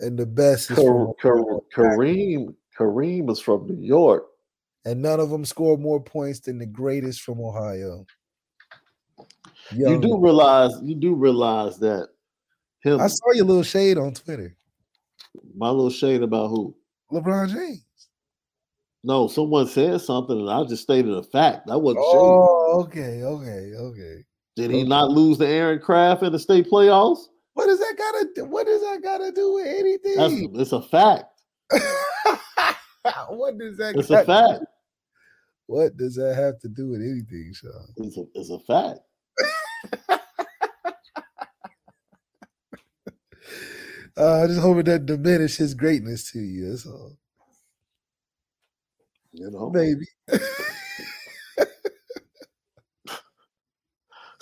And 0.00 0.18
the 0.18 0.26
best 0.26 0.70
is 0.70 0.76
Ka- 0.76 0.82
from 0.82 1.14
Ka- 1.20 1.60
Kareem 1.74 2.54
Kareem 2.78 3.26
was 3.26 3.40
from 3.40 3.66
New 3.66 3.84
York. 3.84 4.26
and 4.84 5.02
none 5.02 5.18
of 5.20 5.30
them 5.30 5.44
scored 5.44 5.80
more 5.80 6.00
points 6.00 6.40
than 6.40 6.58
the 6.58 6.66
greatest 6.66 7.22
from 7.22 7.40
Ohio. 7.40 8.06
You 9.72 10.00
do 10.00 10.18
realize 10.18 10.72
you 10.82 10.94
do 10.94 11.14
realize 11.14 11.78
that 11.78 12.10
Him, 12.86 13.00
I 13.00 13.08
saw 13.08 13.32
your 13.32 13.44
little 13.44 13.62
shade 13.62 13.98
on 13.98 14.14
Twitter. 14.14 14.54
my 15.56 15.68
little 15.70 15.90
shade 15.90 16.22
about 16.22 16.48
who? 16.48 16.76
LeBron 17.12 17.52
James. 17.52 17.82
No, 19.02 19.28
someone 19.28 19.66
said 19.68 20.00
something, 20.00 20.38
and 20.38 20.50
I 20.50 20.64
just 20.64 20.82
stated 20.82 21.12
a 21.12 21.22
fact. 21.22 21.66
That 21.66 21.78
wasn't 21.78 22.04
shade. 22.04 22.18
Oh, 22.18 22.82
okay, 22.84 23.22
okay, 23.22 23.72
okay. 23.76 24.24
Did 24.56 24.70
he 24.70 24.82
not 24.82 25.10
lose 25.10 25.38
to 25.38 25.46
Aaron 25.46 25.78
Kraft 25.78 26.22
in 26.22 26.32
the 26.32 26.38
state 26.38 26.68
playoffs? 26.68 27.20
What 27.54 27.66
does 27.66 27.78
that 27.78 27.94
gotta 27.96 28.26
do? 28.34 28.44
What 28.46 28.66
does 28.66 28.80
that 28.80 29.02
gotta 29.02 29.32
do 29.32 29.54
with 29.54 29.64
That's 29.64 29.80
anything? 29.80 30.60
it's 30.60 30.72
a 30.72 30.82
fact. 30.82 31.24
what 33.28 33.58
does 33.58 33.76
that 33.76 33.94
It's 33.96 34.10
a 34.10 34.24
fact. 34.24 34.64
What 35.66 35.96
does 35.96 36.16
that 36.16 36.34
have 36.36 36.58
to 36.60 36.68
do 36.68 36.88
with 36.88 37.00
anything, 37.00 37.52
Sean? 37.54 37.88
It's 37.96 38.16
a, 38.16 38.24
it's 38.34 38.50
a 38.50 38.58
fact. 38.60 39.00
Uh, 44.18 44.42
I 44.42 44.46
just 44.46 44.60
hope 44.60 44.78
it 44.78 44.84
doesn't 44.84 45.06
diminish 45.06 45.56
his 45.56 45.74
greatness 45.74 46.30
to 46.32 46.38
you. 46.38 46.70
That's 46.70 46.86
all. 46.86 47.16
You 49.32 49.50
know. 49.50 49.70
Maybe. 49.70 50.06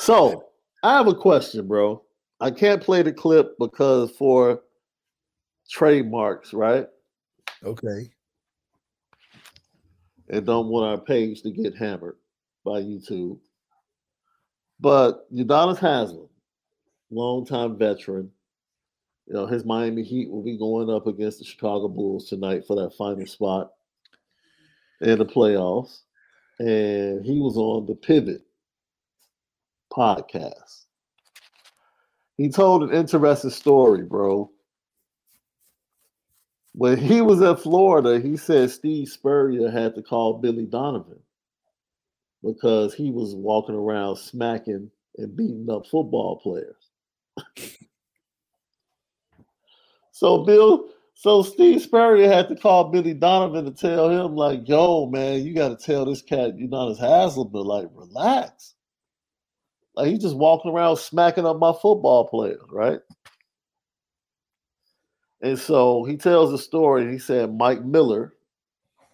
So 0.04 0.44
I 0.82 0.98
have 0.98 1.06
a 1.06 1.14
question, 1.14 1.66
bro. 1.66 2.02
I 2.38 2.50
can't 2.50 2.82
play 2.82 3.00
the 3.00 3.10
clip 3.10 3.56
because 3.58 4.10
for 4.10 4.60
trademarks, 5.70 6.52
right? 6.52 6.86
Okay. 7.64 8.10
And 10.28 10.44
don't 10.44 10.68
want 10.68 10.90
our 10.90 11.02
page 11.02 11.40
to 11.40 11.50
get 11.50 11.74
hammered 11.74 12.16
by 12.66 12.82
YouTube. 12.82 13.38
But 14.78 15.32
Udonis 15.32 15.78
Haslem, 15.78 16.28
longtime 17.10 17.78
veteran, 17.78 18.30
you 19.26 19.34
know, 19.34 19.46
his 19.46 19.64
Miami 19.64 20.02
Heat 20.02 20.30
will 20.30 20.42
be 20.42 20.58
going 20.58 20.90
up 20.90 21.06
against 21.06 21.38
the 21.38 21.44
Chicago 21.44 21.88
Bulls 21.88 22.28
tonight 22.28 22.66
for 22.66 22.76
that 22.76 22.94
final 22.94 23.26
spot 23.26 23.72
in 25.00 25.18
the 25.18 25.26
playoffs. 25.26 26.00
And 26.58 27.24
he 27.24 27.40
was 27.40 27.56
on 27.56 27.86
the 27.86 27.94
Pivot 27.94 28.42
podcast. 29.92 30.84
He 32.36 32.48
told 32.50 32.82
an 32.82 32.92
interesting 32.92 33.50
story, 33.50 34.02
bro. 34.02 34.50
When 36.72 36.98
he 36.98 37.20
was 37.20 37.40
at 37.40 37.60
Florida, 37.60 38.20
he 38.20 38.36
said 38.36 38.70
Steve 38.70 39.08
Spurrier 39.08 39.70
had 39.70 39.94
to 39.94 40.02
call 40.02 40.38
Billy 40.38 40.66
Donovan 40.66 41.20
because 42.42 42.92
he 42.94 43.10
was 43.10 43.34
walking 43.34 43.76
around 43.76 44.16
smacking 44.16 44.90
and 45.16 45.36
beating 45.36 45.68
up 45.70 45.86
football 45.86 46.40
players. 46.40 46.90
so 50.14 50.44
Bill, 50.44 50.90
so 51.14 51.42
Steve 51.42 51.82
Spurrier 51.82 52.28
had 52.28 52.48
to 52.48 52.54
call 52.54 52.84
Billy 52.84 53.14
Donovan 53.14 53.64
to 53.64 53.72
tell 53.72 54.08
him, 54.08 54.36
like, 54.36 54.60
yo, 54.68 55.06
man, 55.06 55.42
you 55.42 55.52
got 55.52 55.76
to 55.76 55.84
tell 55.84 56.04
this 56.04 56.22
cat 56.22 56.56
you're 56.56 56.68
not 56.68 56.92
as 56.92 57.00
Haslem 57.00 57.48
but 57.52 57.66
like 57.66 57.88
relax. 57.92 58.74
Like 59.96 60.10
he's 60.10 60.22
just 60.22 60.36
walking 60.36 60.70
around 60.70 60.98
smacking 60.98 61.44
up 61.44 61.58
my 61.58 61.72
football 61.72 62.28
players, 62.28 62.62
right? 62.70 63.00
And 65.42 65.58
so 65.58 66.04
he 66.04 66.16
tells 66.16 66.52
a 66.52 66.58
story. 66.58 67.02
And 67.02 67.12
he 67.12 67.18
said 67.18 67.52
Mike 67.52 67.84
Miller, 67.84 68.34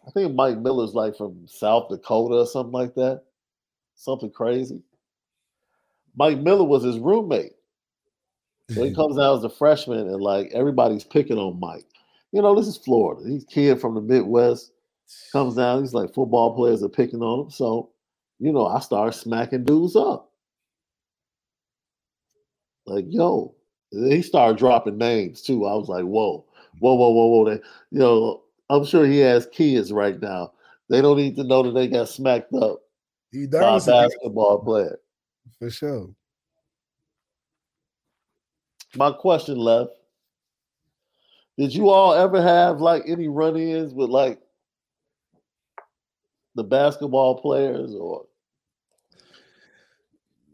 I 0.06 0.10
think 0.10 0.34
Mike 0.34 0.58
Miller's 0.58 0.92
like 0.92 1.16
from 1.16 1.48
South 1.48 1.88
Dakota 1.88 2.34
or 2.34 2.46
something 2.46 2.72
like 2.72 2.94
that, 2.96 3.22
something 3.94 4.30
crazy. 4.30 4.82
Mike 6.14 6.40
Miller 6.40 6.64
was 6.64 6.84
his 6.84 6.98
roommate. 6.98 7.54
So 8.74 8.84
he 8.84 8.94
comes 8.94 9.18
out 9.18 9.38
as 9.38 9.44
a 9.44 9.50
freshman 9.50 9.98
and 9.98 10.20
like 10.20 10.50
everybody's 10.52 11.04
picking 11.04 11.38
on 11.38 11.58
Mike. 11.58 11.86
You 12.32 12.42
know, 12.42 12.54
this 12.54 12.68
is 12.68 12.76
Florida. 12.76 13.28
He's 13.28 13.42
a 13.42 13.46
kid 13.46 13.80
from 13.80 13.94
the 13.94 14.00
Midwest. 14.00 14.72
Comes 15.32 15.56
down, 15.56 15.80
he's 15.80 15.92
like 15.92 16.14
football 16.14 16.54
players 16.54 16.82
are 16.84 16.88
picking 16.88 17.20
on 17.20 17.46
him. 17.46 17.50
So, 17.50 17.90
you 18.38 18.52
know, 18.52 18.66
I 18.66 18.78
start 18.78 19.14
smacking 19.14 19.64
dudes 19.64 19.96
up. 19.96 20.30
Like, 22.86 23.06
yo, 23.08 23.54
he 23.90 24.22
started 24.22 24.58
dropping 24.58 24.98
names 24.98 25.42
too. 25.42 25.66
I 25.66 25.74
was 25.74 25.88
like, 25.88 26.04
whoa, 26.04 26.44
whoa, 26.78 26.94
whoa, 26.94 27.10
whoa, 27.10 27.26
whoa. 27.26 27.44
They, 27.46 27.60
you 27.90 27.98
know, 27.98 28.42
I'm 28.68 28.84
sure 28.84 29.04
he 29.04 29.18
has 29.18 29.46
kids 29.46 29.92
right 29.92 30.20
now. 30.20 30.52
They 30.88 31.02
don't 31.02 31.16
need 31.16 31.36
to 31.36 31.44
know 31.44 31.64
that 31.64 31.72
they 31.72 31.88
got 31.88 32.08
smacked 32.08 32.52
up 32.54 32.80
by 33.32 33.38
a 33.40 33.46
Udonis 33.48 33.76
is- 33.78 33.86
basketball 33.86 34.58
player. 34.64 34.98
for 35.58 35.70
sure. 35.70 36.10
My 38.96 39.12
question 39.12 39.56
left. 39.56 39.92
Did 41.58 41.74
you 41.74 41.90
all 41.90 42.14
ever 42.14 42.42
have 42.42 42.80
like 42.80 43.02
any 43.06 43.28
run-ins 43.28 43.92
with 43.92 44.10
like 44.10 44.40
the 46.54 46.64
basketball 46.64 47.40
players 47.40 47.94
or 47.94 48.26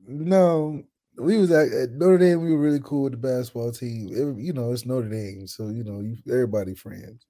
No, 0.06 0.82
we 1.16 1.38
was 1.38 1.50
at, 1.50 1.72
at 1.72 1.90
Notre 1.92 2.18
Dame. 2.18 2.42
We 2.42 2.52
were 2.52 2.60
really 2.60 2.80
cool 2.82 3.04
with 3.04 3.12
the 3.12 3.18
basketball 3.18 3.72
team. 3.72 4.08
You 4.38 4.52
know, 4.52 4.72
it's 4.72 4.86
Notre 4.86 5.08
Dame, 5.08 5.46
so 5.46 5.68
you 5.68 5.84
know, 5.84 6.14
everybody 6.30 6.74
friends. 6.74 7.26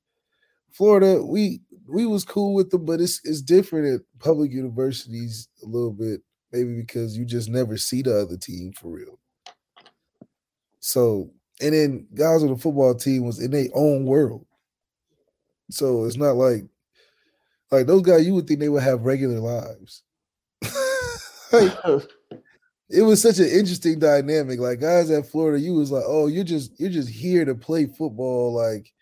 Florida, 0.73 1.23
we 1.23 1.61
we 1.89 2.07
was 2.07 2.25
cool 2.25 2.55
with 2.55 2.71
them, 2.71 2.85
but 2.85 3.01
it's 3.01 3.21
it's 3.25 3.41
different 3.41 3.87
at 3.87 4.01
public 4.19 4.53
universities 4.53 5.49
a 5.63 5.67
little 5.67 5.93
bit, 5.93 6.21
maybe 6.53 6.75
because 6.75 7.17
you 7.17 7.25
just 7.25 7.49
never 7.49 7.77
see 7.77 8.03
the 8.03 8.19
other 8.19 8.37
team 8.37 8.73
for 8.73 8.91
real. 8.91 9.19
So, 10.87 11.33
and 11.61 11.75
then 11.75 12.07
guys 12.15 12.45
on 12.45 12.51
the 12.51 12.57
football 12.57 12.95
team 12.95 13.25
was 13.25 13.41
in 13.41 13.51
their 13.51 13.67
own 13.75 14.05
world. 14.05 14.47
So 15.69 16.05
it's 16.05 16.17
not 16.17 16.37
like 16.37 16.63
like 17.73 17.89
those 17.89 18.03
guys. 18.03 18.25
You 18.25 18.35
would 18.35 18.47
think 18.47 18.61
they 18.61 18.69
would 18.69 18.85
have 18.85 19.03
regular 19.03 19.41
lives. 19.41 20.05
Like, 21.53 22.03
it 22.91 23.03
was 23.03 23.23
such 23.23 23.39
an 23.39 23.47
interesting 23.47 24.01
dynamic. 24.01 24.59
Like 24.59 24.81
guys 24.81 25.11
at 25.11 25.27
Florida, 25.27 25.61
you 25.61 25.75
was 25.75 25.93
like, 25.93 26.03
oh, 26.05 26.27
you're 26.27 26.45
just 26.45 26.79
you're 26.79 26.91
just 26.91 27.09
here 27.09 27.45
to 27.45 27.55
play 27.55 27.87
football, 27.87 28.53
like, 28.53 28.93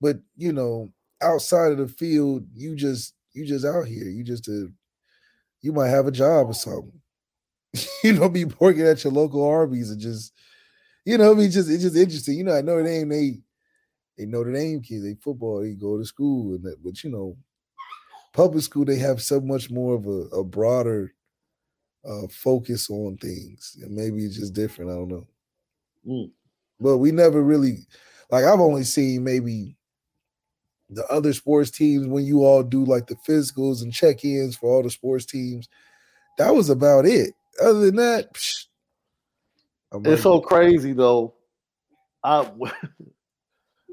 but 0.00 0.18
you 0.36 0.52
know, 0.52 0.90
outside 1.20 1.72
of 1.72 1.78
the 1.78 1.88
field, 1.88 2.46
you 2.54 2.74
just 2.74 3.14
you 3.32 3.46
just 3.46 3.66
out 3.66 3.86
here. 3.86 4.08
You 4.08 4.24
just 4.24 4.48
a 4.48 4.68
you 5.60 5.72
might 5.72 5.88
have 5.88 6.06
a 6.06 6.10
job 6.10 6.48
or 6.48 6.54
something. 6.54 7.00
you 8.04 8.14
know, 8.14 8.30
be 8.30 8.46
working 8.46 8.86
at 8.86 9.04
your 9.04 9.12
local 9.12 9.46
Arby's 9.46 9.90
and 9.90 10.00
just, 10.00 10.32
you 11.10 11.18
know, 11.18 11.32
I 11.32 11.34
mean, 11.34 11.50
just 11.50 11.70
it's 11.70 11.82
just 11.82 11.96
interesting. 11.96 12.38
You 12.38 12.44
know, 12.44 12.56
at 12.56 12.64
Notre 12.64 12.84
Dame, 12.84 13.08
they 13.10 13.38
they 14.18 14.26
Notre 14.26 14.52
Dame 14.52 14.82
kids, 14.82 15.04
they 15.04 15.14
football, 15.14 15.62
they 15.62 15.74
go 15.74 15.98
to 15.98 16.04
school, 16.06 16.54
and 16.56 16.64
that, 16.64 16.82
but 16.84 17.02
you 17.04 17.10
know, 17.10 17.36
public 18.32 18.64
school, 18.64 18.84
they 18.84 18.98
have 18.98 19.22
so 19.22 19.40
much 19.40 19.70
more 19.70 19.94
of 19.94 20.06
a, 20.06 20.36
a 20.38 20.44
broader 20.44 21.12
uh 22.06 22.26
focus 22.30 22.88
on 22.90 23.16
things 23.18 23.76
and 23.82 23.92
maybe 23.94 24.24
it's 24.24 24.36
just 24.36 24.54
different 24.54 24.90
i 24.90 24.94
don't 24.94 25.08
know 25.08 25.26
Mm. 26.06 26.30
but 26.80 26.98
we 26.98 27.12
never 27.12 27.42
really 27.42 27.78
like 28.30 28.44
i've 28.44 28.60
only 28.60 28.84
seen 28.84 29.24
maybe 29.24 29.76
the 30.88 31.06
other 31.06 31.32
sports 31.32 31.70
teams 31.70 32.06
when 32.06 32.24
you 32.24 32.44
all 32.44 32.62
do 32.62 32.84
like 32.84 33.06
the 33.06 33.14
physicals 33.28 33.82
and 33.82 33.92
check-ins 33.92 34.56
for 34.56 34.70
all 34.74 34.82
the 34.82 34.90
sports 34.90 35.24
teams 35.24 35.68
that 36.38 36.54
was 36.54 36.70
about 36.70 37.06
it 37.06 37.34
other 37.62 37.80
than 37.80 37.96
that 37.96 38.34
psh, 38.34 38.66
I'm 39.92 40.06
It's 40.06 40.22
so 40.22 40.40
crazy 40.40 40.92
though. 40.92 41.34
I 42.22 42.42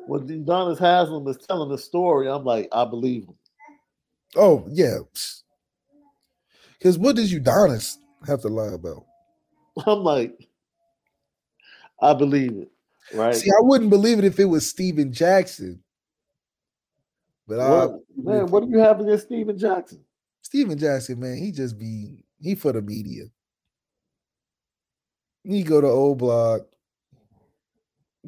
when 0.07 0.27
Udonis 0.27 0.77
Haslem 0.79 1.27
is 1.27 1.37
telling 1.37 1.69
the 1.69 1.77
story, 1.77 2.29
I'm 2.29 2.43
like, 2.43 2.67
I 2.71 2.85
believe 2.85 3.23
him. 3.23 3.35
oh 4.35 4.65
yeah 4.69 4.97
because 6.77 6.97
what 6.99 7.15
did 7.15 7.29
udonis 7.29 7.95
have 8.27 8.41
to 8.41 8.49
lie 8.49 8.73
about 8.73 9.05
I'm 9.87 9.99
like, 10.03 10.47
I 12.01 12.13
believe 12.13 12.51
it. 12.57 12.69
Right? 13.13 13.33
see 13.35 13.49
i 13.49 13.61
wouldn't 13.61 13.89
believe 13.89 14.19
it 14.19 14.25
if 14.25 14.37
it 14.39 14.45
was 14.45 14.67
steven 14.67 15.11
jackson 15.13 15.81
but 17.47 17.59
I, 17.61 17.85
What- 17.85 18.01
man, 18.17 18.47
what 18.47 18.63
do 18.65 18.69
you 18.69 18.79
have 18.79 18.99
against 18.99 19.27
Steven 19.27 19.57
Jackson? 19.57 20.03
Steven 20.41 20.77
Jackson, 20.77 21.17
man, 21.19 21.37
he 21.37 21.51
just 21.53 21.77
be 21.79 22.25
he 22.41 22.55
for 22.55 22.73
the 22.73 22.81
media. 22.81 23.23
He 25.47 25.63
go 25.63 25.79
to 25.79 25.87
old 25.87 26.17
block, 26.17 26.61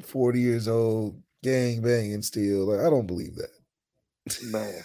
40 0.02 0.40
years 0.40 0.68
old, 0.68 1.20
gang 1.42 1.82
banging 1.82 2.22
still. 2.22 2.66
Like, 2.66 2.80
I 2.80 2.88
don't 2.88 3.06
believe 3.06 3.36
that. 3.36 3.50
Man. 4.50 4.74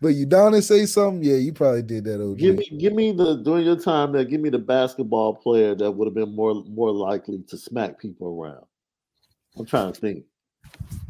But 0.00 0.10
Udonis 0.10 0.68
say 0.68 0.86
something, 0.86 1.24
yeah, 1.24 1.34
you 1.34 1.52
probably 1.52 1.82
did 1.82 2.04
that, 2.04 2.22
OG. 2.22 2.38
Give 2.38 2.56
me 2.56 2.78
give 2.78 2.92
me 2.92 3.10
the 3.10 3.42
during 3.42 3.66
your 3.66 3.74
time 3.74 4.12
there, 4.12 4.24
give 4.24 4.40
me 4.40 4.48
the 4.48 4.58
basketball 4.58 5.34
player 5.34 5.74
that 5.74 5.90
would 5.90 6.06
have 6.06 6.14
been 6.14 6.32
more 6.32 6.62
more 6.68 6.92
likely 6.92 7.42
to 7.48 7.58
smack 7.58 7.98
people 7.98 8.40
around. 8.40 8.64
I'm 9.58 9.66
trying 9.66 9.92
to 9.92 10.00
think. 10.00 10.24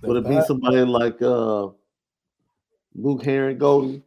Would 0.01 0.17
it 0.17 0.29
be 0.29 0.41
somebody 0.47 0.79
like 0.79 1.21
uh 1.21 1.67
Luke 2.95 3.23
Harangody? 3.23 4.03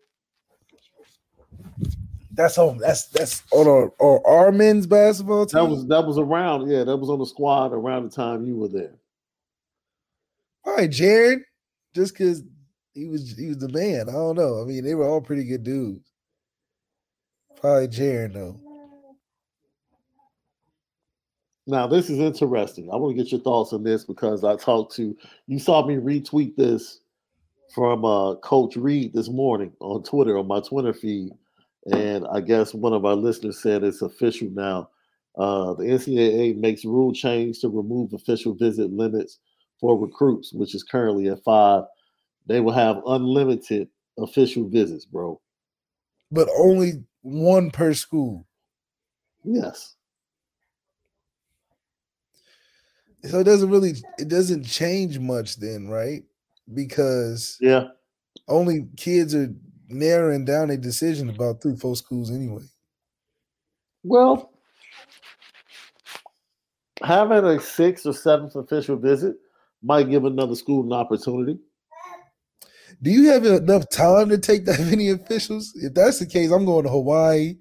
That's 2.38 2.60
on. 2.60 2.78
That's 2.78 3.08
that's 3.08 3.42
on 3.52 3.68
our, 3.68 3.92
our, 4.00 4.28
our 4.28 4.52
men's 4.52 4.86
basketball 4.86 5.48
team. 5.48 5.60
That 5.60 5.70
was 5.70 5.88
that 5.88 6.06
was 6.06 6.18
around. 6.20 6.70
Yeah, 6.70 6.84
that 6.84 6.96
was 6.96 7.10
on 7.10 7.18
the 7.18 7.26
squad 7.26 7.74
around 7.74 8.04
the 8.04 8.16
time 8.16 8.46
you 8.46 8.56
were 8.56 8.68
there. 8.68 8.94
All 10.64 10.76
right, 10.76 10.90
Jared. 10.90 11.40
Just 11.96 12.14
because 12.14 12.44
he 12.94 13.08
was 13.08 13.36
he 13.36 13.48
was 13.48 13.58
the 13.58 13.70
man. 13.70 14.08
I 14.08 14.12
don't 14.12 14.36
know. 14.36 14.62
I 14.62 14.66
mean, 14.66 14.84
they 14.84 14.94
were 14.94 15.08
all 15.08 15.20
pretty 15.20 15.46
good 15.46 15.64
dudes. 15.64 16.12
Probably 17.60 17.88
Jared 17.88 18.34
though. 18.34 18.60
Now, 21.66 21.88
this 21.88 22.10
is 22.10 22.20
interesting. 22.20 22.90
I 22.94 22.96
want 22.98 23.18
to 23.18 23.22
get 23.22 23.32
your 23.32 23.42
thoughts 23.42 23.74
on 23.74 23.84
this 23.84 24.06
because 24.06 24.44
I 24.44 24.56
talked 24.58 24.96
to 24.98 25.18
you 25.48 25.60
saw 25.60 25.86
me 25.86 25.96
retweet 25.96 26.56
this 26.56 27.02
from 27.74 28.06
uh, 28.06 28.36
Coach 28.36 28.76
Reed 28.76 29.14
this 29.14 29.28
morning 29.28 29.74
on 29.80 30.04
Twitter 30.04 30.38
on 30.38 30.48
my 30.48 30.62
Twitter 30.62 30.94
feed, 30.94 31.32
and 31.92 32.28
I 32.28 32.42
guess 32.42 32.74
one 32.74 32.94
of 32.94 33.06
our 33.06 33.16
listeners 33.16 33.62
said 33.62 33.84
it's 33.84 34.02
official 34.02 34.50
now. 34.52 34.90
Uh, 35.38 35.74
the 35.74 35.84
NCAA 35.84 36.58
makes 36.58 36.84
rule 36.84 37.14
change 37.14 37.60
to 37.62 37.70
remove 37.70 38.14
official 38.14 38.54
visit 38.54 38.92
limits 38.92 39.40
for 39.80 39.98
recruits, 39.98 40.52
which 40.52 40.74
is 40.74 40.84
currently 40.84 41.30
at 41.30 41.44
five. 41.44 41.84
They 42.48 42.60
will 42.60 42.74
have 42.74 43.02
unlimited 43.06 43.90
official 44.18 44.68
visits, 44.68 45.06
bro. 45.06 45.40
But 46.32 46.50
only 46.58 47.04
one 47.22 47.72
per 47.72 47.94
school. 47.94 48.48
Yes. 49.44 49.96
So 53.24 53.40
it 53.40 53.46
doesn't 53.46 53.70
really 53.70 53.94
it 54.18 54.28
doesn't 54.28 54.64
change 54.64 55.20
much 55.20 55.58
then, 55.58 55.88
right? 55.88 56.24
Because 56.74 57.58
yeah, 57.60 57.90
only 58.48 58.88
kids 58.98 59.34
are 59.36 59.54
narrowing 59.88 60.46
down 60.46 60.70
a 60.70 60.78
decision 60.78 61.30
about 61.30 61.62
three, 61.62 61.76
four 61.76 61.96
schools 61.96 62.32
anyway. 62.32 62.64
Well, 64.04 64.52
having 67.04 67.46
a 67.46 67.60
sixth 67.60 68.06
or 68.06 68.14
seventh 68.14 68.56
official 68.56 68.98
visit 68.98 69.36
might 69.84 70.10
give 70.10 70.26
another 70.26 70.56
school 70.56 70.86
an 70.86 70.94
opportunity. 70.94 71.60
Do 73.02 73.12
you 73.12 73.30
have 73.30 73.46
enough 73.46 73.90
time 73.90 74.30
to 74.30 74.38
take 74.38 74.66
that 74.66 74.80
many 74.90 75.10
officials? 75.10 75.74
If 75.76 75.94
that's 75.94 76.20
the 76.20 76.26
case, 76.26 76.52
I'm 76.52 76.66
going 76.66 76.84
to 76.86 76.90
Hawaii 76.90 77.56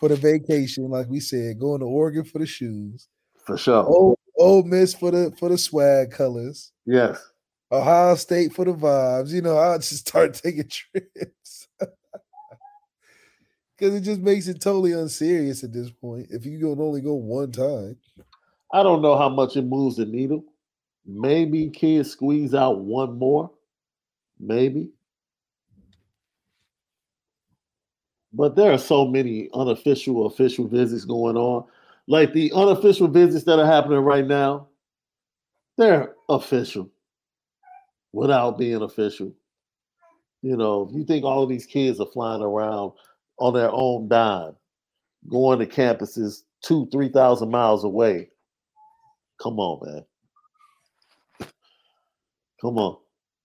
for 0.00 0.08
the 0.08 0.16
vacation, 0.16 0.90
like 0.90 1.08
we 1.08 1.20
said, 1.20 1.60
going 1.60 1.80
to 1.80 1.86
Oregon 1.86 2.24
for 2.24 2.38
the 2.38 2.46
shoes. 2.46 3.08
For 3.44 3.56
sure. 3.56 3.84
Old, 3.84 4.18
Ole 4.38 4.64
Miss 4.64 4.94
for 4.94 5.10
the 5.10 5.32
for 5.38 5.48
the 5.48 5.58
swag 5.58 6.10
colors. 6.10 6.72
Yes. 6.86 7.22
Ohio 7.72 8.14
State 8.16 8.52
for 8.52 8.64
the 8.64 8.74
vibes. 8.74 9.30
You 9.30 9.42
know, 9.42 9.56
I'll 9.56 9.78
just 9.78 10.06
start 10.06 10.34
taking 10.42 10.68
trips. 10.68 11.68
Because 13.76 13.96
it 13.96 14.02
just 14.02 14.20
makes 14.20 14.46
it 14.46 14.60
totally 14.60 14.92
unserious 14.92 15.64
at 15.64 15.72
this 15.72 15.90
point. 15.90 16.28
If 16.30 16.46
you 16.46 16.60
can 16.60 16.80
only 16.80 17.00
go 17.00 17.14
one 17.14 17.50
time. 17.50 17.96
I 18.72 18.84
don't 18.84 19.02
know 19.02 19.18
how 19.18 19.28
much 19.28 19.56
it 19.56 19.62
moves 19.62 19.96
the 19.96 20.06
needle. 20.06 20.44
Maybe 21.04 21.70
kids 21.70 22.10
squeeze 22.12 22.54
out 22.54 22.80
one 22.80 23.18
more. 23.18 23.50
Maybe. 24.38 24.90
But 28.32 28.56
there 28.56 28.72
are 28.72 28.78
so 28.78 29.06
many 29.06 29.48
unofficial 29.54 30.26
official 30.26 30.66
visits 30.66 31.04
going 31.04 31.36
on. 31.36 31.64
Like 32.06 32.32
the 32.32 32.52
unofficial 32.52 33.08
visits 33.08 33.44
that 33.44 33.58
are 33.58 33.66
happening 33.66 34.00
right 34.00 34.26
now, 34.26 34.68
they're 35.76 36.14
official 36.28 36.90
without 38.14 38.56
being 38.56 38.82
official. 38.82 39.32
You 40.40 40.56
know, 40.56 40.86
if 40.88 40.94
you 40.94 41.04
think 41.04 41.24
all 41.24 41.42
of 41.42 41.48
these 41.48 41.66
kids 41.66 41.98
are 41.98 42.06
flying 42.06 42.42
around 42.42 42.92
on 43.38 43.54
their 43.54 43.70
own 43.72 44.08
dime, 44.08 44.54
going 45.28 45.58
to 45.58 45.66
campuses 45.66 46.42
two, 46.62 46.88
three 46.92 47.08
thousand 47.08 47.50
miles 47.50 47.82
away, 47.82 48.30
come 49.42 49.58
on, 49.58 49.80
man. 49.86 50.04
Come 52.60 52.78
on. 52.78 52.98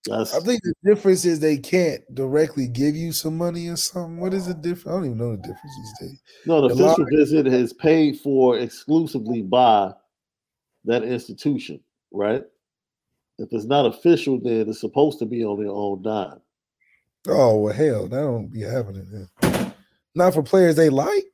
That's, 0.06 0.34
I 0.34 0.40
think 0.40 0.62
the 0.64 0.74
difference 0.86 1.26
is 1.26 1.40
they 1.40 1.58
can't 1.58 2.02
directly 2.14 2.68
give 2.68 2.96
you 2.96 3.12
some 3.12 3.38
money 3.38 3.68
or 3.68 3.76
something. 3.76 4.18
What 4.18 4.34
is 4.34 4.48
the 4.48 4.54
difference? 4.54 4.88
I 4.88 4.92
don't 4.92 5.06
even 5.06 5.18
know 5.18 5.32
the 5.32 5.38
difference 5.38 5.74
these 6.00 6.10
days. 6.10 6.22
No, 6.46 6.62
the, 6.62 6.74
the 6.74 6.86
official 6.86 7.06
visit 7.12 7.48
is 7.48 7.74
paid 7.74 8.20
for 8.20 8.58
exclusively 8.58 9.42
by 9.42 9.92
that 10.86 11.04
institution, 11.04 11.82
right? 12.12 12.44
If 13.40 13.50
it's 13.52 13.66
not 13.66 13.86
official, 13.86 14.40
then 14.40 14.70
it's 14.70 14.82
supposed 14.82 15.20
to 15.20 15.26
be 15.26 15.44
on 15.44 15.60
their 15.62 15.72
own 15.72 16.02
dime. 16.02 16.42
Oh 17.28 17.58
well, 17.58 17.74
hell, 17.74 18.08
that 18.08 18.22
don't 18.22 18.48
be 18.48 18.62
happening. 18.62 19.28
Then. 19.42 19.74
Not 20.16 20.34
for 20.34 20.44
players 20.44 20.76
they 20.76 20.90
like. 20.90 21.26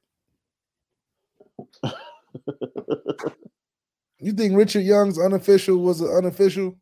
you 4.20 4.34
think 4.34 4.56
Richard 4.56 4.82
Young's 4.82 5.20
unofficial 5.20 5.78
was 5.78 6.02
an 6.02 6.10
unofficial? 6.10 6.76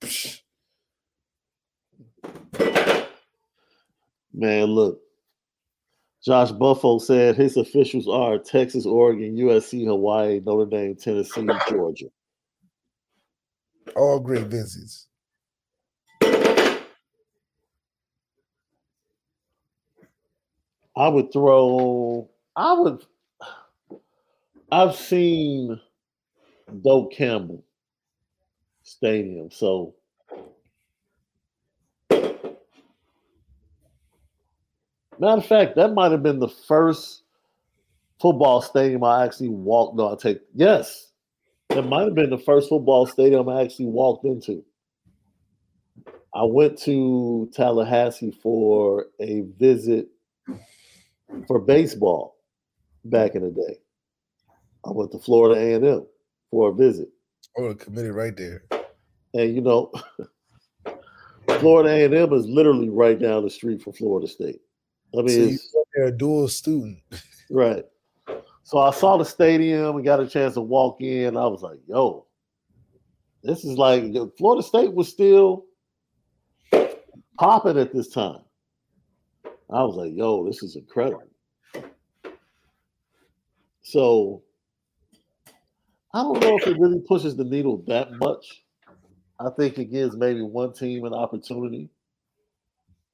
Psh 0.00 0.40
Man, 4.32 4.66
look. 4.66 5.00
Josh 6.24 6.50
Buffo 6.52 6.98
said 6.98 7.36
his 7.36 7.56
officials 7.56 8.06
are 8.08 8.38
Texas, 8.38 8.84
Oregon, 8.84 9.36
USC, 9.36 9.86
Hawaii, 9.86 10.40
Notre 10.44 10.68
Dame, 10.68 10.94
Tennessee, 10.94 11.46
Georgia. 11.68 12.06
All 13.96 14.20
great 14.20 14.46
visits. 14.46 15.06
I 20.96 21.08
would 21.08 21.32
throw, 21.32 22.28
I 22.56 22.72
would, 22.74 23.04
I've 24.70 24.96
seen 24.96 25.80
Doak 26.82 27.12
Campbell 27.12 27.64
Stadium. 28.82 29.50
So 29.50 29.94
Matter 35.20 35.36
of 35.36 35.46
fact, 35.46 35.76
that 35.76 35.92
might 35.92 36.12
have 36.12 36.22
been 36.22 36.38
the 36.38 36.48
first 36.48 37.24
football 38.22 38.62
stadium 38.62 39.04
I 39.04 39.22
actually 39.22 39.50
walked. 39.50 39.94
No, 39.96 40.10
I 40.10 40.16
take 40.16 40.40
yes, 40.54 41.09
that 41.70 41.82
might 41.82 42.04
have 42.04 42.14
been 42.14 42.30
the 42.30 42.38
first 42.38 42.68
football 42.68 43.06
stadium 43.06 43.48
I 43.48 43.62
actually 43.62 43.86
walked 43.86 44.24
into. 44.24 44.64
I 46.34 46.44
went 46.44 46.78
to 46.82 47.50
Tallahassee 47.54 48.36
for 48.42 49.06
a 49.20 49.42
visit 49.58 50.08
for 51.46 51.58
baseball 51.58 52.36
back 53.04 53.34
in 53.34 53.42
the 53.42 53.50
day. 53.50 53.78
I 54.84 54.90
went 54.90 55.12
to 55.12 55.18
Florida 55.18 55.60
A 55.60 55.74
and 55.74 55.86
M 55.86 56.06
for 56.50 56.70
a 56.70 56.74
visit. 56.74 57.08
Oh, 57.56 57.74
committed 57.74 58.14
right 58.14 58.36
there. 58.36 58.64
And 59.34 59.54
you 59.54 59.60
know, 59.60 59.92
Florida 61.60 61.90
A 61.90 62.04
and 62.04 62.14
M 62.14 62.32
is 62.32 62.46
literally 62.46 62.88
right 62.88 63.18
down 63.18 63.44
the 63.44 63.50
street 63.50 63.82
from 63.82 63.92
Florida 63.92 64.26
State. 64.26 64.60
I 65.16 65.22
mean, 65.22 65.58
so 65.58 65.84
you're 65.96 66.06
a 66.06 66.12
dual 66.12 66.48
student, 66.48 66.98
right? 67.50 67.84
So 68.62 68.78
I 68.78 68.90
saw 68.92 69.16
the 69.16 69.24
stadium 69.24 69.96
and 69.96 70.04
got 70.04 70.20
a 70.20 70.28
chance 70.28 70.54
to 70.54 70.60
walk 70.60 71.00
in. 71.00 71.36
I 71.36 71.46
was 71.46 71.62
like, 71.62 71.80
"Yo, 71.86 72.26
this 73.42 73.64
is 73.64 73.78
like 73.78 74.04
Florida 74.36 74.62
State 74.62 74.94
was 74.94 75.08
still 75.08 75.64
popping 77.38 77.78
at 77.78 77.92
this 77.92 78.08
time." 78.08 78.42
I 79.70 79.82
was 79.82 79.96
like, 79.96 80.12
"Yo, 80.14 80.46
this 80.46 80.62
is 80.62 80.76
incredible." 80.76 81.22
So 83.82 84.42
I 86.12 86.22
don't 86.22 86.40
know 86.40 86.56
if 86.58 86.66
it 86.66 86.78
really 86.78 87.00
pushes 87.00 87.36
the 87.36 87.44
needle 87.44 87.82
that 87.86 88.12
much. 88.12 88.64
I 89.38 89.50
think 89.50 89.78
it 89.78 89.86
gives 89.86 90.16
maybe 90.16 90.42
one 90.42 90.72
team 90.72 91.04
an 91.06 91.14
opportunity, 91.14 91.88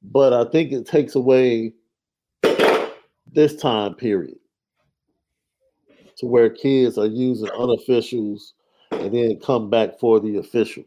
but 0.03 0.33
I 0.33 0.45
think 0.51 0.73
it 0.73 0.87
takes 0.87 1.15
away 1.15 1.73
this 3.33 3.57
time 3.57 3.95
period 3.95 4.39
to 6.19 6.27
where 6.27 6.51
kids 6.51 6.99
are 6.99 7.07
using 7.07 7.49
unofficials 7.49 8.53
and 8.91 9.14
then 9.14 9.39
come 9.41 9.71
back 9.71 9.99
for 9.99 10.21
the 10.21 10.39
official. 10.39 10.85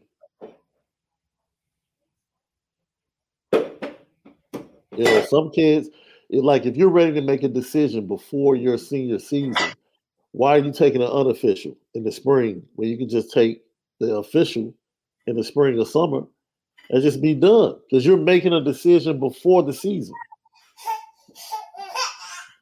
You 3.52 5.04
know, 5.04 5.24
some 5.30 5.50
kids, 5.50 5.88
like 6.30 6.66
if 6.66 6.76
you're 6.76 6.90
ready 6.90 7.12
to 7.14 7.22
make 7.22 7.42
a 7.42 7.48
decision 7.48 8.06
before 8.06 8.56
your 8.56 8.76
senior 8.76 9.18
season, 9.18 9.54
why 10.32 10.56
are 10.56 10.64
you 10.64 10.72
taking 10.72 11.02
an 11.02 11.08
unofficial 11.08 11.76
in 11.94 12.04
the 12.04 12.12
spring 12.12 12.62
when 12.74 12.88
you 12.88 12.98
can 12.98 13.08
just 13.08 13.32
take 13.32 13.62
the 13.98 14.16
official 14.16 14.74
in 15.26 15.36
the 15.36 15.44
spring 15.44 15.78
or 15.78 15.86
summer 15.86 16.22
and 16.90 17.02
just 17.02 17.22
be 17.22 17.34
done? 17.34 17.76
Because 17.88 18.04
you're 18.04 18.16
making 18.16 18.52
a 18.52 18.62
decision 18.62 19.18
before 19.18 19.62
the 19.62 19.72
season. 19.72 20.14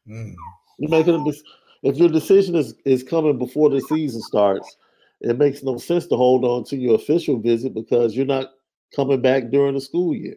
Mm. 0.08 0.34
You're 0.78 0.90
making 0.90 1.14
a 1.14 1.24
if 1.82 1.96
your 1.96 2.08
decision 2.08 2.54
is, 2.56 2.74
is 2.84 3.02
coming 3.02 3.38
before 3.38 3.70
the 3.70 3.80
season 3.80 4.20
starts, 4.22 4.76
it 5.20 5.38
makes 5.38 5.62
no 5.62 5.78
sense 5.78 6.06
to 6.06 6.16
hold 6.16 6.44
on 6.44 6.64
to 6.64 6.76
your 6.76 6.94
official 6.94 7.38
visit 7.38 7.74
because 7.74 8.14
you're 8.14 8.26
not 8.26 8.50
coming 8.94 9.20
back 9.20 9.50
during 9.50 9.74
the 9.74 9.80
school 9.80 10.14
year. 10.14 10.36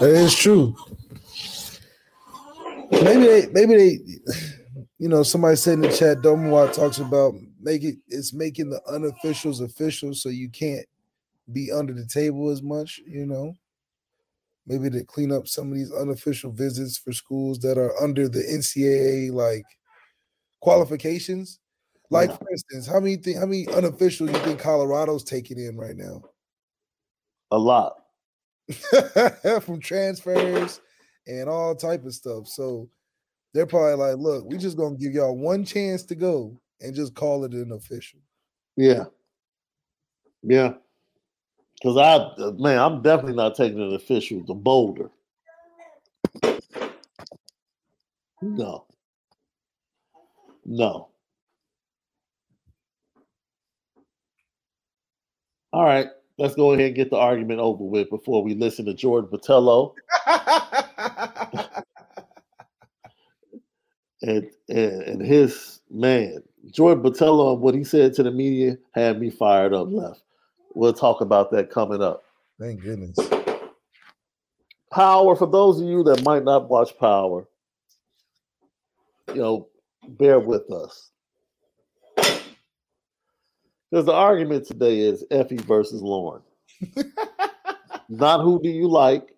Is 0.00 0.34
true. 0.34 0.74
Maybe 2.90 3.26
they, 3.26 3.46
maybe 3.52 3.76
they, 3.76 3.98
you 4.98 5.08
know, 5.08 5.22
somebody 5.22 5.56
said 5.56 5.74
in 5.74 5.80
the 5.80 5.92
chat, 5.92 6.18
Domawat 6.18 6.74
talks 6.74 6.98
about 6.98 7.34
make 7.60 7.82
it, 7.82 7.96
it's 8.08 8.32
making 8.32 8.70
the 8.70 8.80
unofficials 8.90 9.62
official, 9.62 10.14
so 10.14 10.28
you 10.28 10.50
can't 10.50 10.86
be 11.52 11.72
under 11.72 11.94
the 11.94 12.06
table 12.06 12.50
as 12.50 12.62
much, 12.62 13.00
you 13.06 13.26
know. 13.26 13.54
Maybe 14.66 14.90
to 14.90 15.04
clean 15.04 15.30
up 15.30 15.46
some 15.46 15.70
of 15.70 15.78
these 15.78 15.92
unofficial 15.92 16.50
visits 16.50 16.98
for 16.98 17.12
schools 17.12 17.58
that 17.60 17.78
are 17.78 18.00
under 18.02 18.28
the 18.28 18.40
NCAA 18.40 19.32
like 19.32 19.64
qualifications. 20.60 21.60
Like 22.10 22.30
for 22.36 22.50
instance, 22.50 22.86
how 22.86 23.00
many 23.00 23.16
think 23.16 23.38
how 23.38 23.46
many 23.46 23.66
unofficial 23.68 24.28
you 24.28 24.38
think 24.38 24.60
Colorado's 24.60 25.24
taking 25.24 25.58
in 25.58 25.76
right 25.76 25.96
now? 25.96 26.22
A 27.50 27.58
lot. 27.58 27.94
from 29.62 29.80
transfers 29.80 30.80
and 31.26 31.48
all 31.48 31.74
type 31.74 32.04
of 32.04 32.14
stuff. 32.14 32.48
So 32.48 32.88
they're 33.54 33.66
probably 33.66 33.94
like, 33.94 34.18
look, 34.18 34.44
we're 34.44 34.58
just 34.58 34.76
gonna 34.76 34.96
give 34.96 35.12
y'all 35.12 35.36
one 35.36 35.64
chance 35.64 36.02
to 36.04 36.14
go 36.14 36.60
and 36.80 36.94
just 36.94 37.14
call 37.14 37.44
it 37.44 37.52
an 37.52 37.72
official. 37.72 38.20
Yeah. 38.76 39.04
Yeah. 40.42 40.74
Because 41.80 41.96
I, 41.96 42.52
man, 42.58 42.78
I'm 42.78 43.02
definitely 43.02 43.36
not 43.36 43.54
taking 43.54 43.80
an 43.80 43.94
official 43.94 44.42
to 44.44 44.54
Boulder. 44.54 45.10
No. 48.40 48.86
No. 50.64 51.08
All 55.72 55.84
right. 55.84 56.08
Let's 56.38 56.54
go 56.54 56.72
ahead 56.72 56.86
and 56.86 56.94
get 56.94 57.10
the 57.10 57.16
argument 57.16 57.60
over 57.60 57.82
with 57.84 58.10
before 58.10 58.42
we 58.42 58.54
listen 58.54 58.84
to 58.86 58.94
Jordan 58.94 59.30
Botelho 59.30 59.94
and, 64.22 64.50
and 64.68 65.02
and 65.02 65.22
his 65.22 65.80
man. 65.90 66.42
Jordan 66.70 67.02
Botelho 67.02 67.54
and 67.54 67.62
what 67.62 67.74
he 67.74 67.84
said 67.84 68.12
to 68.14 68.22
the 68.22 68.30
media 68.30 68.76
had 68.94 69.18
me 69.20 69.30
fired 69.30 69.72
up 69.72 69.88
left. 69.90 70.22
We'll 70.76 70.92
talk 70.92 71.22
about 71.22 71.50
that 71.52 71.70
coming 71.70 72.02
up. 72.02 72.22
Thank 72.60 72.82
goodness. 72.82 73.16
Power, 74.92 75.34
for 75.34 75.46
those 75.46 75.80
of 75.80 75.86
you 75.88 76.02
that 76.02 76.22
might 76.22 76.44
not 76.44 76.68
watch 76.68 76.98
Power, 76.98 77.48
you 79.28 79.36
know, 79.36 79.68
bear 80.06 80.38
with 80.38 80.70
us. 80.70 81.12
Because 82.14 84.04
the 84.04 84.12
argument 84.12 84.66
today 84.66 84.98
is 84.98 85.24
Effie 85.30 85.56
versus 85.56 86.02
Lauren. 86.02 86.42
not 88.10 88.42
who 88.42 88.60
do 88.62 88.68
you 88.68 88.86
like, 88.86 89.34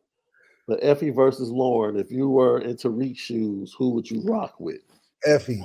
but 0.67 0.81
Effie 0.83 1.11
versus 1.11 1.51
Lauren. 1.51 1.97
If 1.97 2.11
you 2.11 2.29
were 2.29 2.63
in 2.63 2.75
Tariq's 2.75 3.21
shoes, 3.21 3.73
who 3.79 3.91
would 3.91 4.11
you 4.11 4.23
rock 4.23 4.59
with? 4.59 4.81
Effie. 5.25 5.63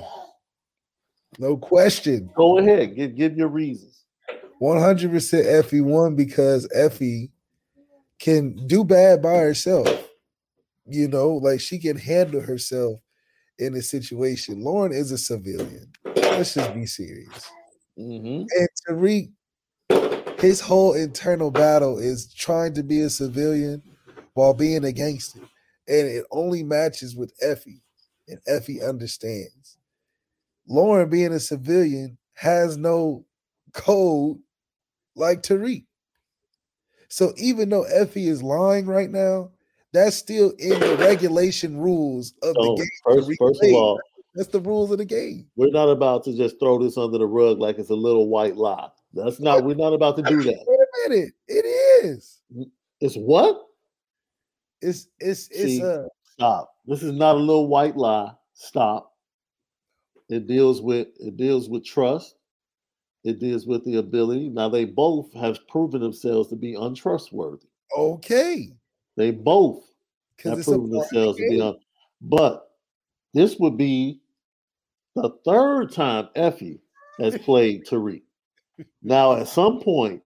No 1.40 1.56
question. 1.56 2.30
Go 2.36 2.58
ahead, 2.58 2.94
give 2.94 3.16
give 3.16 3.36
your 3.36 3.48
reasons. 3.48 4.03
100% 4.60 5.46
Effie 5.46 5.80
won 5.80 6.14
because 6.14 6.68
Effie 6.74 7.30
can 8.18 8.54
do 8.66 8.84
bad 8.84 9.22
by 9.22 9.36
herself. 9.36 9.88
You 10.86 11.08
know, 11.08 11.30
like 11.30 11.60
she 11.60 11.78
can 11.78 11.96
handle 11.96 12.40
herself 12.40 13.00
in 13.58 13.74
a 13.74 13.82
situation. 13.82 14.62
Lauren 14.62 14.92
is 14.92 15.10
a 15.12 15.18
civilian. 15.18 15.92
Let's 16.04 16.54
just 16.54 16.74
be 16.74 16.86
serious. 16.86 17.50
Mm-hmm. 17.98 18.44
And 18.58 18.68
Tariq, 18.88 20.40
his 20.40 20.60
whole 20.60 20.94
internal 20.94 21.50
battle 21.50 21.98
is 21.98 22.32
trying 22.34 22.74
to 22.74 22.82
be 22.82 23.00
a 23.00 23.10
civilian 23.10 23.82
while 24.34 24.54
being 24.54 24.84
a 24.84 24.92
gangster. 24.92 25.40
And 25.86 26.08
it 26.08 26.24
only 26.30 26.62
matches 26.62 27.14
with 27.14 27.32
Effie, 27.40 27.82
and 28.28 28.40
Effie 28.46 28.82
understands. 28.82 29.78
Lauren, 30.66 31.08
being 31.08 31.32
a 31.32 31.40
civilian, 31.40 32.18
has 32.34 32.76
no 32.76 33.24
code 33.74 34.38
like 35.14 35.42
Tariq. 35.42 35.84
So 37.08 37.32
even 37.36 37.68
though 37.68 37.84
Effie 37.84 38.28
is 38.28 38.42
lying 38.42 38.86
right 38.86 39.10
now, 39.10 39.50
that's 39.92 40.16
still 40.16 40.50
in 40.58 40.80
the 40.80 40.96
regulation 40.96 41.78
rules 41.78 42.34
of 42.42 42.54
the 42.54 42.74
game. 42.76 42.88
first, 43.04 43.30
first 43.38 43.62
of 43.62 43.72
all, 43.72 44.00
that's 44.34 44.48
the 44.48 44.58
rules 44.58 44.90
of 44.90 44.98
the 44.98 45.04
game. 45.04 45.46
we're 45.54 45.70
not 45.70 45.88
about 45.88 46.24
to 46.24 46.36
just 46.36 46.58
throw 46.58 46.82
this 46.82 46.98
under 46.98 47.18
the 47.18 47.26
rug 47.26 47.60
like 47.60 47.78
it's 47.78 47.90
a 47.90 47.94
little 47.94 48.28
white 48.28 48.56
lie. 48.56 48.88
That's 49.12 49.38
not. 49.38 49.62
We're 49.62 49.76
not 49.76 49.92
about 49.92 50.16
to 50.16 50.22
do 50.22 50.42
that. 50.42 50.64
Wait 50.66 50.78
a 50.80 51.08
minute. 51.08 51.34
It 51.46 51.64
is. 52.04 52.40
It's 53.00 53.14
what? 53.14 53.60
It's 54.80 55.06
it's 55.20 55.48
it's 55.52 55.80
uh 55.80 56.08
Stop. 56.24 56.74
This 56.84 57.04
is 57.04 57.12
not 57.12 57.36
a 57.36 57.38
little 57.38 57.68
white 57.68 57.96
lie. 57.96 58.32
Stop. 58.54 59.12
It 60.28 60.48
deals 60.48 60.82
with 60.82 61.08
it 61.20 61.36
deals 61.36 61.68
with 61.68 61.84
trust. 61.84 62.34
It 63.24 63.40
deals 63.40 63.66
with 63.66 63.84
the 63.84 63.96
ability. 63.96 64.50
Now 64.50 64.68
they 64.68 64.84
both 64.84 65.32
have 65.34 65.66
proven 65.68 66.00
themselves 66.00 66.48
to 66.50 66.56
be 66.56 66.74
untrustworthy. 66.74 67.66
okay. 67.96 68.70
They 69.16 69.30
both 69.30 69.82
have 70.42 70.62
proven 70.62 70.64
part 70.64 70.74
of 70.74 70.90
the 70.90 70.98
themselves 70.98 71.38
to 71.38 71.48
be 71.48 71.56
game. 71.56 71.66
un. 71.68 71.76
But 72.20 72.70
this 73.32 73.56
would 73.58 73.76
be 73.76 74.20
the 75.14 75.30
third 75.44 75.92
time 75.92 76.28
Effie 76.34 76.80
has 77.20 77.38
played 77.38 77.86
Tariq. 77.86 78.22
Now, 79.02 79.36
at 79.36 79.48
some 79.48 79.80
point, 79.80 80.22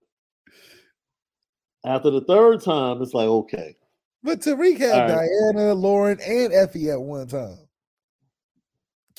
after 1.85 2.09
the 2.09 2.21
third 2.21 2.61
time, 2.61 3.01
it's 3.01 3.13
like, 3.13 3.27
okay, 3.27 3.75
But 4.23 4.39
Tariq 4.39 4.77
had 4.79 5.09
right. 5.11 5.29
Diana, 5.53 5.73
Lauren, 5.73 6.19
and 6.19 6.51
Effie 6.51 6.89
at 6.89 6.99
one 6.99 7.27
time. 7.27 7.57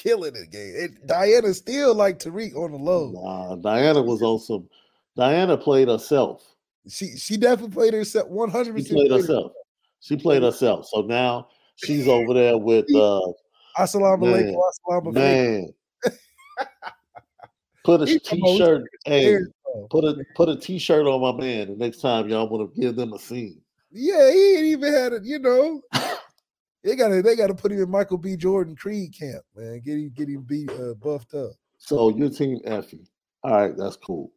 Killing 0.01 0.35
it 0.35 0.51
game. 0.51 0.73
It, 0.75 1.07
Diana 1.07 1.53
still 1.53 1.95
like 1.95 2.19
Tariq 2.19 2.57
on 2.57 2.73
the 2.73 2.79
low. 2.79 3.11
nah, 3.13 3.57
Diana 3.57 4.01
was 4.01 4.23
on 4.23 4.39
some. 4.39 4.67
Diana 5.15 5.59
played 5.59 5.89
herself. 5.89 6.43
She 6.89 7.19
she 7.19 7.37
definitely 7.37 7.75
played 7.75 7.93
herself 7.93 8.27
100 8.29 8.65
She 8.65 8.73
percent 8.73 8.97
played 8.97 9.11
herself. 9.11 9.53
She 10.01 10.17
played 10.17 10.43
herself. 10.43 10.87
So 10.87 11.03
now 11.03 11.49
she's 11.77 12.09
over 12.09 12.33
there 12.33 12.57
with 12.57 12.87
uh 12.95 13.21
Assalamu 13.79 14.23
alaikum, 14.23 14.63
assalamu 14.89 15.13
alaikum. 15.13 15.13
man. 15.13 15.69
Put 17.85 18.01
a 18.01 18.07
He 18.07 18.15
the 18.15 18.37
most 18.39 18.57
t-shirt. 18.57 18.85
Hey, 19.05 19.37
put 19.91 20.05
a 20.05 20.25
put 20.35 20.49
a 20.49 20.57
t-shirt 20.57 21.07
on 21.07 21.21
my 21.21 21.33
man. 21.45 21.69
The 21.69 21.77
next 21.77 22.01
time 22.01 22.27
y'all 22.31 22.49
want 22.49 22.75
to 22.75 22.81
give 22.81 22.97
them 22.97 23.13
a 23.13 23.19
scene. 23.19 23.61
Yeah, 23.91 24.31
he 24.31 24.55
ain't 24.57 24.65
even 24.65 24.93
had 24.95 25.13
it, 25.13 25.25
you 25.25 25.39
know. 25.39 25.83
They 26.83 26.97
gotta 26.97 27.21
they 27.23 27.37
gotta 27.37 27.55
put 27.55 27.73
him 27.73 27.83
in 27.83 27.91
Michael 27.91 28.19
B. 28.19 28.37
Jordan 28.37 28.75
Creed 28.75 29.15
camp, 29.19 29.43
man. 29.55 29.81
Get 29.81 29.95
him 29.99 30.13
get 30.15 30.29
him 30.29 30.43
be 30.43 30.67
uh, 30.69 30.95
buffed 30.95 31.35
up. 31.35 31.53
So 31.79 32.11
your 32.11 32.31
team 32.31 32.59
Effie. 32.65 33.07
All 33.43 33.53
right, 33.53 33.77
that's 33.77 33.97
cool. 33.97 34.33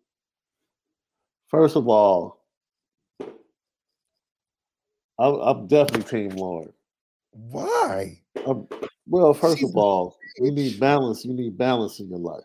First 1.48 1.76
of 1.76 1.88
all, 1.88 2.42
I'm, 5.20 5.36
I'm 5.36 5.68
definitely 5.68 6.04
team 6.30 6.38
Lauren. 6.38 6.74
Why? 7.32 8.20
Um, 8.46 8.68
well, 9.08 9.34
first 9.34 9.60
She's 9.60 9.70
of 9.70 9.76
all, 9.76 10.18
you 10.38 10.52
need 10.52 10.80
balance. 10.80 11.24
You 11.26 11.34
need 11.34 11.58
balance 11.58 12.00
in 12.00 12.10
your 12.10 12.20
life. 12.20 12.44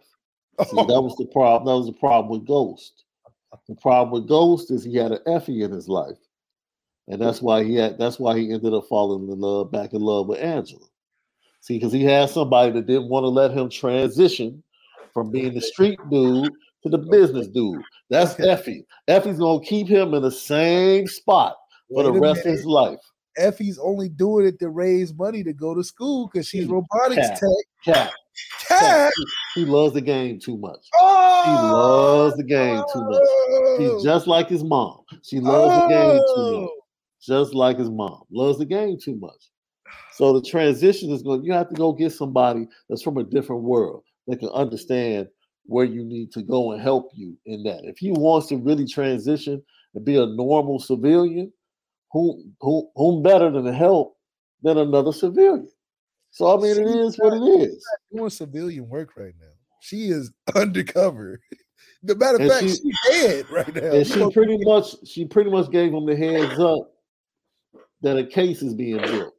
See, 0.66 0.76
Oh. 0.76 0.86
that 0.86 1.01
was 1.01 1.16
the 1.16 1.26
problem. 1.26 1.66
That 1.66 1.78
was 1.78 1.86
the 1.86 1.99
problem 1.99 2.30
with 2.30 2.46
Ghost. 2.46 3.05
The 3.68 3.76
problem 3.76 4.11
with 4.11 4.28
Ghost 4.28 4.70
is 4.70 4.84
he 4.84 4.96
had 4.96 5.12
an 5.12 5.20
Effie 5.26 5.62
in 5.62 5.70
his 5.70 5.88
life, 5.88 6.18
and 7.09 7.21
that's 7.21 7.43
why 7.43 7.65
he 7.65 7.75
had. 7.75 7.99
That's 7.99 8.19
why 8.19 8.39
he 8.39 8.53
ended 8.53 8.75
up 8.75 8.87
falling 8.89 9.29
in 9.31 9.41
love, 9.41 9.73
back 9.73 9.93
in 9.93 10.01
love 10.01 10.29
with 10.29 10.41
Angela. 10.41 10.87
See, 11.61 11.77
because 11.77 11.93
he 11.93 12.05
had 12.05 12.31
somebody 12.31 12.73
that 12.73 12.87
didn't 12.87 13.09
want 13.09 13.25
to 13.25 13.29
let 13.29 13.51
him 13.51 13.69
transition 13.69 14.63
from 15.13 15.31
being 15.31 15.55
the 15.55 15.61
street 15.61 15.99
dude 16.11 16.53
to 16.83 16.89
the 16.89 16.99
business 16.99 17.49
dude. 17.49 17.83
That's 18.11 18.39
Effie. 18.39 18.87
Effie's 19.09 19.39
gonna 19.39 19.65
keep 19.65 19.89
him 19.89 20.15
in 20.15 20.23
the 20.23 20.31
same 20.31 21.07
spot 21.07 21.57
for 21.93 22.05
the 22.05 22.13
Wait 22.13 22.19
a 22.19 22.21
rest 22.21 22.47
of 22.47 22.53
his 22.53 22.65
life. 22.65 23.01
Effie's 23.39 23.79
only 23.79 24.09
doing 24.09 24.47
it 24.47 24.59
to 24.59 24.69
raise 24.69 25.15
money 25.15 25.43
to 25.45 25.53
go 25.53 25.75
to 25.75 25.83
school 25.83 26.29
because 26.29 26.47
she's 26.47 26.67
robotics 26.67 27.29
Cat. 27.29 27.41
tech. 27.41 27.95
Cat, 27.95 28.13
Cat. 28.69 29.13
he 29.55 29.65
loves 29.65 29.95
the 29.95 30.01
game 30.01 30.39
too 30.39 30.57
much. 30.57 30.87
Oh, 31.01 31.43
He 31.45 31.53
loves 31.53 32.37
the 32.37 32.45
game 32.45 32.83
too 32.93 33.03
much. 33.03 33.79
She's 33.79 33.91
oh! 33.91 34.05
just 34.05 34.27
like 34.27 34.49
his 34.49 34.65
mom. 34.65 35.01
She 35.23 35.41
loves 35.41 35.83
the 35.83 35.89
game 35.89 36.19
too 36.19 36.25
oh! 36.37 36.61
much. 36.63 36.71
Just 37.21 37.55
like 37.55 37.79
his 37.79 37.91
mom. 37.91 38.23
Loves 38.31 38.59
the 38.59 38.64
game 38.64 38.99
too 39.03 39.16
much. 39.16 39.51
So 40.12 40.33
the 40.33 40.43
transition 40.43 41.11
is 41.11 41.23
going, 41.23 41.45
you 41.45 41.53
have 41.53 41.69
to 41.69 41.75
go 41.75 41.93
get 41.93 42.12
somebody 42.12 42.66
that's 42.89 43.03
from 43.03 43.16
a 43.19 43.25
different 43.25 43.62
world 43.62 44.03
that 44.27 44.39
can 44.41 44.49
understand 44.51 45.29
where 45.64 45.85
you 45.85 46.05
need 46.05 46.33
to 46.33 46.43
go 46.43 46.73
and 46.73 46.81
help 46.83 47.11
you 47.14 47.37
in 47.47 47.62
that. 47.64 47.81
If 47.85 47.99
he 47.99 48.11
wants 48.12 48.49
to 48.49 48.57
really 48.57 48.87
transition 48.87 49.62
and 49.95 50.05
be 50.05 50.16
a 50.16 50.27
normal 50.27 50.79
civilian, 50.79 51.53
who 52.12 52.43
who 52.61 52.89
whom 52.97 53.23
better 53.23 53.51
than 53.51 53.64
to 53.64 53.73
help 53.73 54.16
than 54.62 54.79
another 54.79 55.12
civilian? 55.12 55.69
So 56.31 56.57
I 56.57 56.61
mean 56.61 56.79
it 56.79 56.87
is 56.89 57.16
what 57.19 57.35
it 57.35 57.61
is. 57.62 57.87
doing 58.14 58.31
civilian 58.31 58.89
work 58.89 59.16
right 59.16 59.35
now. 59.41 59.47
She 59.81 60.09
is 60.09 60.33
undercover. 60.55 61.41
The 62.03 62.14
matter 62.16 62.43
of 62.43 62.51
fact, 62.51 62.62
she- 62.64 62.77
she's 62.77 62.99
dead 63.11 63.51
right 63.51 63.75
now. 63.75 63.83
And 63.93 64.07
she 64.07 64.31
pretty 64.33 64.59
much 64.64 64.95
she 65.07 65.25
pretty 65.27 65.51
much 65.51 65.71
gave 65.71 65.93
him 65.93 66.07
the 66.07 66.16
heads 66.16 66.59
up 66.59 66.91
that 68.03 68.16
a 68.16 68.24
case 68.24 68.62
is 68.62 68.74
being 68.74 68.99
built. 68.99 69.34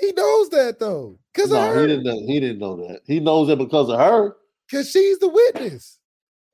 He 0.00 0.12
knows 0.12 0.48
that 0.50 0.78
though, 0.78 1.18
because 1.32 1.50
no, 1.50 1.80
he 1.80 1.86
didn't. 1.86 2.04
Know, 2.04 2.18
he 2.26 2.40
didn't 2.40 2.58
know 2.58 2.76
that. 2.76 3.00
He 3.06 3.20
knows 3.20 3.48
that 3.48 3.56
because 3.56 3.88
of 3.88 3.98
her. 3.98 4.36
Because 4.68 4.90
she's 4.90 5.18
the 5.18 5.28
witness. 5.28 5.98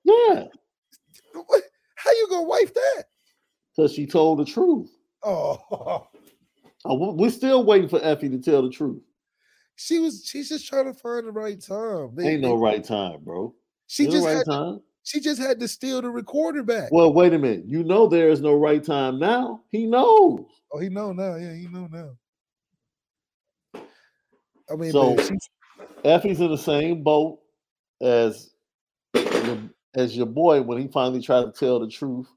Yeah. 0.04 0.44
What? 1.32 1.62
How 1.96 2.10
you 2.12 2.28
gonna 2.28 2.46
wife 2.46 2.74
that? 2.74 3.04
Because 3.74 3.94
she 3.94 4.06
told 4.06 4.40
the 4.40 4.44
truth. 4.44 4.90
Oh. 5.22 6.08
Uh, 6.82 6.88
oh, 6.88 7.12
we're 7.12 7.30
still 7.30 7.64
waiting 7.64 7.88
for 7.88 8.02
Effie 8.02 8.30
to 8.30 8.38
tell 8.38 8.62
the 8.62 8.70
truth. 8.70 9.02
She 9.76 9.98
was. 9.98 10.24
She's 10.26 10.48
just 10.48 10.66
trying 10.66 10.86
to 10.86 10.94
find 10.94 11.26
the 11.26 11.32
right 11.32 11.60
time. 11.60 12.14
They, 12.14 12.30
Ain't 12.30 12.42
no 12.42 12.56
right 12.56 12.84
time, 12.84 13.20
bro. 13.22 13.54
She 13.86 14.04
Ain't 14.04 14.12
just 14.12 14.24
no 14.24 14.28
right 14.30 14.36
had, 14.36 14.46
time. 14.46 14.80
She 15.02 15.20
just 15.20 15.40
had 15.40 15.58
to 15.60 15.68
steal 15.68 16.02
the 16.02 16.10
recorder 16.10 16.62
back. 16.62 16.90
Well, 16.92 17.12
wait 17.12 17.32
a 17.32 17.38
minute. 17.38 17.64
You 17.66 17.82
know 17.82 18.06
there 18.06 18.28
is 18.28 18.40
no 18.40 18.54
right 18.54 18.84
time 18.84 19.18
now. 19.18 19.62
He 19.70 19.86
knows. 19.86 20.44
Oh, 20.72 20.78
he 20.78 20.88
know 20.88 21.12
now. 21.12 21.36
Yeah, 21.36 21.54
he 21.54 21.66
know 21.68 21.88
now. 21.90 22.10
I 24.70 24.76
mean, 24.76 24.92
so 24.92 25.16
Effie's 26.04 26.40
in 26.40 26.50
the 26.50 26.56
same 26.56 27.02
boat 27.02 27.40
as 28.00 28.50
as 29.94 30.16
your 30.16 30.26
boy 30.26 30.62
when 30.62 30.78
he 30.78 30.86
finally 30.88 31.20
tried 31.20 31.42
to 31.42 31.52
tell 31.52 31.80
the 31.80 31.88
truth 31.88 32.28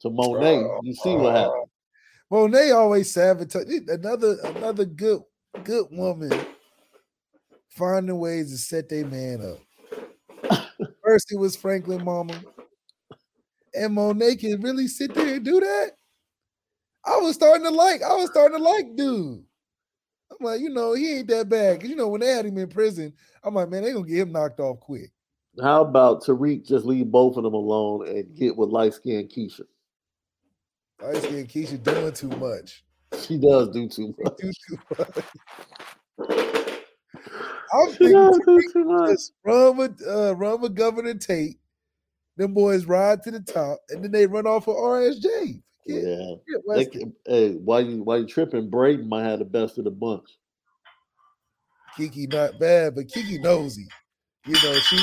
to 0.00 0.10
Monet. 0.10 0.64
Uh, 0.64 0.80
you 0.82 0.94
see 0.94 1.14
what 1.14 1.36
happened. 1.36 1.68
Monet 2.30 2.72
always 2.72 3.12
sabotage 3.12 3.64
another 3.88 4.38
another 4.44 4.84
good 4.84 5.22
good 5.64 5.86
woman 5.90 6.32
finding 7.68 8.18
ways 8.18 8.50
to 8.50 8.58
set 8.58 8.88
their 8.88 9.06
man 9.06 9.40
up. 9.40 9.58
First 11.08 11.32
it 11.32 11.38
was 11.38 11.56
Franklin 11.56 12.04
Mama. 12.04 12.34
And 13.72 13.94
Monet 13.94 14.36
can 14.36 14.60
really 14.60 14.86
sit 14.86 15.14
there 15.14 15.36
and 15.36 15.44
do 15.44 15.58
that. 15.58 15.92
I 17.02 17.16
was 17.16 17.34
starting 17.34 17.64
to 17.64 17.70
like, 17.70 18.02
I 18.02 18.12
was 18.14 18.28
starting 18.28 18.58
to 18.58 18.62
like 18.62 18.94
dude. 18.94 19.42
I'm 20.30 20.36
like, 20.44 20.60
you 20.60 20.68
know, 20.68 20.92
he 20.92 21.16
ain't 21.16 21.28
that 21.28 21.48
bad. 21.48 21.80
Cause 21.80 21.88
you 21.88 21.96
know, 21.96 22.08
when 22.08 22.20
they 22.20 22.26
had 22.26 22.44
him 22.44 22.58
in 22.58 22.68
prison, 22.68 23.14
I'm 23.42 23.54
like, 23.54 23.70
man, 23.70 23.84
they 23.84 23.94
gonna 23.94 24.06
get 24.06 24.18
him 24.18 24.32
knocked 24.32 24.60
off 24.60 24.80
quick. 24.80 25.10
How 25.62 25.80
about 25.80 26.24
Tariq 26.24 26.66
just 26.66 26.84
leave 26.84 27.10
both 27.10 27.38
of 27.38 27.44
them 27.44 27.54
alone 27.54 28.06
and 28.06 28.26
mm-hmm. 28.26 28.34
get 28.34 28.54
with 28.54 28.68
light 28.68 28.92
skinned 28.92 29.30
Keisha? 29.30 29.62
Light 31.00 31.22
skinned 31.22 31.48
Keisha 31.48 31.82
doing 31.82 32.12
too 32.12 32.28
much. 32.36 32.84
She 33.18 33.38
does 33.38 33.70
do 33.70 33.88
too 33.88 34.14
much. 34.18 34.36
Do 34.36 34.52
too 34.68 34.78
much. 36.18 36.64
I'm 37.72 37.90
thinking 37.92 39.06
just 39.08 39.32
run 39.44 39.76
with 39.76 40.00
uh, 40.06 40.34
run 40.36 40.60
with 40.60 40.74
Governor 40.74 41.14
Tate. 41.14 41.58
Them 42.36 42.54
boys 42.54 42.84
ride 42.86 43.22
to 43.24 43.30
the 43.30 43.40
top, 43.40 43.78
and 43.90 44.02
then 44.02 44.12
they 44.12 44.26
run 44.26 44.46
off 44.46 44.68
of 44.68 44.76
RSJ. 44.76 45.60
Yeah. 45.86 46.34
yeah 46.48 46.84
can, 46.84 47.12
hey, 47.26 47.54
why 47.54 47.80
you 47.80 48.02
why 48.02 48.18
you 48.18 48.26
tripping? 48.26 48.70
Brayden 48.70 49.08
might 49.08 49.24
have 49.24 49.38
the 49.38 49.44
best 49.44 49.78
of 49.78 49.84
the 49.84 49.90
bunch. 49.90 50.28
Kiki 51.96 52.26
not 52.26 52.60
bad, 52.60 52.94
but 52.94 53.08
Kiki 53.08 53.38
nosy. 53.38 53.88
You 54.46 54.54
know, 54.62 54.74
she 54.74 54.98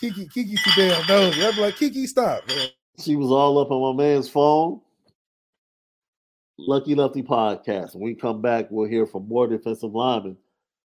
Kiki 0.00 0.26
Kiki 0.26 0.56
too 0.56 0.70
damn 0.76 1.06
nosy. 1.06 1.44
I'm 1.44 1.56
like, 1.58 1.76
Kiki, 1.76 2.06
stop, 2.06 2.46
man. 2.48 2.68
She 2.98 3.14
was 3.14 3.30
all 3.30 3.58
up 3.58 3.70
on 3.70 3.96
my 3.96 4.04
man's 4.04 4.28
phone. 4.28 4.80
Lucky 6.58 6.94
Lefty 6.94 7.22
podcast. 7.22 7.94
When 7.94 8.04
we 8.04 8.14
come 8.14 8.40
back, 8.40 8.68
we'll 8.70 8.88
hear 8.88 9.06
from 9.06 9.28
more 9.28 9.46
defensive 9.46 9.94
linemen. 9.94 10.36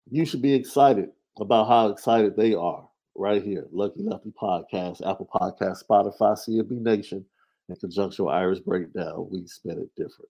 You 0.10 0.26
should 0.26 0.42
be 0.42 0.54
excited 0.54 1.10
about 1.40 1.68
how 1.68 1.90
excited 1.90 2.36
they 2.36 2.54
are 2.54 2.88
right 3.16 3.44
here. 3.44 3.68
Lucky 3.72 4.02
Lefty 4.04 4.32
podcast, 4.32 5.08
Apple 5.08 5.30
Podcast, 5.34 5.84
Spotify, 5.88 6.38
CFB 6.38 6.82
Nation 6.82 7.26
in 7.70 7.76
conjunction 7.78 8.26
with 8.26 8.34
Irish 8.34 8.60
Breakdown, 8.60 9.28
we 9.32 9.48
spin 9.48 9.80
it 9.80 9.90
different. 9.96 10.30